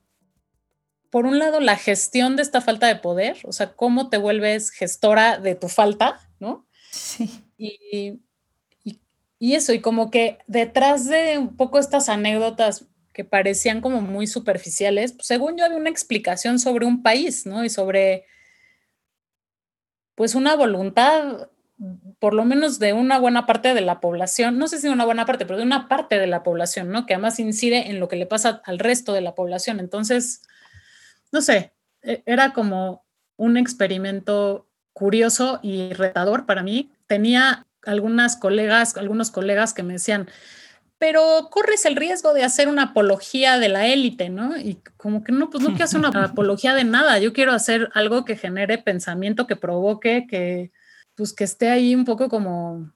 por 1.10 1.26
un 1.26 1.38
lado, 1.38 1.60
la 1.60 1.76
gestión 1.76 2.34
de 2.34 2.42
esta 2.42 2.60
falta 2.60 2.88
de 2.88 2.96
poder, 2.96 3.36
o 3.44 3.52
sea, 3.52 3.74
cómo 3.76 4.08
te 4.08 4.16
vuelves 4.16 4.72
gestora 4.72 5.38
de 5.38 5.54
tu 5.54 5.68
falta, 5.68 6.28
¿no? 6.40 6.66
Sí. 6.90 7.44
Y, 7.56 8.20
y, 9.38 9.54
eso, 9.54 9.72
y 9.72 9.80
como 9.80 10.10
que 10.10 10.38
detrás 10.48 11.06
de 11.06 11.38
un 11.38 11.56
poco 11.56 11.78
estas 11.78 12.08
anécdotas 12.08 12.86
que 13.12 13.22
parecían 13.22 13.80
como 13.80 14.00
muy 14.00 14.26
superficiales, 14.26 15.12
pues 15.12 15.28
según 15.28 15.56
yo 15.56 15.64
había 15.64 15.78
una 15.78 15.90
explicación 15.90 16.58
sobre 16.58 16.84
un 16.84 17.04
país, 17.04 17.46
¿no? 17.46 17.64
Y 17.64 17.70
sobre, 17.70 18.24
pues, 20.16 20.34
una 20.34 20.56
voluntad 20.56 21.48
por 22.18 22.34
lo 22.34 22.44
menos 22.44 22.78
de 22.78 22.92
una 22.92 23.18
buena 23.18 23.46
parte 23.46 23.74
de 23.74 23.80
la 23.80 24.00
población, 24.00 24.58
no 24.58 24.66
sé 24.66 24.78
si 24.78 24.88
de 24.88 24.92
una 24.92 25.04
buena 25.04 25.24
parte, 25.24 25.46
pero 25.46 25.58
de 25.58 25.64
una 25.64 25.88
parte 25.88 26.18
de 26.18 26.26
la 26.26 26.42
población, 26.42 26.90
¿no? 26.90 27.06
Que 27.06 27.14
además 27.14 27.38
incide 27.38 27.90
en 27.90 28.00
lo 28.00 28.08
que 28.08 28.16
le 28.16 28.26
pasa 28.26 28.60
al 28.64 28.78
resto 28.78 29.12
de 29.12 29.20
la 29.20 29.34
población. 29.34 29.78
Entonces, 29.78 30.42
no 31.30 31.40
sé, 31.42 31.72
e, 32.02 32.22
era 32.26 32.52
como 32.52 33.04
un 33.36 33.56
experimento 33.56 34.66
curioso 34.92 35.60
y 35.62 35.92
retador 35.92 36.44
para 36.44 36.64
mí. 36.64 36.90
Tenía 37.06 37.66
algunas 37.84 38.36
colegas, 38.36 38.96
algunos 38.96 39.30
colegas 39.30 39.72
que 39.72 39.84
me 39.84 39.92
decían, 39.94 40.28
pero 40.98 41.48
corres 41.52 41.86
el 41.86 41.94
riesgo 41.94 42.34
de 42.34 42.42
hacer 42.42 42.68
una 42.68 42.82
apología 42.82 43.60
de 43.60 43.68
la 43.68 43.86
élite, 43.86 44.28
¿no? 44.28 44.56
Y 44.56 44.80
como 44.96 45.22
que 45.22 45.30
no, 45.30 45.50
pues 45.50 45.62
no 45.62 45.70
quiero 45.70 45.84
hacer 45.84 46.00
una 46.00 46.08
apología 46.24 46.74
de 46.74 46.82
nada, 46.82 47.20
yo 47.20 47.32
quiero 47.32 47.52
hacer 47.52 47.90
algo 47.94 48.24
que 48.24 48.36
genere 48.36 48.78
pensamiento, 48.78 49.46
que 49.46 49.54
provoque, 49.54 50.26
que 50.28 50.72
pues 51.18 51.32
que 51.32 51.44
esté 51.44 51.68
ahí 51.68 51.94
un 51.94 52.04
poco 52.04 52.28
como 52.28 52.92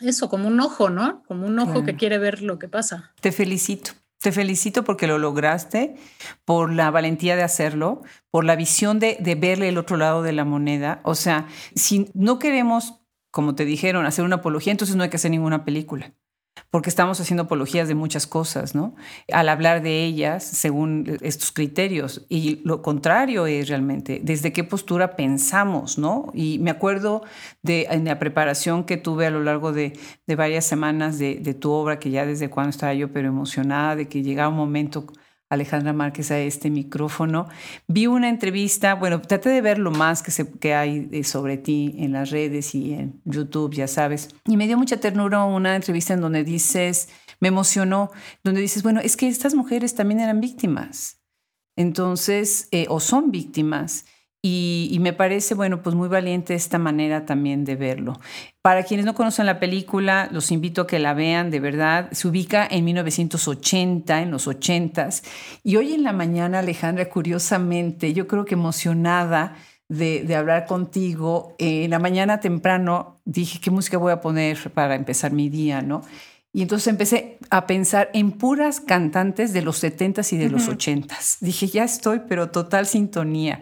eso, 0.00 0.30
como 0.30 0.46
un 0.46 0.60
ojo, 0.60 0.88
¿no? 0.88 1.24
Como 1.24 1.46
un 1.46 1.58
ojo 1.58 1.84
que 1.84 1.96
quiere 1.96 2.16
ver 2.18 2.42
lo 2.42 2.58
que 2.60 2.68
pasa. 2.68 3.12
Te 3.20 3.32
felicito. 3.32 3.90
Te 4.20 4.32
felicito 4.32 4.84
porque 4.84 5.06
lo 5.06 5.18
lograste, 5.18 5.96
por 6.44 6.72
la 6.72 6.90
valentía 6.90 7.36
de 7.36 7.42
hacerlo, 7.42 8.02
por 8.30 8.44
la 8.44 8.56
visión 8.56 8.98
de, 8.98 9.16
de 9.20 9.34
verle 9.34 9.68
el 9.68 9.78
otro 9.78 9.96
lado 9.96 10.22
de 10.22 10.32
la 10.32 10.44
moneda. 10.44 11.00
O 11.04 11.14
sea, 11.14 11.46
si 11.74 12.10
no 12.14 12.38
queremos, 12.38 13.00
como 13.30 13.54
te 13.54 13.64
dijeron, 13.64 14.06
hacer 14.06 14.24
una 14.24 14.36
apología, 14.36 14.72
entonces 14.72 14.96
no 14.96 15.02
hay 15.02 15.10
que 15.10 15.16
hacer 15.16 15.30
ninguna 15.30 15.64
película 15.64 16.14
porque 16.70 16.90
estamos 16.90 17.20
haciendo 17.20 17.44
apologías 17.44 17.88
de 17.88 17.94
muchas 17.94 18.26
cosas, 18.26 18.74
¿no? 18.74 18.94
Al 19.32 19.48
hablar 19.48 19.82
de 19.82 20.04
ellas 20.04 20.44
según 20.44 21.18
estos 21.22 21.52
criterios. 21.52 22.26
Y 22.28 22.60
lo 22.64 22.82
contrario 22.82 23.46
es 23.46 23.68
realmente, 23.68 24.20
desde 24.22 24.52
qué 24.52 24.64
postura 24.64 25.16
pensamos, 25.16 25.98
¿no? 25.98 26.30
Y 26.34 26.58
me 26.58 26.70
acuerdo 26.70 27.22
de 27.62 27.86
en 27.90 28.04
la 28.04 28.18
preparación 28.18 28.84
que 28.84 28.96
tuve 28.96 29.26
a 29.26 29.30
lo 29.30 29.42
largo 29.42 29.72
de, 29.72 29.98
varias 30.36 30.64
semanas 30.64 31.18
de, 31.18 31.54
tu 31.54 31.70
obra, 31.72 31.98
que 31.98 32.10
ya 32.10 32.26
desde 32.26 32.50
cuando 32.50 32.70
estaba 32.70 32.94
yo, 32.94 33.12
pero 33.12 33.28
emocionada 33.28 33.96
de 33.96 34.08
que 34.08 34.22
llegaba 34.22 34.48
un 34.48 34.56
momento 34.56 35.06
Alejandra 35.50 35.92
Márquez 35.92 36.30
a 36.30 36.38
este 36.38 36.70
micrófono. 36.70 37.48
Vi 37.86 38.06
una 38.06 38.28
entrevista, 38.28 38.94
bueno, 38.94 39.20
traté 39.20 39.48
de 39.48 39.60
ver 39.60 39.78
lo 39.78 39.90
más 39.90 40.22
que, 40.22 40.30
se, 40.30 40.50
que 40.50 40.74
hay 40.74 41.24
sobre 41.24 41.56
ti 41.56 41.94
en 41.98 42.12
las 42.12 42.30
redes 42.30 42.74
y 42.74 42.92
en 42.92 43.20
YouTube, 43.24 43.74
ya 43.74 43.88
sabes. 43.88 44.28
Y 44.46 44.56
me 44.56 44.66
dio 44.66 44.76
mucha 44.76 44.98
ternura 44.98 45.44
una 45.44 45.76
entrevista 45.76 46.14
en 46.14 46.20
donde 46.20 46.44
dices, 46.44 47.08
me 47.40 47.48
emocionó, 47.48 48.10
donde 48.44 48.60
dices, 48.60 48.82
bueno, 48.82 49.00
es 49.00 49.16
que 49.16 49.28
estas 49.28 49.54
mujeres 49.54 49.94
también 49.94 50.20
eran 50.20 50.40
víctimas. 50.40 51.22
Entonces, 51.76 52.68
eh, 52.72 52.86
o 52.88 53.00
son 53.00 53.30
víctimas. 53.30 54.04
Y, 54.40 54.96
me 55.00 55.12
parece, 55.12 55.54
bueno, 55.54 55.82
pues 55.82 55.96
muy 55.96 56.08
valiente 56.08 56.54
esta 56.54 56.78
manera 56.78 57.26
también 57.26 57.64
de 57.64 57.74
verlo. 57.74 58.20
Para 58.62 58.84
quienes 58.84 59.04
no 59.04 59.14
conocen 59.14 59.46
la 59.46 59.58
película, 59.58 60.28
los 60.30 60.52
invito 60.52 60.82
a 60.82 60.86
que 60.86 61.00
la 61.00 61.12
vean, 61.12 61.50
de 61.50 61.58
verdad. 61.58 62.08
Se 62.12 62.28
ubica 62.28 62.66
en 62.70 62.84
1980, 62.84 64.22
en 64.22 64.30
los 64.30 64.46
80s. 64.46 65.24
Y 65.64 65.76
hoy 65.76 65.92
en 65.92 66.04
la 66.04 66.12
mañana, 66.12 66.60
Alejandra, 66.60 67.08
curiosamente, 67.08 68.12
yo 68.14 68.28
creo 68.28 68.44
que 68.44 68.54
emocionada 68.54 69.56
de, 69.88 70.22
de 70.22 70.36
hablar 70.36 70.66
contigo, 70.66 71.56
en 71.58 71.90
la 71.90 71.98
mañana 71.98 72.38
temprano 72.38 73.20
dije, 73.24 73.58
¿qué 73.60 73.72
música 73.72 73.98
voy 73.98 74.12
a 74.12 74.20
poner 74.20 74.70
para 74.70 74.94
empezar 74.94 75.32
mi 75.32 75.48
día, 75.48 75.82
no? 75.82 76.02
Y 76.52 76.62
entonces 76.62 76.86
empecé 76.88 77.38
a 77.50 77.66
pensar 77.66 78.10
en 78.14 78.32
puras 78.32 78.80
cantantes 78.80 79.52
de 79.52 79.62
los 79.62 79.82
70s 79.82 80.32
y 80.32 80.36
de 80.38 80.48
los 80.48 80.68
80s. 80.68 81.38
Dije, 81.40 81.66
ya 81.66 81.84
estoy, 81.84 82.22
pero 82.28 82.50
total 82.50 82.86
sintonía. 82.86 83.60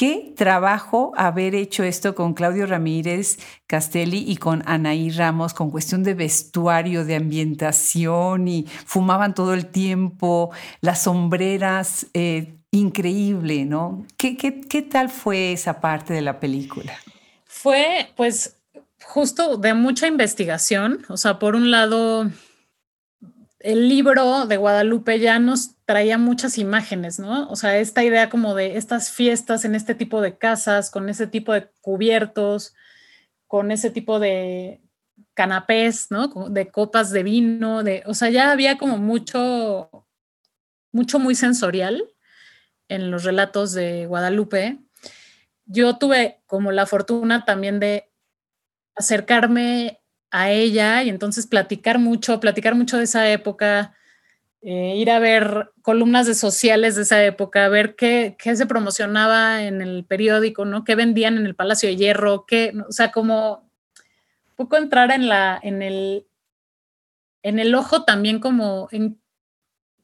Qué 0.00 0.32
trabajo 0.34 1.12
haber 1.14 1.54
hecho 1.54 1.84
esto 1.84 2.14
con 2.14 2.32
Claudio 2.32 2.64
Ramírez 2.64 3.38
Castelli 3.66 4.24
y 4.26 4.38
con 4.38 4.62
Anaí 4.64 5.10
Ramos, 5.10 5.52
con 5.52 5.70
cuestión 5.70 6.04
de 6.04 6.14
vestuario, 6.14 7.04
de 7.04 7.16
ambientación 7.16 8.48
y 8.48 8.64
fumaban 8.86 9.34
todo 9.34 9.52
el 9.52 9.66
tiempo, 9.66 10.52
las 10.80 11.02
sombreras, 11.02 12.06
eh, 12.14 12.54
increíble, 12.70 13.66
¿no? 13.66 14.06
¿Qué, 14.16 14.38
qué, 14.38 14.62
qué 14.62 14.80
tal 14.80 15.10
fue 15.10 15.52
esa 15.52 15.82
parte 15.82 16.14
de 16.14 16.22
la 16.22 16.40
película? 16.40 16.94
Fue, 17.44 18.08
pues, 18.16 18.56
justo 19.04 19.58
de 19.58 19.74
mucha 19.74 20.06
investigación. 20.06 21.04
O 21.10 21.18
sea, 21.18 21.38
por 21.38 21.54
un 21.54 21.70
lado, 21.70 22.30
el 23.60 23.88
libro 23.88 24.46
de 24.46 24.56
Guadalupe 24.56 25.20
ya 25.20 25.38
nos 25.38 25.76
traía 25.84 26.16
muchas 26.18 26.56
imágenes, 26.56 27.18
¿no? 27.18 27.48
O 27.50 27.56
sea, 27.56 27.78
esta 27.78 28.02
idea 28.02 28.30
como 28.30 28.54
de 28.54 28.76
estas 28.76 29.10
fiestas 29.10 29.64
en 29.64 29.74
este 29.74 29.94
tipo 29.94 30.22
de 30.22 30.38
casas, 30.38 30.90
con 30.90 31.08
ese 31.08 31.26
tipo 31.26 31.52
de 31.52 31.70
cubiertos, 31.82 32.74
con 33.46 33.70
ese 33.70 33.90
tipo 33.90 34.18
de 34.18 34.80
canapés, 35.34 36.10
¿no? 36.10 36.28
De 36.48 36.70
copas 36.70 37.10
de 37.10 37.22
vino, 37.22 37.82
de, 37.82 38.02
o 38.06 38.14
sea, 38.14 38.30
ya 38.30 38.50
había 38.50 38.78
como 38.78 38.96
mucho, 38.96 40.06
mucho 40.92 41.18
muy 41.18 41.34
sensorial 41.34 42.04
en 42.88 43.10
los 43.10 43.24
relatos 43.24 43.72
de 43.72 44.06
Guadalupe. 44.06 44.78
Yo 45.66 45.98
tuve 45.98 46.40
como 46.46 46.72
la 46.72 46.86
fortuna 46.86 47.44
también 47.44 47.78
de 47.78 48.10
acercarme 48.96 49.99
a 50.30 50.50
ella 50.50 51.02
y 51.02 51.08
entonces 51.08 51.46
platicar 51.46 51.98
mucho, 51.98 52.40
platicar 52.40 52.74
mucho 52.74 52.98
de 52.98 53.04
esa 53.04 53.30
época, 53.30 53.94
eh, 54.62 54.96
ir 54.96 55.10
a 55.10 55.18
ver 55.18 55.72
columnas 55.82 56.26
de 56.26 56.34
sociales 56.34 56.94
de 56.96 57.02
esa 57.02 57.24
época, 57.24 57.68
ver 57.68 57.96
qué, 57.96 58.36
qué, 58.38 58.54
se 58.56 58.66
promocionaba 58.66 59.62
en 59.64 59.80
el 59.80 60.04
periódico, 60.04 60.64
¿no? 60.64 60.84
¿Qué 60.84 60.94
vendían 60.94 61.36
en 61.36 61.46
el 61.46 61.54
Palacio 61.54 61.88
de 61.88 61.96
Hierro? 61.96 62.44
Qué, 62.46 62.72
o 62.88 62.92
sea, 62.92 63.10
como 63.10 63.70
poco 64.56 64.76
entrar 64.76 65.10
en, 65.10 65.28
la, 65.28 65.58
en, 65.62 65.82
el, 65.82 66.26
en 67.42 67.58
el 67.58 67.74
ojo 67.74 68.04
también 68.04 68.38
como 68.38 68.88
en 68.92 69.18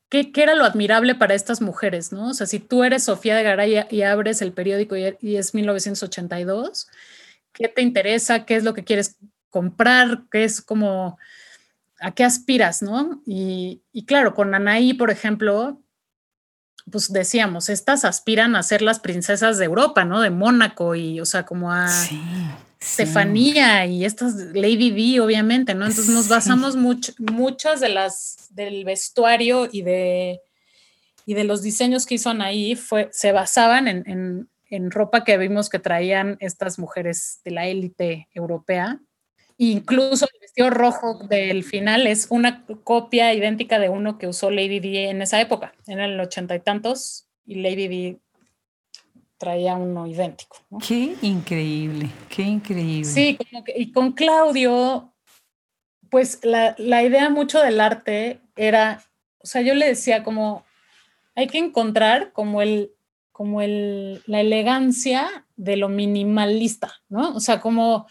qué, 0.09 0.33
qué, 0.33 0.43
era 0.43 0.55
lo 0.55 0.65
admirable 0.65 1.15
para 1.15 1.35
estas 1.35 1.61
mujeres, 1.61 2.11
¿no? 2.13 2.31
O 2.31 2.35
sea, 2.35 2.47
si 2.47 2.59
tú 2.59 2.83
eres 2.83 3.05
Sofía 3.05 3.37
de 3.37 3.43
Garay 3.43 3.87
y 3.91 4.03
abres 4.03 4.41
el 4.41 4.53
periódico 4.53 4.97
y 4.97 5.37
es 5.37 5.55
1982, 5.55 6.89
¿qué 7.53 7.69
te 7.69 7.83
interesa? 7.83 8.47
¿Qué 8.47 8.57
es 8.57 8.65
lo 8.65 8.73
que 8.73 8.85
quieres 8.85 9.19
comprar, 9.57 10.25
qué 10.31 10.45
es 10.45 10.61
como, 10.61 11.17
a 11.99 12.11
qué 12.11 12.25
aspiras, 12.25 12.83
¿no? 12.83 13.23
Y, 13.25 13.81
claro, 14.07 14.35
con 14.35 14.55
Anaí, 14.55 14.93
por 14.93 15.11
ejemplo, 15.11 15.81
pues 16.91 17.11
decíamos, 17.11 17.71
estas 17.71 18.05
aspiran 18.05 18.55
a 18.55 18.63
ser 18.63 18.83
las 18.83 19.01
princesas 19.01 19.57
de 19.57 19.65
Europa, 19.65 20.05
¿no? 20.05 20.21
De 20.21 20.29
Mónaco 20.29 20.95
y, 20.95 21.21
o 21.21 21.25
sea, 21.25 21.47
como 21.47 21.73
a 21.73 21.89
Estefanía 22.79 23.87
y 23.87 24.05
estas 24.05 24.35
Lady 24.35 24.91
D, 24.91 25.21
obviamente, 25.21 25.75
¿no? 25.75 25.87
Entonces 25.87 26.13
nos 26.13 26.29
basamos 26.29 26.77
mucho, 26.77 27.15
muchas 27.17 27.81
de 27.81 27.89
las 27.89 28.49
del 28.51 28.85
vestuario 28.85 29.71
y 29.73 29.81
de, 29.81 30.43
y 31.25 31.33
de 31.33 31.45
los 31.45 31.63
diseños 31.63 32.05
que 32.05 32.17
hizo 32.17 32.29
Anaí 32.29 32.77
fue, 32.77 33.09
se 33.11 33.33
basaban 33.33 33.89
en, 33.89 34.51
en 34.69 34.91
ropa 34.91 35.25
que 35.25 35.39
vimos 35.39 35.71
que 35.71 35.79
traían 35.79 36.37
estas 36.41 36.79
mujeres 36.79 37.41
de 37.43 37.53
la 37.53 37.67
élite 37.67 38.29
europea. 38.35 39.01
Incluso 39.59 40.27
el 40.33 40.41
vestido 40.41 40.71
rojo 40.71 41.19
del 41.29 41.65
final 41.65 42.07
es 42.07 42.27
una 42.31 42.65
copia 42.85 43.33
idéntica 43.33 43.79
de 43.79 43.89
uno 43.89 44.19
que 44.19 44.27
usó 44.27 44.51
Lady 44.51 44.81
D 44.81 45.09
en 45.09 45.23
esa 45.23 45.41
época, 45.41 45.75
en 45.87 46.01
el 46.01 46.21
ochenta 46.21 46.55
y 46.55 46.61
tantos, 46.61 47.27
y 47.47 47.57
Lady 47.57 47.89
D 47.89 48.19
traía 49.39 49.77
uno 49.77 50.07
idéntico. 50.07 50.59
Qué 50.87 51.15
increíble, 51.23 52.09
qué 52.29 52.43
increíble. 52.43 53.05
Sí, 53.05 53.39
y 53.75 53.93
con 53.93 54.13
Claudio, 54.13 55.15
pues 56.11 56.41
la, 56.43 56.75
la 56.79 57.03
idea 57.03 57.31
mucho 57.31 57.61
del 57.61 57.81
arte 57.81 58.41
era, 58.57 59.03
o 59.39 59.47
sea, 59.47 59.63
yo 59.63 59.75
le 59.75 59.87
decía 59.87 60.23
como, 60.23 60.65
hay 61.35 61.47
que 61.47 61.59
encontrar 61.59 62.33
como 62.33 62.63
el 62.63 62.93
como 63.33 63.61
el, 63.61 64.23
la 64.25 64.41
elegancia 64.41 65.45
de 65.57 65.77
lo 65.77 65.91
minimalista, 65.91 66.95
¿no? 67.11 67.35
O 67.35 67.41
sea, 67.41 67.61
como 67.61 68.07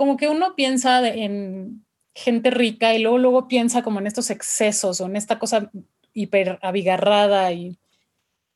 como 0.00 0.16
que 0.16 0.30
uno 0.30 0.54
piensa 0.56 1.06
en 1.06 1.84
gente 2.14 2.50
rica 2.50 2.94
y 2.94 3.02
luego, 3.02 3.18
luego 3.18 3.48
piensa 3.48 3.82
como 3.82 3.98
en 3.98 4.06
estos 4.06 4.30
excesos 4.30 4.98
o 5.02 5.04
en 5.04 5.14
esta 5.14 5.38
cosa 5.38 5.70
hiper 6.14 6.58
abigarrada 6.62 7.52
y, 7.52 7.78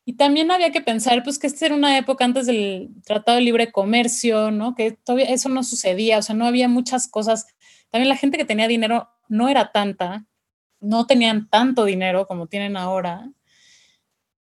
y 0.05 0.13
también 0.13 0.49
había 0.49 0.71
que 0.71 0.81
pensar, 0.81 1.21
pues, 1.21 1.37
que 1.37 1.45
esta 1.45 1.67
era 1.67 1.75
una 1.75 1.99
época 1.99 2.25
antes 2.25 2.47
del 2.47 2.89
Tratado 3.05 3.37
de 3.37 3.43
Libre 3.43 3.71
Comercio, 3.71 4.49
¿no? 4.49 4.73
Que 4.73 4.93
todavía 4.93 5.27
eso 5.27 5.47
no 5.49 5.63
sucedía, 5.63 6.17
o 6.17 6.23
sea, 6.23 6.33
no 6.33 6.47
había 6.47 6.67
muchas 6.67 7.07
cosas. 7.07 7.45
También 7.91 8.09
la 8.09 8.17
gente 8.17 8.39
que 8.39 8.45
tenía 8.45 8.67
dinero 8.67 9.07
no 9.29 9.47
era 9.47 9.71
tanta, 9.71 10.25
no 10.79 11.05
tenían 11.05 11.47
tanto 11.47 11.85
dinero 11.85 12.25
como 12.25 12.47
tienen 12.47 12.75
ahora. 12.75 13.29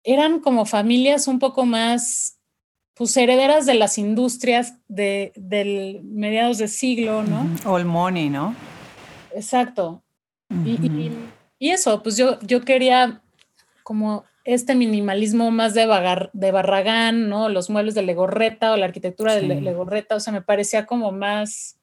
Eran 0.02 0.40
como 0.40 0.64
familias 0.64 1.28
un 1.28 1.40
poco 1.40 1.66
más 1.66 2.35
pues 2.96 3.16
herederas 3.16 3.66
de 3.66 3.74
las 3.74 3.98
industrias 3.98 4.74
de, 4.88 5.32
del 5.36 6.00
mediados 6.02 6.58
de 6.58 6.68
siglo, 6.68 7.22
¿no? 7.22 7.76
El 7.76 7.84
money, 7.84 8.30
¿no? 8.30 8.54
Exacto. 9.34 10.02
y, 10.64 11.10
y, 11.58 11.70
eso, 11.70 12.02
pues 12.02 12.16
yo, 12.16 12.38
yo 12.40 12.62
quería 12.62 13.20
como 13.82 14.24
este 14.44 14.74
minimalismo 14.74 15.50
más 15.50 15.74
de, 15.74 15.86
de 16.32 16.52
Barragán, 16.52 17.28
¿no? 17.28 17.48
Los 17.48 17.68
muebles 17.68 17.94
de 17.94 18.02
Legorreta 18.02 18.72
o 18.72 18.76
la 18.76 18.86
arquitectura 18.86 19.34
de 19.34 19.42
Legorreta, 19.42 20.16
o 20.16 20.20
sea, 20.20 20.32
me 20.32 20.42
parecía 20.42 20.86
como 20.86 21.12
más, 21.12 21.76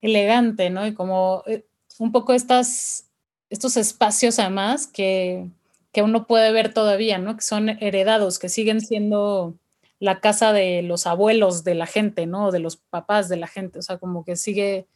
elegante, 0.00 0.70
¿no? 0.70 0.86
Y 0.86 0.94
como 0.94 1.42
eh, 1.46 1.66
un 1.98 2.12
poco 2.12 2.32
estas, 2.32 3.10
estos 3.50 3.76
espacios 3.76 4.38
además 4.38 4.86
que, 4.86 5.48
que 5.92 6.02
uno 6.02 6.26
puede 6.26 6.52
ver 6.52 6.72
todavía, 6.72 7.18
¿no? 7.18 7.36
Que 7.36 7.42
son 7.42 7.68
heredados, 7.68 8.38
que 8.38 8.48
siguen 8.48 8.80
siendo 8.80 9.54
la 9.98 10.20
casa 10.20 10.52
de 10.52 10.82
los 10.82 11.06
abuelos 11.06 11.64
de 11.64 11.74
la 11.74 11.86
gente, 11.86 12.26
¿no? 12.26 12.50
De 12.50 12.58
los 12.58 12.76
papás 12.76 13.28
de 13.28 13.36
la 13.36 13.46
gente, 13.46 13.78
o 13.78 13.82
sea, 13.82 13.98
como 13.98 14.24
que 14.24 14.36
sigue, 14.36 14.86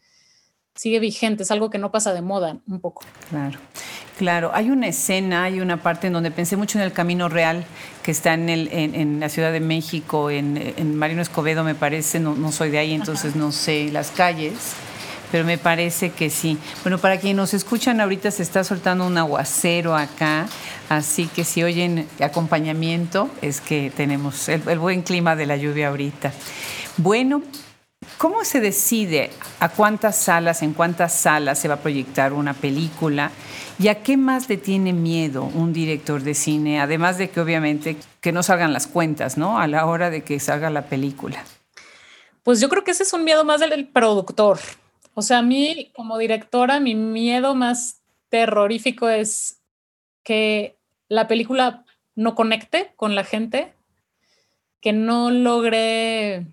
sigue 0.75 1.01
vigente, 1.01 1.43
es 1.43 1.51
algo 1.51 1.71
que 1.71 1.79
no 1.79 1.91
pasa 1.91 2.13
de 2.13 2.23
moda 2.23 2.59
un 2.67 2.81
poco. 2.81 3.03
Claro. 3.29 3.59
Claro, 4.19 4.51
hay 4.53 4.69
una 4.69 4.87
escena, 4.87 5.45
hay 5.45 5.63
una 5.63 5.83
parte 5.83 6.09
en 6.09 6.13
donde 6.13 6.31
pensé 6.31 6.55
mucho 6.55 6.79
en 6.79 6.85
el 6.85 6.93
Camino 6.93 7.31
Real, 7.31 7.65
que 8.03 8.11
está 8.11 8.35
en, 8.35 8.51
el, 8.51 8.69
en, 8.71 9.19
la 9.19 9.31
Ciudad 9.31 9.51
de 9.51 9.61
México, 9.61 10.29
en, 10.29 10.95
Marino 10.97 11.23
Escobedo, 11.23 11.65
me 11.65 11.75
parece, 11.75 12.21
no, 12.21 12.35
no 12.35 12.53
soy 12.53 12.69
de 12.69 12.77
ahí, 12.77 12.93
entonces 12.93 13.35
no 13.35 13.51
sé 13.51 13.89
las 13.91 14.11
calles, 14.11 14.75
pero 15.31 15.45
me 15.45 15.59
parece 15.59 16.11
que 16.11 16.31
sí. 16.31 16.59
Bueno, 16.83 16.99
para 16.99 17.19
quienes 17.19 17.37
nos 17.37 17.55
escuchan 17.55 18.01
ahorita 18.01 18.31
se 18.31 18.43
está 18.43 18.65
soltando 18.65 19.07
un 19.07 19.17
aguacero 19.19 19.97
acá, 19.97 20.47
así 20.89 21.27
que 21.27 21.45
si 21.45 21.63
oyen 21.63 22.09
acompañamiento 22.21 23.31
es 23.43 23.61
que 23.61 23.93
tenemos 23.95 24.49
el, 24.49 24.69
el 24.69 24.79
buen 24.79 25.03
clima 25.03 25.37
de 25.37 25.47
la 25.47 25.57
lluvia 25.57 25.89
ahorita. 25.89 26.33
Bueno, 26.97 27.43
¿Cómo 28.17 28.45
se 28.45 28.61
decide 28.61 29.31
a 29.61 29.69
cuántas 29.69 30.17
salas, 30.17 30.63
en 30.63 30.73
cuántas 30.73 31.15
salas 31.15 31.59
se 31.59 31.69
va 31.69 31.75
a 31.75 31.81
proyectar 31.81 32.33
una 32.33 32.55
película? 32.55 33.31
¿Y 33.79 33.89
a 33.89 34.03
qué 34.03 34.17
más 34.17 34.49
le 34.49 34.57
tiene 34.57 34.95
miedo 34.95 35.45
un 35.45 35.75
director 35.75 36.23
de 36.23 36.35
cine? 36.35 36.81
Además 36.81 37.19
de 37.19 37.29
que 37.29 37.41
obviamente 37.41 37.97
que 38.21 38.33
no 38.33 38.43
salgan 38.43 38.73
las 38.73 38.87
cuentas, 38.87 39.37
¿no? 39.37 39.59
A 39.59 39.67
la 39.67 39.85
hora 39.85 40.09
de 40.09 40.23
que 40.23 40.41
salga 40.41 40.71
la 40.71 40.87
película. 40.87 41.45
Pues 42.43 42.61
yo 42.61 42.69
creo 42.71 42.85
que 42.85 42.93
ese 42.93 43.03
es 43.03 43.13
un 43.13 43.25
miedo 43.25 43.45
más 43.45 43.61
del 43.61 43.87
productor. 43.87 44.59
O 45.15 45.23
sea, 45.23 45.39
a 45.39 45.43
mí 45.43 45.91
como 45.95 46.19
directora, 46.19 46.81
mi 46.81 46.95
miedo 46.95 47.55
más 47.55 48.03
terrorífico 48.29 49.09
es 49.09 49.61
que 50.23 50.77
la 51.09 51.27
película 51.27 51.85
no 52.15 52.35
conecte 52.35 52.93
con 52.97 53.15
la 53.15 53.25
gente, 53.25 53.75
que 54.81 54.93
no 54.93 55.31
logre 55.31 56.47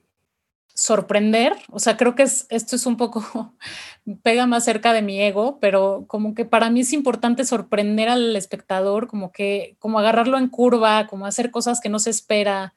sorprender, 0.77 1.55
o 1.71 1.79
sea, 1.79 1.97
creo 1.97 2.13
que 2.13 2.21
esto 2.21 2.75
es 2.75 2.85
un 2.85 2.97
poco, 2.97 3.55
pega 4.21 4.45
más 4.45 4.63
cerca 4.63 4.93
de 4.93 5.01
mi 5.01 5.19
ego, 5.19 5.57
pero 5.59 6.05
como 6.07 6.35
que 6.35 6.45
para 6.45 6.69
mí 6.69 6.81
es 6.81 6.93
importante 6.93 7.45
sorprender 7.45 8.09
al 8.09 8.35
espectador, 8.35 9.07
como 9.07 9.31
que, 9.31 9.75
como 9.79 9.97
agarrarlo 9.97 10.37
en 10.37 10.49
curva, 10.49 11.07
como 11.07 11.25
hacer 11.25 11.49
cosas 11.49 11.81
que 11.81 11.89
no 11.89 11.97
se 11.97 12.11
espera. 12.11 12.75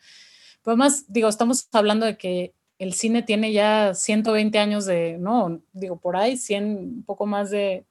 Pero 0.62 0.72
además, 0.72 1.04
digo, 1.08 1.28
estamos 1.28 1.68
hablando 1.72 2.06
de 2.06 2.16
que 2.16 2.54
el 2.80 2.94
cine 2.94 3.22
tiene 3.22 3.52
ya 3.52 3.92
120 3.94 4.58
años 4.58 4.86
de, 4.86 5.18
no, 5.18 5.60
digo, 5.74 6.00
por 6.00 6.16
ahí, 6.16 6.38
100, 6.38 6.64
un 6.64 7.02
poco 7.04 7.26
más 7.26 7.50
de 7.50 7.84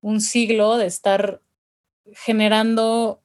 un 0.00 0.22
siglo 0.22 0.78
de 0.78 0.86
estar 0.86 1.42
generando 2.14 3.20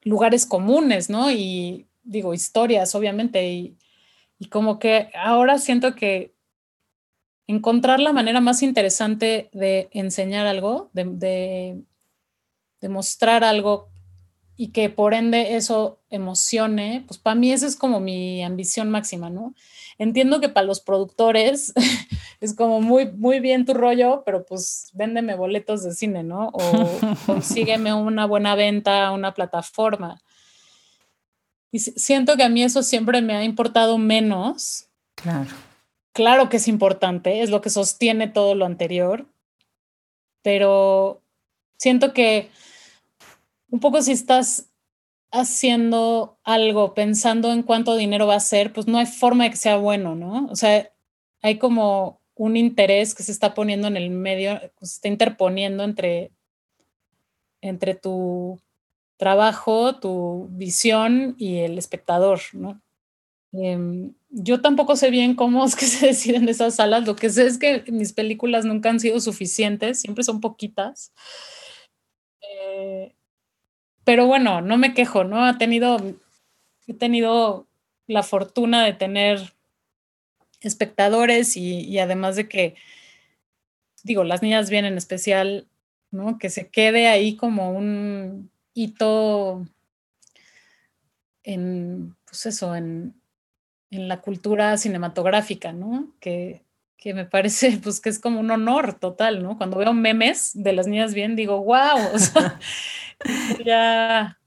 lugares 0.00 0.46
comunes, 0.46 1.10
¿no? 1.10 1.30
Y 1.30 1.86
digo, 2.02 2.32
historias, 2.32 2.94
obviamente, 2.94 3.46
y, 3.46 3.76
como 4.50 4.78
que 4.78 5.10
ahora 5.14 5.58
siento 5.58 5.94
que 5.94 6.34
encontrar 7.46 8.00
la 8.00 8.14
manera 8.14 8.40
más 8.40 8.62
interesante 8.62 9.50
de 9.52 9.90
enseñar 9.92 10.46
algo, 10.46 10.88
de, 10.94 11.84
de, 12.80 12.88
mostrar 12.88 13.44
algo 13.44 13.91
y 14.56 14.68
que 14.68 14.90
por 14.90 15.14
ende 15.14 15.56
eso 15.56 16.00
emocione, 16.10 17.04
pues 17.06 17.18
para 17.18 17.34
mí 17.34 17.52
esa 17.52 17.66
es 17.66 17.76
como 17.76 18.00
mi 18.00 18.42
ambición 18.42 18.90
máxima, 18.90 19.30
¿no? 19.30 19.54
Entiendo 19.98 20.40
que 20.40 20.48
para 20.48 20.66
los 20.66 20.80
productores 20.80 21.72
es 22.40 22.54
como 22.54 22.80
muy, 22.80 23.10
muy 23.10 23.40
bien 23.40 23.64
tu 23.64 23.74
rollo, 23.74 24.22
pero 24.24 24.44
pues 24.44 24.90
véndeme 24.94 25.34
boletos 25.34 25.82
de 25.82 25.92
cine, 25.92 26.22
¿no? 26.22 26.50
O 26.52 26.60
consígueme 27.26 27.94
una 27.94 28.26
buena 28.26 28.54
venta, 28.54 29.10
una 29.12 29.34
plataforma. 29.34 30.20
Y 31.70 31.78
siento 31.78 32.36
que 32.36 32.42
a 32.42 32.48
mí 32.50 32.62
eso 32.62 32.82
siempre 32.82 33.22
me 33.22 33.34
ha 33.34 33.44
importado 33.44 33.96
menos. 33.96 34.88
Claro. 35.14 35.50
Claro 36.12 36.50
que 36.50 36.58
es 36.58 36.68
importante, 36.68 37.40
es 37.40 37.48
lo 37.48 37.62
que 37.62 37.70
sostiene 37.70 38.28
todo 38.28 38.54
lo 38.54 38.66
anterior, 38.66 39.26
pero 40.42 41.22
siento 41.78 42.12
que 42.12 42.50
un 43.72 43.80
poco 43.80 44.02
si 44.02 44.12
estás 44.12 44.70
haciendo 45.32 46.38
algo 46.44 46.92
pensando 46.92 47.50
en 47.52 47.62
cuánto 47.62 47.96
dinero 47.96 48.26
va 48.26 48.34
a 48.34 48.40
ser, 48.40 48.70
pues 48.74 48.86
no 48.86 48.98
hay 48.98 49.06
forma 49.06 49.44
de 49.44 49.50
que 49.50 49.56
sea 49.56 49.78
bueno, 49.78 50.14
¿no? 50.14 50.46
O 50.50 50.56
sea, 50.56 50.92
hay 51.40 51.56
como 51.58 52.20
un 52.34 52.58
interés 52.58 53.14
que 53.14 53.22
se 53.22 53.32
está 53.32 53.54
poniendo 53.54 53.88
en 53.88 53.96
el 53.96 54.10
medio, 54.10 54.60
se 54.82 54.94
está 54.96 55.08
interponiendo 55.08 55.84
entre, 55.84 56.32
entre 57.62 57.94
tu 57.94 58.60
trabajo, 59.16 59.96
tu 59.98 60.48
visión 60.50 61.34
y 61.38 61.60
el 61.60 61.78
espectador, 61.78 62.40
¿no? 62.52 62.82
Em, 63.52 64.12
yo 64.28 64.60
tampoco 64.60 64.96
sé 64.96 65.10
bien 65.10 65.34
cómo 65.34 65.64
es 65.64 65.76
que 65.76 65.86
se 65.86 66.08
deciden 66.08 66.46
esas 66.50 66.74
salas. 66.74 67.06
Lo 67.06 67.16
que 67.16 67.30
sé 67.30 67.46
es 67.46 67.56
que 67.56 67.84
mis 67.90 68.12
películas 68.12 68.66
nunca 68.66 68.90
han 68.90 69.00
sido 69.00 69.18
suficientes, 69.18 69.98
siempre 69.98 70.24
son 70.24 70.42
poquitas. 70.42 71.12
Eh, 72.42 73.14
pero 74.04 74.26
bueno, 74.26 74.60
no 74.60 74.76
me 74.76 74.94
quejo, 74.94 75.24
¿no? 75.24 75.44
Ha 75.44 75.58
tenido, 75.58 75.98
he 76.86 76.94
tenido 76.94 77.66
la 78.06 78.22
fortuna 78.22 78.84
de 78.84 78.92
tener 78.92 79.54
espectadores 80.60 81.56
y, 81.56 81.98
además 81.98 82.36
de 82.36 82.48
que, 82.48 82.74
digo, 84.02 84.24
las 84.24 84.42
niñas 84.42 84.70
vienen 84.70 84.92
en 84.92 84.98
especial, 84.98 85.68
¿no? 86.10 86.38
Que 86.38 86.50
se 86.50 86.68
quede 86.68 87.08
ahí 87.08 87.36
como 87.36 87.72
un, 87.72 88.50
hito 88.74 89.66
en, 91.44 92.16
pues 92.24 92.46
eso, 92.46 92.74
en, 92.74 93.14
en 93.90 94.08
la 94.08 94.20
cultura 94.20 94.76
cinematográfica, 94.76 95.72
¿no? 95.72 96.12
Que, 96.20 96.62
que, 97.02 97.14
me 97.14 97.24
parece 97.24 97.78
pues 97.82 98.00
que 98.00 98.08
es 98.08 98.18
como 98.18 98.40
un 98.40 98.50
honor 98.50 98.94
total, 98.94 99.42
¿no? 99.42 99.56
Cuando 99.58 99.78
veo 99.78 99.92
memes 99.92 100.52
de 100.54 100.72
las 100.72 100.86
niñas 100.86 101.14
bien, 101.14 101.36
digo, 101.36 101.62
wow, 101.62 101.98
ya 103.64 104.38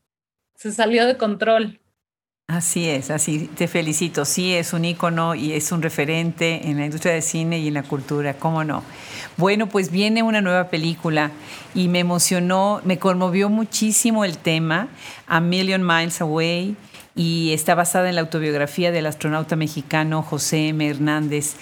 se 0.56 0.72
salió 0.72 1.06
de 1.06 1.18
control. 1.18 1.80
Así 2.48 2.88
es, 2.88 3.10
así 3.10 3.50
te 3.56 3.68
felicito. 3.68 4.24
Sí, 4.24 4.54
es 4.54 4.74
un 4.74 4.86
ícono 4.86 5.34
y 5.34 5.54
es 5.54 5.72
un 5.72 5.82
referente 5.82 6.70
en 6.70 6.78
la 6.78 6.86
industria 6.86 7.14
del 7.14 7.24
cine 7.24 7.58
y 7.58 7.70
en 7.70 7.74
la 7.74 7.82
cultura, 7.82 8.36
¿cómo 8.36 8.64
no? 8.64 8.84
Bueno, 9.36 9.68
pues 9.68 9.90
viene 9.90 10.22
una 10.22 10.42
nueva 10.42 10.70
película 10.70 11.32
y 11.74 11.88
me 11.88 12.00
emocionó, 12.00 12.82
me 12.84 13.00
conmovió 13.00 13.50
muchísimo 13.50 14.24
el 14.26 14.38
tema, 14.38 14.90
A 15.26 15.40
Million 15.40 15.86
Miles 15.86 16.22
Away, 16.22 16.78
y 17.16 17.52
está 17.54 17.74
basada 17.74 18.10
en 18.10 18.16
la 18.16 18.22
autobiografía 18.22 18.92
del 18.92 19.08
astronauta 19.08 19.56
mexicano 19.56 20.22
José 20.22 20.68
M. 20.68 20.88
Hernández. 20.88 21.56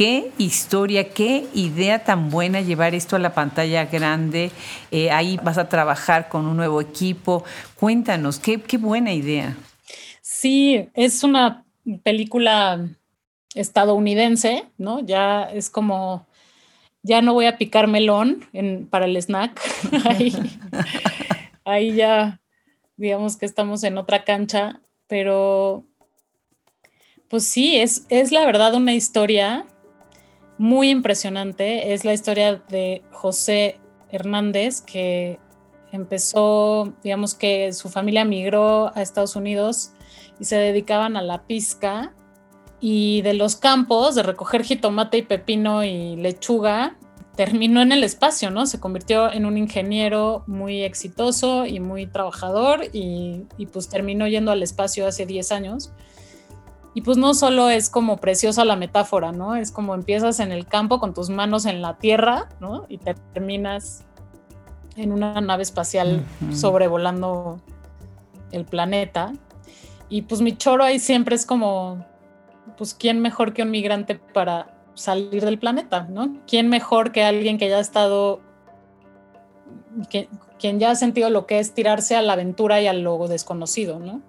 Qué 0.00 0.32
historia, 0.38 1.10
qué 1.10 1.46
idea 1.52 2.04
tan 2.04 2.30
buena 2.30 2.62
llevar 2.62 2.94
esto 2.94 3.16
a 3.16 3.18
la 3.18 3.34
pantalla 3.34 3.84
grande. 3.84 4.50
Eh, 4.90 5.10
ahí 5.10 5.38
vas 5.42 5.58
a 5.58 5.68
trabajar 5.68 6.30
con 6.30 6.46
un 6.46 6.56
nuevo 6.56 6.80
equipo. 6.80 7.44
Cuéntanos, 7.78 8.38
qué, 8.38 8.56
buena 8.78 9.12
idea. 9.12 9.58
Sí, 10.22 10.88
es 10.94 11.22
una 11.22 11.66
película 12.02 12.88
estadounidense, 13.54 14.64
¿no? 14.78 15.00
Ya 15.00 15.42
es 15.42 15.68
como, 15.68 16.26
ya 17.02 17.20
no 17.20 17.34
voy 17.34 17.44
a 17.44 17.58
picar 17.58 17.86
melón 17.86 18.48
para 18.88 19.04
el 19.04 19.18
snack. 19.18 19.60
ahí, 21.66 21.94
ya, 21.94 22.40
digamos 22.96 23.36
que 23.36 23.44
estamos 23.44 23.84
en 23.84 23.98
otra 23.98 24.24
cancha, 24.24 24.80
pero 25.08 25.84
pues 27.28 27.46
sí, 27.46 27.76
es, 27.76 28.06
es 28.08 28.32
la 28.32 28.46
verdad 28.46 28.74
una 28.74 28.94
historia 28.94 29.66
muy 30.60 30.90
impresionante. 30.90 31.94
Es 31.94 32.04
la 32.04 32.12
historia 32.12 32.62
de 32.68 33.02
José 33.12 33.80
Hernández, 34.10 34.82
que 34.82 35.38
empezó, 35.90 36.92
digamos 37.02 37.34
que 37.34 37.72
su 37.72 37.88
familia 37.88 38.26
migró 38.26 38.94
a 38.94 39.00
Estados 39.00 39.36
Unidos 39.36 39.92
y 40.38 40.44
se 40.44 40.56
dedicaban 40.56 41.16
a 41.16 41.22
la 41.22 41.46
pizca 41.46 42.12
y 42.78 43.22
de 43.22 43.32
los 43.32 43.56
campos 43.56 44.14
de 44.14 44.22
recoger 44.22 44.62
jitomate 44.62 45.16
y 45.16 45.22
pepino 45.22 45.82
y 45.82 46.16
lechuga 46.16 46.98
terminó 47.36 47.80
en 47.80 47.92
el 47.92 48.04
espacio, 48.04 48.50
¿no? 48.50 48.66
Se 48.66 48.78
convirtió 48.78 49.32
en 49.32 49.46
un 49.46 49.56
ingeniero 49.56 50.44
muy 50.46 50.82
exitoso 50.82 51.64
y 51.64 51.80
muy 51.80 52.06
trabajador 52.06 52.84
y, 52.92 53.46
y, 53.56 53.64
pues 53.64 53.88
terminó 53.88 54.28
yendo 54.28 54.52
al 54.52 54.62
espacio 54.62 55.06
hace 55.06 55.24
10 55.24 55.52
años. 55.52 55.90
Y 56.94 57.02
pues 57.02 57.16
no 57.16 57.34
solo 57.34 57.70
es 57.70 57.88
como 57.88 58.16
preciosa 58.16 58.64
la 58.64 58.76
metáfora, 58.76 59.32
¿no? 59.32 59.54
Es 59.54 59.70
como 59.70 59.94
empiezas 59.94 60.40
en 60.40 60.50
el 60.50 60.66
campo 60.66 60.98
con 60.98 61.14
tus 61.14 61.30
manos 61.30 61.66
en 61.66 61.82
la 61.82 61.98
tierra, 61.98 62.48
¿no? 62.60 62.86
Y 62.88 62.98
terminas 62.98 64.04
en 64.96 65.12
una 65.12 65.40
nave 65.40 65.62
espacial 65.62 66.24
sobrevolando 66.52 67.60
el 68.50 68.64
planeta. 68.64 69.32
Y 70.08 70.22
pues 70.22 70.40
mi 70.40 70.56
choro 70.56 70.82
ahí 70.82 70.98
siempre 70.98 71.36
es 71.36 71.46
como, 71.46 72.04
pues, 72.76 72.94
¿quién 72.94 73.20
mejor 73.20 73.52
que 73.52 73.62
un 73.62 73.70
migrante 73.70 74.16
para 74.16 74.74
salir 74.94 75.44
del 75.44 75.58
planeta, 75.58 76.08
¿no? 76.10 76.36
¿Quién 76.46 76.68
mejor 76.68 77.12
que 77.12 77.22
alguien 77.22 77.56
que 77.56 77.68
ya 77.68 77.76
ha 77.76 77.80
estado, 77.80 78.40
que, 80.10 80.28
quien 80.58 80.78
ya 80.80 80.90
ha 80.90 80.94
sentido 80.94 81.30
lo 81.30 81.46
que 81.46 81.60
es 81.60 81.72
tirarse 81.72 82.16
a 82.16 82.22
la 82.22 82.34
aventura 82.34 82.80
y 82.80 82.86
a 82.86 82.92
lo 82.92 83.28
desconocido, 83.28 83.98
¿no? 83.98 84.20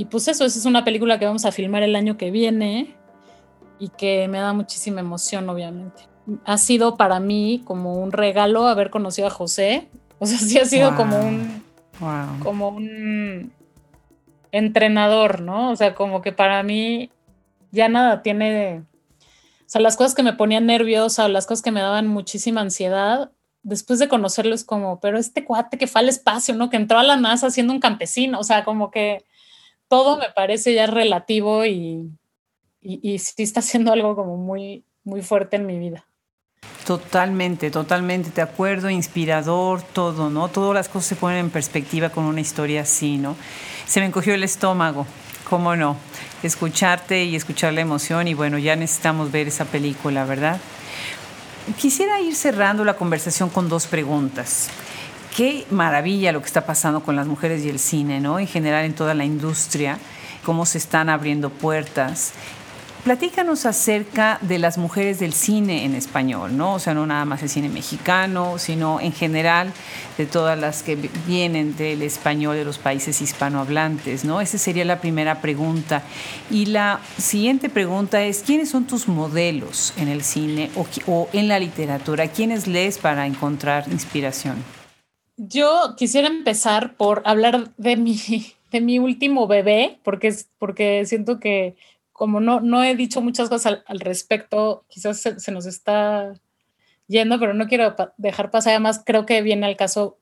Y 0.00 0.06
pues 0.06 0.28
eso, 0.28 0.46
esa 0.46 0.58
es 0.58 0.64
una 0.64 0.82
película 0.82 1.18
que 1.18 1.26
vamos 1.26 1.44
a 1.44 1.52
filmar 1.52 1.82
el 1.82 1.94
año 1.94 2.16
que 2.16 2.30
viene 2.30 2.96
y 3.78 3.90
que 3.90 4.28
me 4.28 4.38
da 4.38 4.54
muchísima 4.54 5.00
emoción, 5.00 5.46
obviamente. 5.50 6.04
Ha 6.46 6.56
sido 6.56 6.96
para 6.96 7.20
mí 7.20 7.60
como 7.66 7.96
un 7.96 8.10
regalo 8.10 8.66
haber 8.66 8.88
conocido 8.88 9.26
a 9.28 9.30
José. 9.30 9.90
O 10.18 10.24
sea, 10.24 10.38
sí 10.38 10.58
ha 10.58 10.64
sido 10.64 10.96
como 10.96 11.18
un, 11.20 11.62
como 12.42 12.70
un 12.70 13.52
entrenador, 14.52 15.42
¿no? 15.42 15.70
O 15.70 15.76
sea, 15.76 15.94
como 15.94 16.22
que 16.22 16.32
para 16.32 16.62
mí 16.62 17.10
ya 17.70 17.90
nada 17.90 18.22
tiene, 18.22 18.84
o 19.18 19.66
sea, 19.66 19.82
las 19.82 19.98
cosas 19.98 20.14
que 20.14 20.22
me 20.22 20.32
ponían 20.32 20.64
nerviosa 20.64 21.26
o 21.26 21.28
las 21.28 21.46
cosas 21.46 21.60
que 21.60 21.72
me 21.72 21.82
daban 21.82 22.06
muchísima 22.06 22.62
ansiedad, 22.62 23.32
después 23.62 23.98
de 23.98 24.08
conocerlo 24.08 24.54
es 24.54 24.64
como, 24.64 24.98
pero 24.98 25.18
este 25.18 25.44
cuate 25.44 25.76
que 25.76 25.86
fue 25.86 26.00
al 26.00 26.08
espacio, 26.08 26.54
¿no? 26.54 26.70
Que 26.70 26.78
entró 26.78 26.98
a 26.98 27.02
la 27.02 27.18
NASA 27.18 27.50
siendo 27.50 27.74
un 27.74 27.80
campesino, 27.80 28.38
o 28.38 28.44
sea, 28.44 28.64
como 28.64 28.90
que 28.90 29.26
todo 29.90 30.16
me 30.16 30.30
parece 30.30 30.72
ya 30.72 30.86
relativo 30.86 31.66
y, 31.66 32.08
y, 32.80 33.18
sí 33.18 33.42
está 33.42 33.58
haciendo 33.58 33.92
algo 33.92 34.14
como 34.14 34.36
muy, 34.36 34.84
muy 35.02 35.20
fuerte 35.20 35.56
en 35.56 35.66
mi 35.66 35.80
vida. 35.80 36.06
Totalmente, 36.86 37.72
totalmente, 37.72 38.30
de 38.30 38.40
acuerdo, 38.40 38.88
inspirador, 38.88 39.82
todo, 39.82 40.30
¿no? 40.30 40.46
Todas 40.48 40.74
las 40.74 40.88
cosas 40.88 41.08
se 41.08 41.16
ponen 41.16 41.38
en 41.38 41.50
perspectiva 41.50 42.10
con 42.10 42.24
una 42.24 42.40
historia 42.40 42.82
así, 42.82 43.18
¿no? 43.18 43.36
Se 43.86 43.98
me 43.98 44.06
encogió 44.06 44.32
el 44.32 44.44
estómago, 44.44 45.06
¿cómo 45.48 45.74
no? 45.74 45.96
Escucharte 46.44 47.24
y 47.24 47.34
escuchar 47.34 47.72
la 47.72 47.80
emoción 47.80 48.28
y 48.28 48.34
bueno, 48.34 48.58
ya 48.58 48.76
necesitamos 48.76 49.32
ver 49.32 49.48
esa 49.48 49.64
película, 49.64 50.24
¿verdad? 50.24 50.60
Quisiera 51.76 52.20
ir 52.20 52.36
cerrando 52.36 52.84
la 52.84 52.94
conversación 52.94 53.50
con 53.50 53.68
dos 53.68 53.88
preguntas. 53.88 54.70
Qué 55.36 55.66
maravilla 55.70 56.32
lo 56.32 56.40
que 56.40 56.46
está 56.46 56.66
pasando 56.66 57.02
con 57.02 57.16
las 57.16 57.26
mujeres 57.26 57.64
y 57.64 57.68
el 57.68 57.78
cine, 57.78 58.20
¿no? 58.20 58.38
En 58.38 58.46
general 58.46 58.84
en 58.84 58.94
toda 58.94 59.14
la 59.14 59.24
industria, 59.24 59.98
cómo 60.44 60.66
se 60.66 60.78
están 60.78 61.08
abriendo 61.08 61.50
puertas 61.50 62.32
Platícanos 63.04 63.64
acerca 63.64 64.38
de 64.42 64.58
las 64.58 64.76
mujeres 64.76 65.18
del 65.18 65.32
cine 65.32 65.86
en 65.86 65.94
español, 65.94 66.54
¿no? 66.58 66.74
O 66.74 66.78
sea, 66.78 66.92
no 66.92 67.06
nada 67.06 67.24
más 67.24 67.42
el 67.42 67.48
cine 67.48 67.70
mexicano, 67.70 68.58
sino 68.58 69.00
en 69.00 69.14
general 69.14 69.72
de 70.18 70.26
todas 70.26 70.58
las 70.58 70.82
que 70.82 70.96
vienen 71.26 71.74
del 71.76 72.02
español 72.02 72.56
de 72.56 72.64
los 72.66 72.76
países 72.76 73.22
hispanohablantes, 73.22 74.26
¿no? 74.26 74.42
Esa 74.42 74.58
sería 74.58 74.84
la 74.84 75.00
primera 75.00 75.40
pregunta. 75.40 76.02
Y 76.50 76.66
la 76.66 77.00
siguiente 77.16 77.70
pregunta 77.70 78.22
es, 78.22 78.42
¿quiénes 78.44 78.68
son 78.68 78.84
tus 78.84 79.08
modelos 79.08 79.94
en 79.96 80.08
el 80.08 80.22
cine 80.22 80.70
o, 81.06 81.26
en 81.32 81.48
la 81.48 81.58
literatura? 81.58 82.28
¿Quiénes 82.28 82.66
lees 82.66 82.98
para 82.98 83.26
encontrar 83.26 83.88
inspiración? 83.90 84.62
Yo 85.42 85.94
quisiera 85.96 86.28
empezar 86.28 86.98
por 86.98 87.22
hablar 87.24 87.74
de 87.78 87.96
mi, 87.96 88.16
de 88.70 88.80
mi 88.82 88.98
último 88.98 89.46
bebé, 89.46 89.98
porque, 90.02 90.34
porque 90.58 91.06
siento 91.06 91.40
que 91.40 91.76
como 92.12 92.40
no, 92.40 92.60
no 92.60 92.84
he 92.84 92.94
dicho 92.94 93.22
muchas 93.22 93.48
cosas 93.48 93.80
al, 93.86 94.00
respecto, 94.00 94.84
quizás 94.88 95.20
se, 95.20 95.52
nos 95.52 95.64
está 95.64 96.34
yendo, 97.06 97.40
pero 97.40 97.54
no 97.54 97.66
quiero 97.66 97.96
dejar 98.18 98.50
pasar. 98.50 98.72
Además, 98.72 99.02
creo 99.06 99.24
que 99.24 99.40
viene 99.40 99.64
al 99.64 99.78
caso 99.78 100.18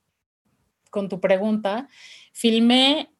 con 0.91 1.09
tu 1.09 1.19
pregunta. 1.19 1.89
Filmé 2.33 3.11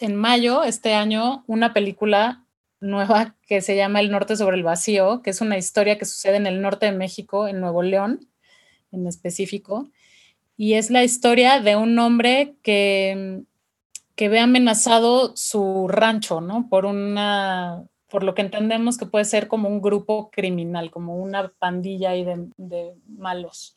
en 0.00 0.16
mayo 0.16 0.64
este 0.64 0.94
año 0.94 1.44
una 1.46 1.74
película 1.74 2.46
nueva 2.80 3.36
que 3.46 3.60
se 3.60 3.76
llama 3.76 4.00
El 4.00 4.10
Norte 4.10 4.36
sobre 4.36 4.56
el 4.56 4.62
Vacío, 4.62 5.20
que 5.20 5.28
es 5.28 5.42
una 5.42 5.58
historia 5.58 5.98
que 5.98 6.06
sucede 6.06 6.36
en 6.36 6.46
el 6.46 6.62
norte 6.62 6.86
de 6.86 6.92
México, 6.92 7.46
en 7.46 7.60
Nuevo 7.60 7.82
León 7.82 8.26
en 8.90 9.06
específico. 9.06 9.90
Y 10.56 10.74
es 10.74 10.90
la 10.90 11.04
historia 11.04 11.60
de 11.60 11.76
un 11.76 11.98
hombre 11.98 12.54
que, 12.62 13.42
que 14.14 14.28
ve 14.28 14.40
amenazado 14.40 15.36
su 15.36 15.88
rancho, 15.88 16.40
¿no? 16.40 16.68
Por 16.68 16.86
una 16.86 17.84
por 18.14 18.22
lo 18.22 18.36
que 18.36 18.42
entendemos 18.42 18.96
que 18.96 19.06
puede 19.06 19.24
ser 19.24 19.48
como 19.48 19.68
un 19.68 19.82
grupo 19.82 20.30
criminal, 20.30 20.92
como 20.92 21.16
una 21.16 21.48
pandilla 21.48 22.10
de, 22.10 22.46
de 22.56 22.92
malos. 23.08 23.74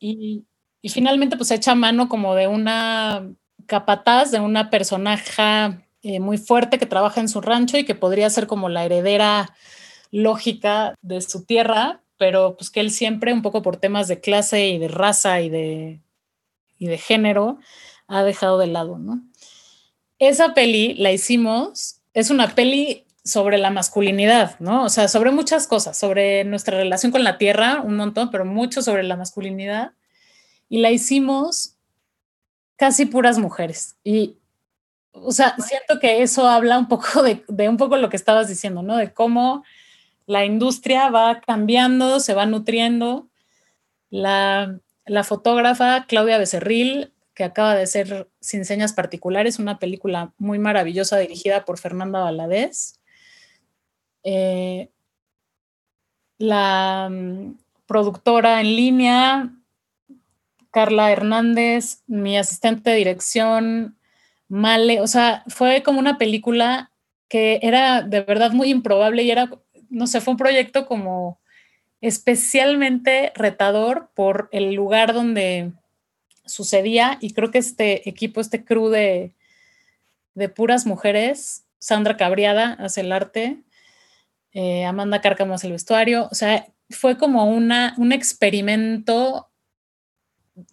Y, 0.00 0.44
y, 0.82 0.88
finalmente 0.88 1.36
pues 1.36 1.52
echa 1.52 1.76
mano 1.76 2.08
como 2.08 2.34
de 2.34 2.48
una 2.48 3.30
capataz, 3.66 4.32
de 4.32 4.40
una 4.40 4.68
personaje 4.68 5.78
eh, 6.02 6.18
muy 6.18 6.38
fuerte 6.38 6.78
que 6.78 6.86
trabaja 6.86 7.20
en 7.20 7.28
su 7.28 7.40
rancho 7.40 7.78
y 7.78 7.84
que 7.84 7.94
podría 7.94 8.28
ser 8.30 8.48
como 8.48 8.68
la 8.68 8.84
heredera 8.84 9.54
lógica 10.10 10.94
de 11.00 11.20
su 11.20 11.44
tierra, 11.44 12.02
pero 12.18 12.56
pues 12.56 12.70
que 12.70 12.80
él 12.80 12.90
siempre, 12.90 13.32
un 13.32 13.42
poco 13.42 13.62
por 13.62 13.76
temas 13.76 14.08
de 14.08 14.20
clase 14.20 14.68
y 14.68 14.78
de 14.78 14.88
raza 14.88 15.40
y 15.40 15.50
de, 15.50 16.00
y 16.78 16.86
de 16.86 16.98
género, 16.98 17.58
ha 18.08 18.22
dejado 18.22 18.58
de 18.58 18.66
lado, 18.68 18.98
¿no? 18.98 19.22
Esa 20.18 20.54
peli 20.54 20.94
la 20.94 21.12
hicimos, 21.12 22.00
es 22.14 22.30
una 22.30 22.54
peli 22.54 23.04
sobre 23.24 23.58
la 23.58 23.70
masculinidad, 23.70 24.58
¿no? 24.60 24.84
O 24.84 24.88
sea, 24.88 25.08
sobre 25.08 25.32
muchas 25.32 25.66
cosas, 25.66 25.98
sobre 25.98 26.44
nuestra 26.44 26.78
relación 26.78 27.12
con 27.12 27.24
la 27.24 27.38
tierra, 27.38 27.82
un 27.82 27.96
montón, 27.96 28.30
pero 28.30 28.44
mucho 28.44 28.82
sobre 28.82 29.02
la 29.02 29.16
masculinidad. 29.16 29.92
Y 30.68 30.78
la 30.78 30.90
hicimos 30.90 31.76
casi 32.76 33.06
puras 33.06 33.38
mujeres. 33.38 33.96
Y, 34.04 34.36
o 35.12 35.32
sea, 35.32 35.56
siento 35.58 35.98
que 36.00 36.22
eso 36.22 36.48
habla 36.48 36.78
un 36.78 36.88
poco 36.88 37.22
de, 37.22 37.44
de 37.48 37.68
un 37.68 37.76
poco 37.76 37.96
lo 37.96 38.08
que 38.08 38.16
estabas 38.16 38.48
diciendo, 38.48 38.82
¿no? 38.82 38.96
De 38.96 39.12
cómo 39.12 39.64
la 40.26 40.44
industria 40.44 41.08
va 41.10 41.40
cambiando, 41.40 42.20
se 42.20 42.34
va 42.34 42.46
nutriendo. 42.46 43.28
La, 44.10 44.80
fotógrafa 45.24 46.06
Claudia 46.06 46.38
Becerril, 46.38 47.12
que 47.34 47.44
acaba 47.44 47.74
de 47.74 47.86
ser 47.86 48.28
Sin 48.40 48.64
Señas 48.64 48.92
Particulares, 48.92 49.58
una 49.58 49.78
película 49.78 50.32
muy 50.38 50.58
maravillosa 50.58 51.18
dirigida 51.18 51.64
por 51.64 51.78
Fernanda 51.78 52.20
Valadez. 52.20 53.00
Eh, 54.24 54.90
la 56.38 57.08
mm, 57.10 57.58
productora 57.86 58.60
en 58.60 58.76
línea, 58.76 59.52
Carla 60.70 61.12
Hernández, 61.12 62.02
mi 62.06 62.36
asistente 62.36 62.90
de 62.90 62.96
dirección, 62.96 63.96
Male, 64.48 65.00
o 65.00 65.06
sea, 65.06 65.42
fue 65.48 65.82
como 65.82 65.98
una 65.98 66.18
película 66.18 66.92
que 67.28 67.58
era 67.62 68.02
de 68.02 68.20
verdad 68.20 68.52
muy 68.52 68.70
improbable 68.70 69.24
y 69.24 69.30
era, 69.30 69.50
no 69.96 70.06
sé, 70.06 70.20
fue 70.20 70.32
un 70.32 70.38
proyecto 70.38 70.86
como 70.86 71.40
especialmente 72.02 73.32
retador 73.34 74.10
por 74.14 74.50
el 74.52 74.74
lugar 74.74 75.14
donde 75.14 75.72
sucedía 76.44 77.16
y 77.20 77.32
creo 77.32 77.50
que 77.50 77.58
este 77.58 78.06
equipo, 78.08 78.40
este 78.40 78.62
crew 78.62 78.90
de, 78.90 79.34
de 80.34 80.48
puras 80.50 80.84
mujeres, 80.84 81.64
Sandra 81.78 82.18
Cabriada 82.18 82.74
hace 82.74 83.00
el 83.00 83.10
arte, 83.10 83.62
eh, 84.52 84.84
Amanda 84.84 85.22
Cárcamo 85.22 85.54
hace 85.54 85.66
el 85.66 85.72
vestuario, 85.72 86.28
o 86.30 86.34
sea, 86.34 86.66
fue 86.90 87.16
como 87.16 87.46
una, 87.46 87.94
un 87.96 88.12
experimento 88.12 89.48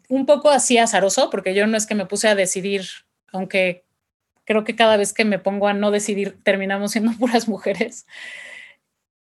un 0.09 0.25
poco 0.25 0.49
así 0.49 0.77
azaroso, 0.77 1.29
porque 1.29 1.55
yo 1.55 1.65
no 1.65 1.77
es 1.77 1.87
que 1.87 1.95
me 1.95 2.05
puse 2.05 2.27
a 2.27 2.35
decidir, 2.35 2.85
aunque 3.31 3.85
creo 4.43 4.65
que 4.65 4.75
cada 4.75 4.97
vez 4.97 5.13
que 5.13 5.23
me 5.23 5.39
pongo 5.39 5.69
a 5.69 5.73
no 5.73 5.91
decidir 5.91 6.37
terminamos 6.43 6.91
siendo 6.91 7.11
puras 7.17 7.47
mujeres. 7.47 8.05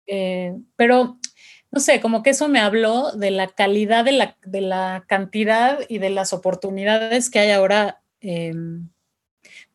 Eh, 0.06 0.54
pero, 0.76 1.18
no 1.70 1.80
sé, 1.80 2.00
como 2.00 2.22
que 2.22 2.30
eso 2.30 2.48
me 2.48 2.60
habló 2.60 3.12
de 3.12 3.30
la 3.30 3.48
calidad, 3.48 4.04
de 4.04 4.12
la, 4.12 4.36
de 4.44 4.60
la 4.60 5.04
cantidad 5.06 5.80
y 5.88 5.98
de 5.98 6.10
las 6.10 6.32
oportunidades 6.32 7.30
que 7.30 7.38
hay 7.40 7.50
ahora, 7.50 8.02
em, 8.20 8.88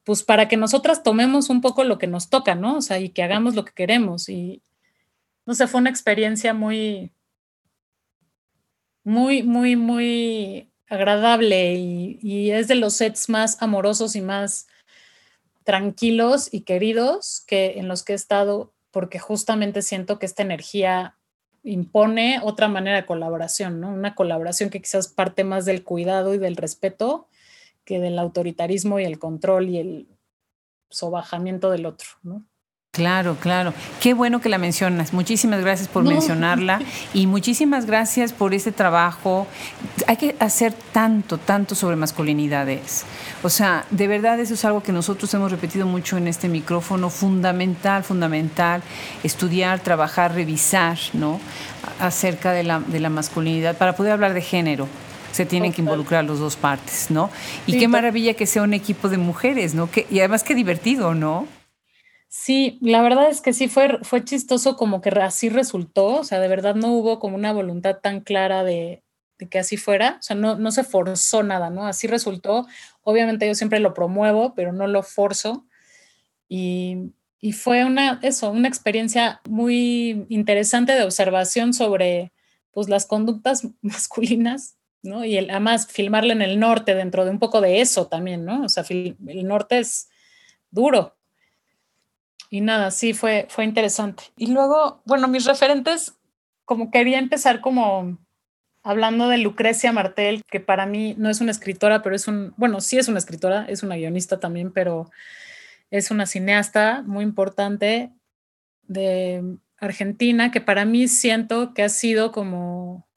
pues 0.04 0.24
para 0.24 0.48
que 0.48 0.58
nosotras 0.58 1.04
tomemos 1.04 1.50
un 1.50 1.62
poco 1.62 1.84
lo 1.84 1.98
que 1.98 2.08
nos 2.08 2.30
toca, 2.30 2.56
¿no? 2.56 2.78
O 2.78 2.82
sea, 2.82 3.00
y 3.00 3.10
que 3.10 3.24
hagamos 3.24 3.56
lo 3.56 3.66
que 3.66 3.74
queremos. 3.74 4.30
Y, 4.30 4.62
no 5.46 5.54
sé, 5.56 5.68
fue 5.68 5.82
una 5.82 5.90
experiencia 5.90 6.54
muy, 6.54 7.12
muy, 9.04 9.44
muy, 9.44 9.76
muy 9.76 10.72
agradable 10.88 11.76
y, 11.76 12.52
es 12.52 12.68
de 12.68 12.76
los 12.76 12.96
sets 12.96 13.30
más 13.30 13.62
amorosos 13.62 14.16
y 14.16 14.22
más 14.22 14.68
tranquilos 15.64 16.50
y 16.52 16.62
queridos 16.62 17.44
que 17.48 17.80
en 17.80 17.88
los 17.88 18.04
que 18.04 18.14
he 18.14 18.16
estado 18.16 18.74
porque 18.92 19.20
justamente 19.20 19.82
siento 19.82 20.20
que 20.20 20.26
esta 20.26 20.44
energía 20.44 21.18
impone 21.64 22.40
otra 22.44 22.68
manera 22.68 22.98
de 22.98 23.06
colaboración, 23.06 23.80
¿no? 23.80 23.90
Una 23.90 24.16
colaboración 24.16 24.70
que 24.70 24.82
quizás 24.82 25.08
parte 25.08 25.44
más 25.44 25.66
del 25.66 25.84
cuidado 25.84 26.34
y 26.34 26.38
del 26.38 26.56
respeto 26.56 27.28
que 27.86 28.00
del 28.00 28.20
autoritarismo 28.20 29.00
y 29.00 29.06
el 29.06 29.20
control 29.20 29.70
y 29.70 29.78
el 29.78 30.08
sobajamiento 30.90 31.72
del 31.72 31.86
otro, 31.86 32.08
¿no? 32.24 32.46
Claro, 32.94 33.38
claro. 33.40 33.74
Qué 34.02 34.14
bueno 34.14 34.42
que 34.42 34.50
la 34.50 34.58
mencionas. 34.58 35.14
Muchísimas 35.14 35.62
gracias 35.62 35.88
por 35.88 36.04
mencionarla 36.04 36.82
y 37.14 37.26
muchísimas 37.26 37.86
gracias 37.86 38.34
por 38.34 38.54
este 38.54 38.74
trabajo. 38.74 39.48
Hay 40.08 40.18
que 40.18 40.36
hacer 40.40 40.74
tanto, 40.92 41.38
tanto 41.38 41.74
sobre 41.74 41.96
masculinidades. 41.96 43.06
O 43.44 43.50
sea, 43.50 43.86
de 43.92 44.10
verdad 44.10 44.42
eso 44.42 44.56
es 44.56 44.66
algo 44.66 44.84
que 44.84 44.92
nosotros 44.92 45.34
hemos 45.34 45.52
repetido 45.52 45.86
mucho 45.88 46.18
en 46.18 46.28
este 46.28 46.50
micrófono. 46.50 47.10
Fundamental, 47.10 48.04
fundamental. 48.04 48.84
Estudiar, 49.24 49.80
trabajar, 49.80 50.34
revisar, 50.34 50.98
¿no? 51.14 51.40
Acerca 52.02 52.52
de 52.52 52.64
la, 52.64 52.82
de 52.82 53.00
la 53.00 53.10
masculinidad 53.10 53.78
para 53.78 53.96
poder 53.96 54.12
hablar 54.12 54.34
de 54.34 54.42
género 54.42 54.90
se 55.32 55.46
tienen 55.46 55.72
que 55.72 55.80
involucrar 55.80 56.26
los 56.26 56.40
dos 56.40 56.58
partes, 56.58 57.10
¿no? 57.10 57.30
Y 57.66 57.80
qué 57.80 57.88
maravilla 57.88 58.34
que 58.34 58.46
sea 58.46 58.64
un 58.64 58.74
equipo 58.74 59.08
de 59.08 59.18
mujeres, 59.18 59.74
¿no? 59.74 59.90
Que, 59.90 60.06
y 60.12 60.20
además 60.20 60.44
qué 60.44 60.54
divertido, 60.56 61.16
¿no? 61.16 61.48
Sí, 62.34 62.80
la 62.82 63.02
verdad 63.02 63.30
es 63.30 63.42
que 63.42 63.52
sí 63.52 63.68
fue, 63.68 64.00
fue 64.04 64.24
chistoso 64.24 64.78
como 64.78 65.02
que 65.02 65.10
así 65.10 65.50
resultó, 65.50 66.20
o 66.20 66.24
sea, 66.24 66.40
de 66.40 66.48
verdad 66.48 66.76
no 66.76 66.94
hubo 66.94 67.20
como 67.20 67.36
una 67.36 67.52
voluntad 67.52 67.98
tan 68.02 68.22
clara 68.22 68.64
de, 68.64 69.04
que 69.50 69.60
así 69.60 69.76
fuera, 69.76 70.16
o 70.20 70.22
sea, 70.24 70.38
no, 70.38 70.56
no 70.56 70.72
se 70.72 70.86
forzó 70.86 71.44
nada, 71.44 71.70
¿no? 71.70 71.86
Así 71.86 72.08
resultó. 72.08 72.68
Obviamente 73.02 73.46
yo 73.48 73.54
siempre 73.54 73.82
lo 73.82 73.94
promuevo, 73.94 74.54
pero 74.56 74.72
no 74.72 74.88
lo 74.88 75.04
forzo. 75.04 75.66
Y, 76.48 77.14
y 77.42 77.52
fue 77.52 77.84
una, 77.84 78.20
eso, 78.24 78.50
una 78.52 78.70
experiencia 78.70 79.42
muy 79.50 80.26
interesante 80.30 80.94
de 80.94 81.04
observación 81.04 81.74
sobre 81.74 82.32
pues, 82.72 82.88
las 82.88 83.06
conductas 83.08 83.68
masculinas, 83.82 84.78
¿no? 85.04 85.26
Y 85.26 85.36
el, 85.38 85.50
además 85.50 85.88
filmarla 85.88 86.32
en 86.32 86.44
el 86.44 86.60
norte 86.60 86.96
dentro 86.96 87.26
de 87.26 87.32
un 87.32 87.40
poco 87.40 87.60
de 87.60 87.82
eso 87.82 88.08
también, 88.08 88.46
¿no? 88.46 88.64
O 88.64 88.70
sea, 88.70 88.86
el 88.90 89.18
norte 89.46 89.80
es 89.80 90.10
duro, 90.72 91.18
y 92.52 92.60
nada, 92.60 92.92
sí, 92.92 93.14
fue, 93.14 93.48
fue 93.50 93.64
interesante. 93.64 94.26
Y 94.36 94.48
luego, 94.48 95.02
bueno, 95.06 95.30
mis 95.30 95.46
referentes, 95.46 96.18
como 96.66 96.92
quería 96.92 97.18
empezar 97.18 97.62
como 97.62 98.20
hablando 98.84 99.30
de 99.30 99.38
Lucrecia 99.38 99.94
Martel, 99.94 100.44
que 100.52 100.60
para 100.60 100.86
mí 100.86 101.16
no 101.18 101.30
es 101.30 101.40
una 101.40 101.52
escritora, 101.52 102.02
pero 102.02 102.14
es 102.14 102.28
un, 102.28 102.54
bueno, 102.58 102.82
sí 102.82 102.98
es 102.98 103.08
una 103.08 103.20
escritora, 103.20 103.66
es 103.70 103.84
una 103.84 103.96
guionista 103.96 104.42
también, 104.42 104.74
pero 104.74 105.10
es 105.92 106.12
una 106.12 106.26
cineasta 106.26 107.04
muy 107.04 107.24
importante 107.24 108.12
de 108.84 109.58
Argentina, 109.78 110.52
que 110.52 110.60
para 110.60 110.84
mí 110.84 111.08
siento 111.08 111.74
que 111.74 111.84
ha 111.84 111.90
sido 111.90 112.34
como, 112.34 113.08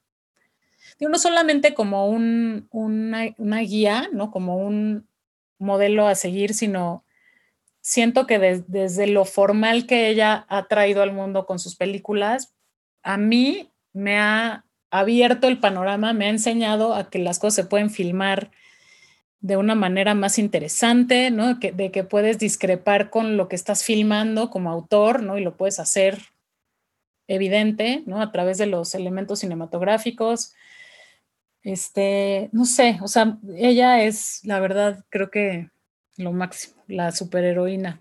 no 1.00 1.18
solamente 1.18 1.74
como 1.74 2.06
un, 2.08 2.68
una, 2.70 3.34
una 3.38 3.58
guía, 3.60 4.08
¿no? 4.12 4.30
Como 4.30 4.58
un 4.58 5.08
modelo 5.58 6.06
a 6.06 6.14
seguir, 6.14 6.54
sino 6.54 7.03
siento 7.84 8.26
que 8.26 8.38
desde 8.38 9.06
lo 9.06 9.26
formal 9.26 9.86
que 9.86 10.08
ella 10.08 10.46
ha 10.48 10.68
traído 10.68 11.02
al 11.02 11.12
mundo 11.12 11.44
con 11.44 11.58
sus 11.58 11.76
películas, 11.76 12.54
a 13.02 13.18
mí 13.18 13.70
me 13.92 14.18
ha 14.18 14.64
abierto 14.90 15.48
el 15.48 15.60
panorama, 15.60 16.14
me 16.14 16.24
ha 16.24 16.30
enseñado 16.30 16.94
a 16.94 17.10
que 17.10 17.18
las 17.18 17.38
cosas 17.38 17.56
se 17.56 17.64
pueden 17.66 17.90
filmar 17.90 18.50
de 19.40 19.58
una 19.58 19.74
manera 19.74 20.14
más 20.14 20.38
interesante, 20.38 21.30
¿no? 21.30 21.56
de 21.56 21.90
que 21.90 22.04
puedes 22.04 22.38
discrepar 22.38 23.10
con 23.10 23.36
lo 23.36 23.48
que 23.48 23.56
estás 23.56 23.84
filmando 23.84 24.48
como 24.48 24.70
autor, 24.70 25.22
¿no? 25.22 25.36
Y 25.36 25.42
lo 25.42 25.58
puedes 25.58 25.78
hacer 25.78 26.18
evidente, 27.26 28.02
¿no? 28.06 28.22
A 28.22 28.32
través 28.32 28.56
de 28.56 28.64
los 28.64 28.94
elementos 28.94 29.40
cinematográficos. 29.40 30.54
Este, 31.62 32.48
no 32.52 32.64
sé, 32.64 32.98
o 33.02 33.08
sea, 33.08 33.38
ella 33.56 34.02
es, 34.02 34.40
la 34.44 34.58
verdad, 34.58 35.04
creo 35.10 35.30
que 35.30 35.68
lo 36.16 36.32
máximo, 36.32 36.82
la 36.88 37.12
superheroína. 37.12 38.00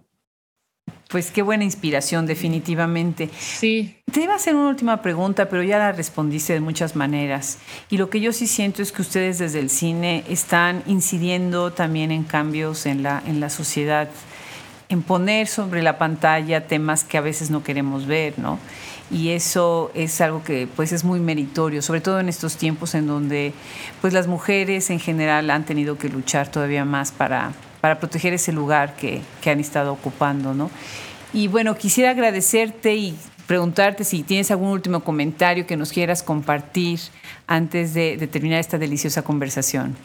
Pues 1.10 1.30
qué 1.32 1.42
buena 1.42 1.64
inspiración, 1.64 2.26
definitivamente. 2.26 3.30
Sí. 3.38 3.98
Te 4.12 4.24
iba 4.24 4.34
a 4.34 4.38
hacer 4.38 4.56
una 4.56 4.70
última 4.70 5.02
pregunta, 5.02 5.48
pero 5.48 5.62
ya 5.62 5.78
la 5.78 5.92
respondiste 5.92 6.54
de 6.54 6.60
muchas 6.60 6.96
maneras. 6.96 7.60
Y 7.90 7.98
lo 7.98 8.10
que 8.10 8.20
yo 8.20 8.34
sí 8.34 8.48
siento 8.48 8.82
es 8.82 8.92
que 8.92 9.04
ustedes 9.04 9.38
desde 9.38 9.60
el 9.60 9.70
cine 9.70 10.24
están 10.28 10.84
incidiendo 10.88 11.72
también 11.72 12.12
en 12.12 12.24
cambios 12.24 12.86
en 12.86 13.04
la, 13.04 13.22
en 13.28 13.40
la 13.40 13.50
sociedad, 13.50 14.10
en 14.90 15.04
poner 15.04 15.48
sobre 15.48 15.84
la 15.84 15.98
pantalla 15.98 16.68
temas 16.68 17.04
que 17.04 17.18
a 17.18 17.22
veces 17.22 17.52
no 17.52 17.64
queremos 17.64 18.08
ver, 18.08 18.40
¿no? 18.40 18.60
y 19.12 19.30
eso 19.30 19.92
es 19.94 20.20
algo 20.22 20.44
que 20.44 20.68
pues 20.76 20.92
es 20.92 21.04
muy 21.04 21.20
meritorio, 21.20 21.82
sobre 21.82 22.02
todo 22.02 22.20
en 22.20 22.30
estos 22.30 22.58
tiempos 22.58 22.96
en 22.96 23.06
donde 23.06 23.54
pues 24.02 24.14
las 24.14 24.28
mujeres 24.28 24.90
en 24.90 25.00
general 25.00 25.50
han 25.52 25.66
tenido 25.66 25.98
que 25.98 26.10
luchar 26.10 26.48
todavía 26.50 26.84
más 26.84 27.12
para 27.12 27.52
para 27.84 28.00
proteger 28.00 28.32
ese 28.34 28.54
lugar 28.54 28.96
que, 28.96 29.22
que 29.42 29.50
han 29.50 29.60
estado 29.60 29.92
ocupando, 29.92 30.54
¿no? 30.54 30.72
Y 31.34 31.50
bueno, 31.50 31.76
quisiera 31.76 32.12
agradecerte 32.12 32.96
y 32.96 33.14
preguntarte 33.46 34.06
si 34.06 34.24
tienes 34.24 34.52
algún 34.52 34.70
último 34.70 35.04
comentario 35.04 35.68
que 35.68 35.76
nos 35.76 35.92
quieras 35.92 36.24
compartir 36.24 37.02
antes 37.46 37.94
de, 37.94 38.16
de, 38.16 38.28
terminar 38.28 38.62
esta 38.62 38.78
deliciosa 38.78 39.22
conversación. 39.22 39.98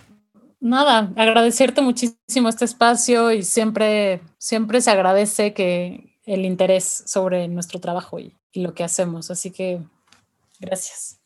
Nada, 0.58 1.12
agradecerte 1.14 1.80
muchísimo 1.80 2.48
este 2.48 2.64
espacio 2.64 3.30
y 3.30 3.44
siempre, 3.44 4.22
siempre 4.38 4.80
se 4.80 4.90
agradece 4.90 5.54
que 5.54 6.18
el 6.26 6.44
interés 6.44 7.04
sobre 7.06 7.46
nuestro 7.46 7.78
trabajo 7.78 8.18
y, 8.18 8.34
y 8.50 8.62
lo 8.62 8.74
que 8.74 8.82
hacemos. 8.82 9.30
Así 9.30 9.52
que 9.52 9.78
gracias. 10.58 11.20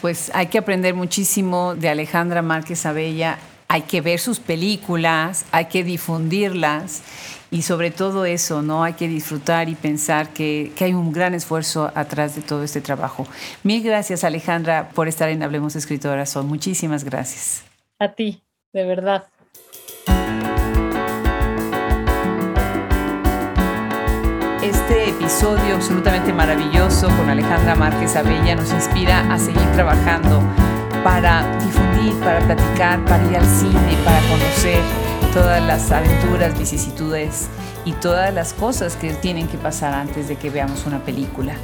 Pues 0.00 0.30
hay 0.32 0.46
que 0.46 0.56
aprender 0.56 0.94
muchísimo 0.94 1.74
de 1.74 1.90
Alejandra 1.90 2.40
Márquez 2.40 2.86
Abella 2.86 3.38
hay 3.70 3.82
que 3.82 4.00
ver 4.00 4.18
sus 4.18 4.40
películas, 4.40 5.46
hay 5.52 5.66
que 5.66 5.84
difundirlas 5.84 7.02
y 7.52 7.62
sobre 7.62 7.92
todo 7.92 8.24
eso, 8.24 8.62
¿no? 8.62 8.82
Hay 8.82 8.94
que 8.94 9.06
disfrutar 9.06 9.68
y 9.68 9.76
pensar 9.76 10.30
que, 10.30 10.72
hay 10.80 10.92
un 10.92 11.12
gran 11.12 11.34
esfuerzo 11.34 11.92
atrás 11.94 12.34
de 12.34 12.42
todo 12.42 12.64
este 12.64 12.80
trabajo. 12.80 13.28
Mil 13.62 13.80
gracias, 13.84 14.24
Alejandra, 14.24 14.88
por 14.88 15.06
estar 15.06 15.28
en 15.28 15.44
Hablemos 15.44 15.76
Escritoras. 15.76 16.30
Son 16.30 16.48
muchísimas 16.48 17.04
gracias. 17.04 17.62
A 18.00 18.08
ti, 18.08 18.42
de 18.72 18.84
verdad. 18.84 19.28
Este 24.64 25.10
episodio 25.10 25.76
absolutamente 25.76 26.32
maravilloso 26.32 27.06
con 27.06 27.30
Alejandra 27.30 27.76
Márquez 27.76 28.16
Abella 28.16 28.56
nos 28.56 28.72
inspira 28.72 29.32
a 29.32 29.38
seguir 29.38 29.62
trabajando 29.74 30.42
para 31.04 31.56
difundir, 31.60 31.89
para 32.22 32.40
platicar, 32.40 33.04
para 33.04 33.22
ir 33.24 33.36
al 33.36 33.46
cine, 33.46 33.96
para 34.04 34.20
conocer 34.28 34.80
todas 35.32 35.62
las 35.62 35.92
aventuras, 35.92 36.58
vicisitudes 36.58 37.48
y 37.84 37.92
todas 37.92 38.32
las 38.32 38.52
cosas 38.52 38.96
que 38.96 39.12
tienen 39.12 39.46
que 39.48 39.58
pasar 39.58 39.94
antes 39.94 40.28
de 40.28 40.36
que 40.36 40.50
veamos 40.50 40.86
una 40.86 41.04
película. 41.04 41.54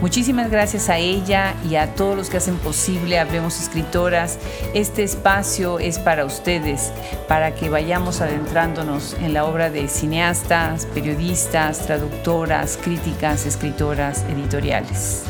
Muchísimas 0.00 0.50
gracias 0.50 0.88
a 0.90 0.98
ella 0.98 1.54
y 1.68 1.74
a 1.74 1.94
todos 1.96 2.16
los 2.16 2.30
que 2.30 2.36
hacen 2.36 2.56
posible 2.58 3.18
Hablemos 3.18 3.60
Escritoras. 3.60 4.38
Este 4.72 5.02
espacio 5.02 5.80
es 5.80 5.98
para 5.98 6.24
ustedes, 6.24 6.92
para 7.26 7.54
que 7.54 7.68
vayamos 7.68 8.20
adentrándonos 8.20 9.16
en 9.20 9.34
la 9.34 9.44
obra 9.44 9.70
de 9.70 9.88
cineastas, 9.88 10.86
periodistas, 10.86 11.84
traductoras, 11.84 12.78
críticas, 12.80 13.44
escritoras, 13.44 14.24
editoriales. 14.28 15.24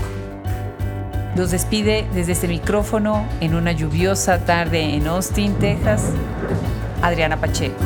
Los 1.36 1.50
despide 1.50 2.06
desde 2.14 2.32
este 2.32 2.48
micrófono 2.48 3.24
en 3.40 3.54
una 3.54 3.72
lluviosa 3.72 4.44
tarde 4.44 4.94
en 4.94 5.06
Austin, 5.06 5.54
Texas, 5.54 6.10
Adriana 7.02 7.36
Pacheco. 7.36 7.76